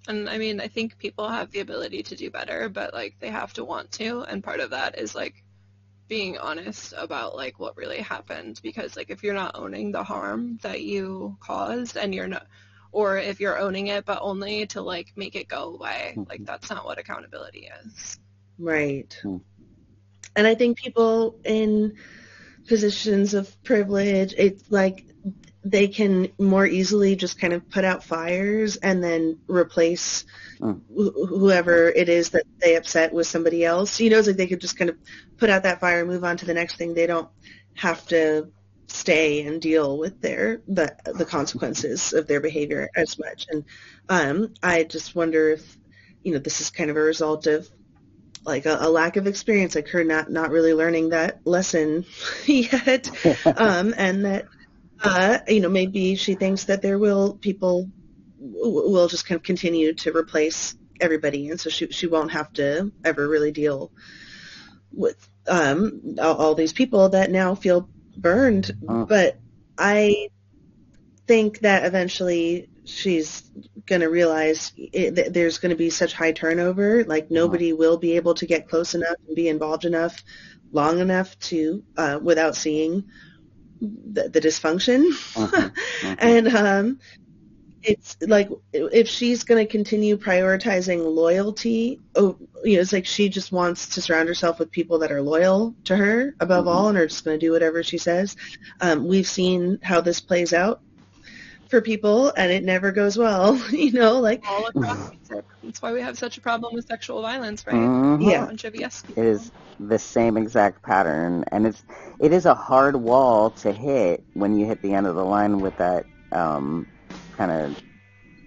[0.07, 3.29] And I mean, I think people have the ability to do better, but like they
[3.29, 4.23] have to want to.
[4.23, 5.43] And part of that is like
[6.07, 10.57] being honest about like what really happened because like if you're not owning the harm
[10.61, 12.47] that you caused and you're not
[12.91, 16.69] or if you're owning it but only to like make it go away, like that's
[16.69, 18.17] not what accountability is.
[18.57, 19.15] Right.
[19.21, 19.37] Hmm.
[20.35, 21.97] And I think people in
[22.67, 25.05] positions of privilege, it's like
[25.63, 30.25] they can more easily just kind of put out fires and then replace
[30.59, 30.71] Hmm.
[30.89, 33.99] wh- whoever it is that they upset with somebody else.
[33.99, 34.97] You know, it's like they could just kind of
[35.37, 36.93] put out that fire and move on to the next thing.
[36.93, 37.29] They don't
[37.75, 38.51] have to
[38.87, 43.45] stay and deal with their the the consequences of their behavior as much.
[43.51, 43.65] And
[44.09, 45.77] um, I just wonder if
[46.23, 47.69] you know this is kind of a result of
[48.45, 52.05] like a, a lack of experience, like her not not really learning that lesson
[52.45, 53.09] yet,
[53.57, 54.45] um, and that
[55.03, 57.89] uh, you know maybe she thinks that there will people
[58.39, 62.91] will just kind of continue to replace everybody, and so she she won't have to
[63.03, 63.91] ever really deal
[64.91, 68.71] with um, all, all these people that now feel burned.
[68.83, 69.07] Mm.
[69.07, 69.37] But
[69.77, 70.29] I
[71.27, 73.49] think that eventually she's
[73.85, 77.03] going to realize it, that there's going to be such high turnover.
[77.03, 80.23] Like nobody will be able to get close enough and be involved enough
[80.71, 83.05] long enough to uh, without seeing
[83.81, 85.05] the, the dysfunction.
[85.33, 85.71] Mhm,
[86.01, 86.15] mhm.
[86.19, 86.99] and um,
[87.83, 93.29] it's like if she's going to continue prioritizing loyalty, oh, you know, it's like she
[93.29, 96.69] just wants to surround herself with people that are loyal to her above Mhm.
[96.69, 98.35] all and are just going to do whatever she says.
[98.81, 100.81] Um, we've seen how this plays out
[101.69, 103.55] for people, and it never goes well.
[103.71, 105.45] you know, like All across music.
[105.63, 107.75] That's why we have such a problem with sexual violence, right?
[107.75, 108.29] Mhm.
[108.29, 108.43] Yeah.
[108.43, 111.83] A bunch of yes It is the same exact pattern, and it's
[112.19, 115.59] it is a hard wall to hit when you hit the end of the line
[115.59, 116.87] with that um,
[117.37, 117.77] kind of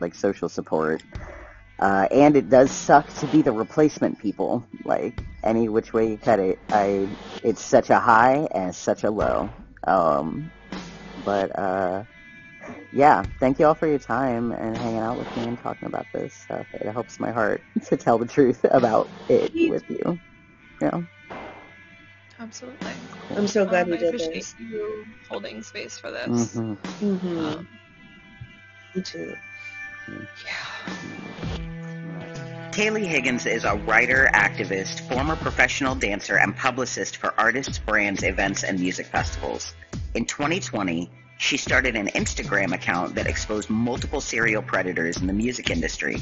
[0.00, 1.02] like social support.
[1.78, 4.66] Uh, and it does suck to be the replacement people.
[4.84, 5.14] Like
[5.44, 7.08] any which way you cut it, I
[7.42, 9.54] it's such a high and such a low.
[9.86, 10.52] Um,
[11.16, 12.04] but uh,
[12.92, 16.06] yeah, thank you all for your time and hanging out with me and talking about
[16.12, 16.66] this stuff.
[16.74, 20.20] It helps my heart to tell the truth about it with you.
[20.80, 21.00] Yeah.
[22.38, 22.92] Absolutely.
[23.36, 24.54] I'm so glad Um, we I did appreciate this.
[24.58, 26.56] you holding space for this.
[26.56, 27.06] Mm-hmm.
[27.14, 27.38] Mm-hmm.
[27.46, 27.68] Um,
[28.94, 29.34] Me too.
[30.46, 30.94] Yeah.
[32.72, 38.64] Kaylee Higgins is a writer, activist, former professional dancer, and publicist for artists, brands, events,
[38.64, 39.74] and music festivals.
[40.14, 45.70] In 2020, she started an Instagram account that exposed multiple serial predators in the music
[45.70, 46.18] industry.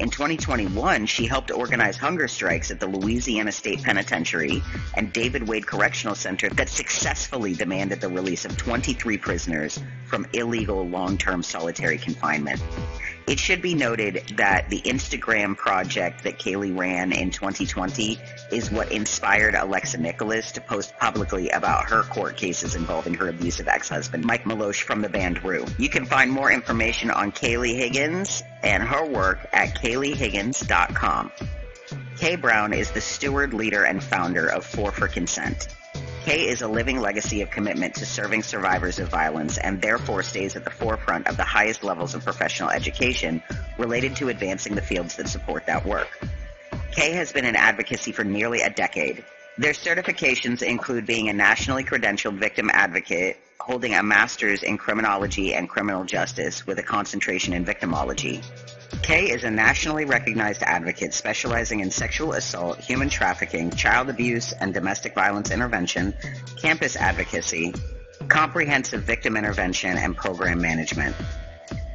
[0.00, 4.60] In 2021, she helped organize hunger strikes at the Louisiana State Penitentiary
[4.94, 10.86] and David Wade Correctional Center that successfully demanded the release of 23 prisoners from illegal
[10.86, 12.60] long-term solitary confinement.
[13.26, 18.20] It should be noted that the Instagram project that Kaylee ran in 2020
[18.52, 23.66] is what inspired Alexa Nikolas to post publicly about her court cases involving her abusive
[23.66, 25.66] ex-husband, Mike Milosh from the band Rue.
[25.76, 31.32] You can find more information on Kaylee Higgins and her work at kayleehiggins.com.
[32.18, 35.66] Kay Brown is the steward, leader, and founder of Four for Consent.
[36.24, 40.56] Kay is a living legacy of commitment to serving survivors of violence and therefore stays
[40.56, 43.42] at the forefront of the highest levels of professional education
[43.78, 46.08] related to advancing the fields that support that work.
[46.90, 49.24] Kay has been in advocacy for nearly a decade.
[49.58, 55.68] Their certifications include being a nationally credentialed victim advocate, holding a master's in criminology and
[55.68, 58.44] criminal justice with a concentration in victimology.
[59.02, 64.74] Kay is a nationally recognized advocate specializing in sexual assault, human trafficking, child abuse, and
[64.74, 66.14] domestic violence intervention,
[66.56, 67.74] campus advocacy,
[68.28, 71.14] comprehensive victim intervention, and program management.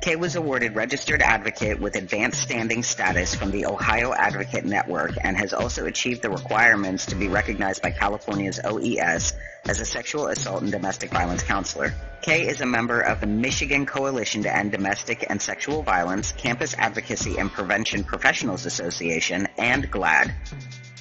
[0.01, 5.37] Kay was awarded registered advocate with advanced standing status from the Ohio Advocate Network and
[5.37, 9.33] has also achieved the requirements to be recognized by California's OES
[9.65, 11.93] as a sexual assault and domestic violence counselor.
[12.23, 16.73] Kay is a member of the Michigan Coalition to End Domestic and Sexual Violence, Campus
[16.79, 20.33] Advocacy and Prevention Professionals Association, and GLAD.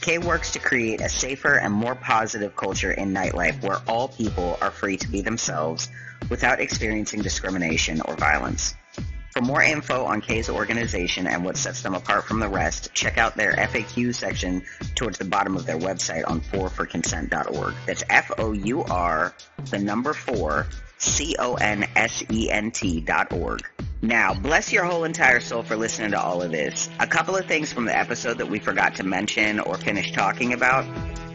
[0.03, 4.59] Kay works to create a safer and more positive culture in nightlife where all people
[4.61, 5.89] are free to be themselves
[6.29, 8.75] without experiencing discrimination or violence.
[9.31, 13.17] For more info on Kay's organization and what sets them apart from the rest, check
[13.17, 14.65] out their FAQ section
[14.97, 17.75] towards the bottom of their website on 4forconsent.org.
[17.87, 19.35] That's F-O-U-R,
[19.71, 20.67] the number 4,
[20.99, 23.61] C-O-N-S-E-N-T dot org.
[24.03, 26.91] Now, bless your whole entire soul for listening to all of this.
[26.99, 30.55] A couple of things from the episode that we forgot to mention or finish talking
[30.55, 30.85] about.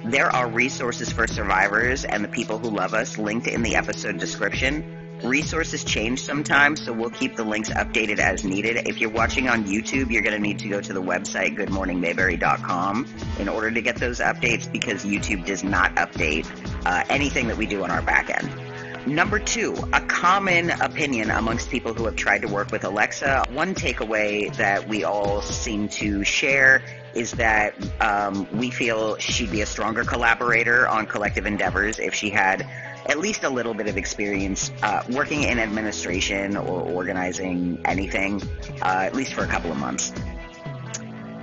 [0.03, 4.19] There are resources for survivors and the people who love us linked in the episode
[4.19, 5.04] description.
[5.25, 8.87] Resources change sometimes, so we'll keep the links updated as needed.
[8.87, 13.07] If you're watching on YouTube, you're going to need to go to the website goodmorningmayberry.com
[13.39, 16.47] in order to get those updates because YouTube does not update
[16.85, 19.07] uh, anything that we do on our back end.
[19.07, 23.45] Number two, a common opinion amongst people who have tried to work with Alexa.
[23.51, 26.83] One takeaway that we all seem to share
[27.15, 32.29] is that um, we feel she'd be a stronger collaborator on collective endeavors if she
[32.29, 32.67] had
[33.07, 38.41] at least a little bit of experience uh, working in administration or organizing anything,
[38.81, 40.11] uh, at least for a couple of months.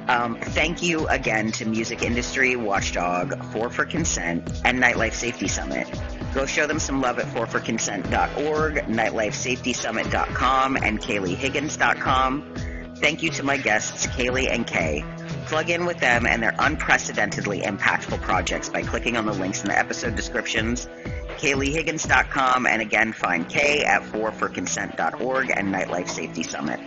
[0.09, 5.87] Um, thank you again to Music Industry Watchdog, 4 for Consent, and Nightlife Safety Summit.
[6.35, 12.55] Go show them some love at 4forconsent.org, nightlifesafetysummit.com, and KayleeHiggins.com.
[12.97, 15.03] Thank you to my guests, Kaylee and Kay.
[15.47, 19.69] Plug in with them and their unprecedentedly impactful projects by clicking on the links in
[19.69, 20.89] the episode descriptions.
[21.37, 26.81] KayleeHiggins.com, and again, find Kay at 4forconsent.org and Nightlife Safety Summit.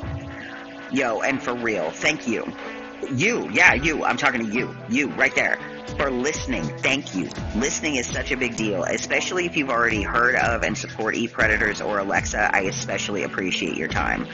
[0.91, 2.45] Yo, and for real, thank you.
[3.11, 4.03] You, yeah, you.
[4.03, 4.75] I'm talking to you.
[4.89, 5.59] You, right there.
[5.97, 6.63] For listening.
[6.79, 7.29] Thank you.
[7.55, 11.31] Listening is such a big deal, especially if you've already heard of and support Eat
[11.31, 12.49] Predators or Alexa.
[12.53, 14.27] I especially appreciate your time.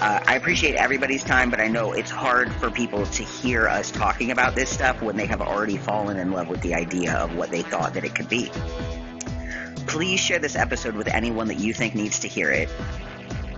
[0.00, 3.90] Uh, I appreciate everybody's time, but I know it's hard for people to hear us
[3.90, 7.36] talking about this stuff when they have already fallen in love with the idea of
[7.36, 8.50] what they thought that it could be.
[9.86, 12.68] Please share this episode with anyone that you think needs to hear it.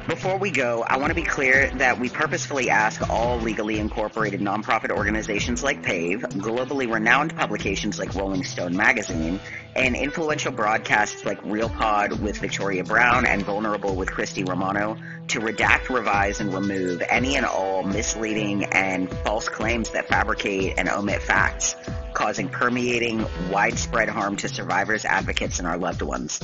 [0.07, 4.39] Before we go, I want to be clear that we purposefully ask all legally incorporated
[4.39, 9.41] nonprofit organizations like PAVE, globally renowned publications like Rolling Stone magazine,
[9.75, 14.99] and influential broadcasts like Real Pod with Victoria Brown and Vulnerable with Christy Romano
[15.29, 20.87] to redact, revise, and remove any and all misleading and false claims that fabricate and
[20.87, 21.77] omit facts,
[22.13, 26.41] causing permeating widespread harm to survivors, advocates, and our loved ones.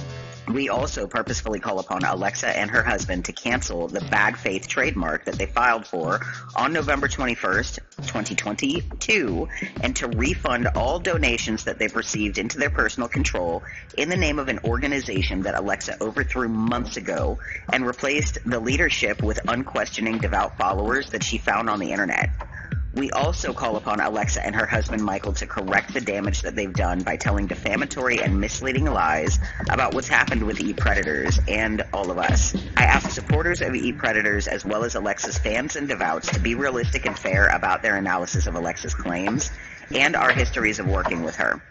[0.53, 5.25] We also purposefully call upon Alexa and her husband to cancel the bad faith trademark
[5.27, 6.21] that they filed for
[6.57, 9.49] on November 21st, 2022,
[9.83, 13.63] and to refund all donations that they've received into their personal control
[13.97, 17.39] in the name of an organization that Alexa overthrew months ago
[17.73, 22.31] and replaced the leadership with unquestioning devout followers that she found on the internet.
[22.93, 26.73] We also call upon Alexa and her husband Michael to correct the damage that they've
[26.73, 29.39] done by telling defamatory and misleading lies
[29.69, 32.57] about what's happened with E Predators and all of us.
[32.77, 36.57] I ask supporters of E Predators as well as Alexa's fans and devouts to be
[36.57, 39.53] realistic and fair about their analysis of Alexa's claims
[39.95, 41.63] and our histories of working with her.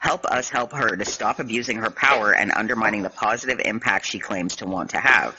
[0.00, 4.18] Help us help her to stop abusing her power and undermining the positive impact she
[4.18, 5.38] claims to want to have.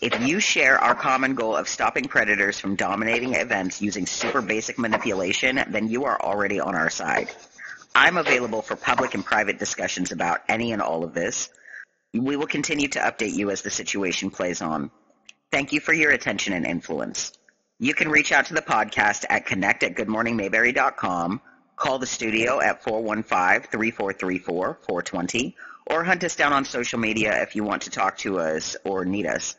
[0.00, 4.78] If you share our common goal of stopping predators from dominating events using super basic
[4.78, 7.34] manipulation, then you are already on our side.
[7.96, 11.50] I'm available for public and private discussions about any and all of this.
[12.14, 14.92] We will continue to update you as the situation plays on.
[15.50, 17.32] Thank you for your attention and influence.
[17.80, 21.40] You can reach out to the podcast at connect at goodmorningmayberry.com,
[21.74, 25.54] call the studio at 415-3434-420,
[25.86, 29.04] or hunt us down on social media if you want to talk to us or
[29.04, 29.56] need us.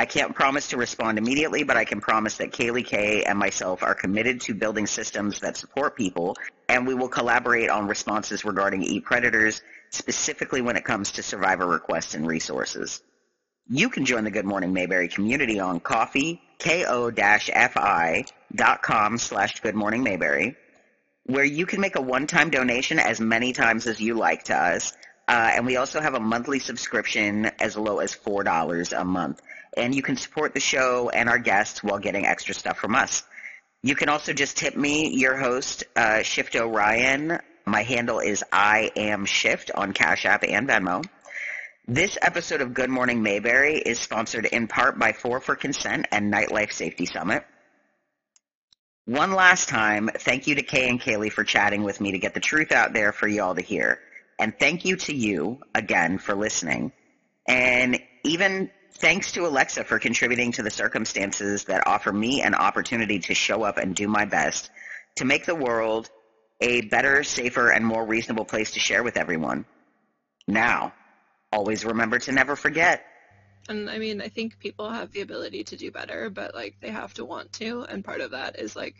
[0.00, 3.82] I can't promise to respond immediately, but I can promise that Kaylee Kay and myself
[3.82, 6.38] are committed to building systems that support people,
[6.70, 9.60] and we will collaborate on responses regarding Eat Predators,
[9.90, 13.02] specifically when it comes to survivor requests and resources.
[13.68, 18.24] You can join the Good Morning Mayberry community on coffee, ko-fi
[18.54, 20.56] dot com slash Good Morning Mayberry,
[21.24, 24.94] where you can make a one-time donation as many times as you like to us.
[25.28, 29.40] Uh, and we also have a monthly subscription as low as $4 a month
[29.76, 33.24] and you can support the show and our guests while getting extra stuff from us.
[33.82, 37.38] You can also just tip me, your host, uh, Shift Orion.
[37.64, 41.04] My handle is I am Shift on Cash App and Venmo.
[41.88, 46.32] This episode of Good Morning Mayberry is sponsored in part by Four for Consent and
[46.32, 47.44] Nightlife Safety Summit.
[49.06, 52.34] One last time, thank you to Kay and Kaylee for chatting with me to get
[52.34, 53.98] the truth out there for y'all to hear.
[54.38, 56.92] And thank you to you again for listening.
[57.48, 58.70] And even
[59.00, 63.62] Thanks to Alexa for contributing to the circumstances that offer me an opportunity to show
[63.62, 64.70] up and do my best
[65.16, 66.10] to make the world
[66.60, 69.64] a better, safer, and more reasonable place to share with everyone.
[70.46, 70.92] Now,
[71.50, 73.06] always remember to never forget.
[73.70, 76.90] And I mean, I think people have the ability to do better, but like they
[76.90, 77.86] have to want to.
[77.88, 78.96] And part of that is like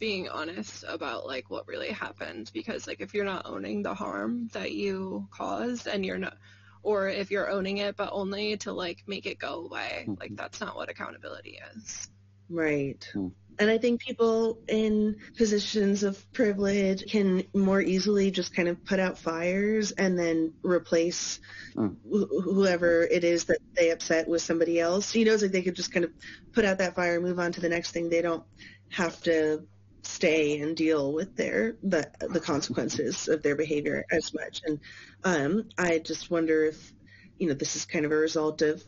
[0.00, 4.48] being honest about like what really happened because like if you're not owning the harm
[4.54, 6.36] that you caused and you're not
[6.82, 10.14] or if you're owning it but only to like make it go away Mm-hmm.
[10.20, 12.08] like that's not what accountability is
[12.52, 13.08] Right.
[13.12, 13.28] Hmm.
[13.60, 18.98] And I think people in positions of privilege can more easily just kind of put
[18.98, 21.38] out fires and then replace
[21.74, 21.88] Hmm.
[22.10, 25.14] wh- whoever it is that they upset with somebody else.
[25.14, 26.10] You know, it's like they could just kind of
[26.52, 28.08] put out that fire and move on to the next thing.
[28.10, 28.42] They don't
[28.88, 29.64] have to
[30.02, 34.62] stay and deal with their the the consequences of their behavior as much.
[34.66, 34.80] And
[35.24, 36.92] um, I just wonder if
[37.38, 38.82] you know this is kind of a result of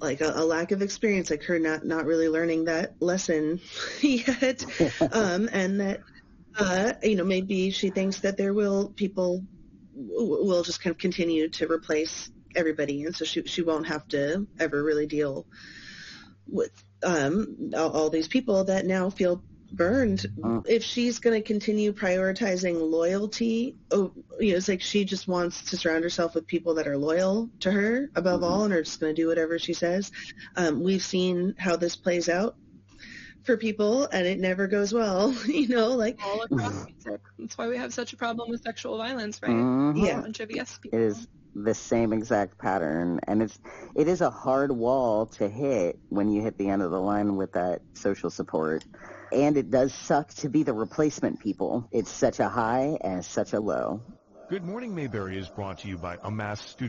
[0.00, 3.60] like a, a lack of experience, like her not not really learning that lesson
[4.00, 4.64] yet,
[5.12, 6.00] um, and that
[6.58, 9.44] uh, you know maybe she thinks that there will people
[9.94, 14.06] w- will just kind of continue to replace everybody, and so she she won't have
[14.08, 15.46] to ever really deal
[16.46, 16.72] with
[17.02, 20.26] um, all, all these people that now feel burned.
[20.66, 25.62] If she's going to continue prioritizing loyalty, oh, you know, it's like she just wants
[25.70, 28.44] to surround herself with people that are loyal to her above Mhm.
[28.50, 30.10] all and are just going to do whatever she says.
[30.56, 32.56] Um, we've seen how this plays out
[33.44, 37.68] for people and it never goes well, you know, like, all across music that's why
[37.68, 40.06] we have such a problem with sexual violence right Mhm.
[40.06, 40.18] Yeah.
[40.18, 43.58] a bunch of yes people is the same exact pattern, and it's
[43.96, 47.34] it is a hard wall to hit when you hit the end of the line
[47.36, 48.84] with that social support.
[49.32, 51.88] And it does suck to be the replacement people.
[51.92, 54.00] It's such a high and such a low.
[54.48, 56.88] Good Morning Mayberry is brought to you by Amass Studio.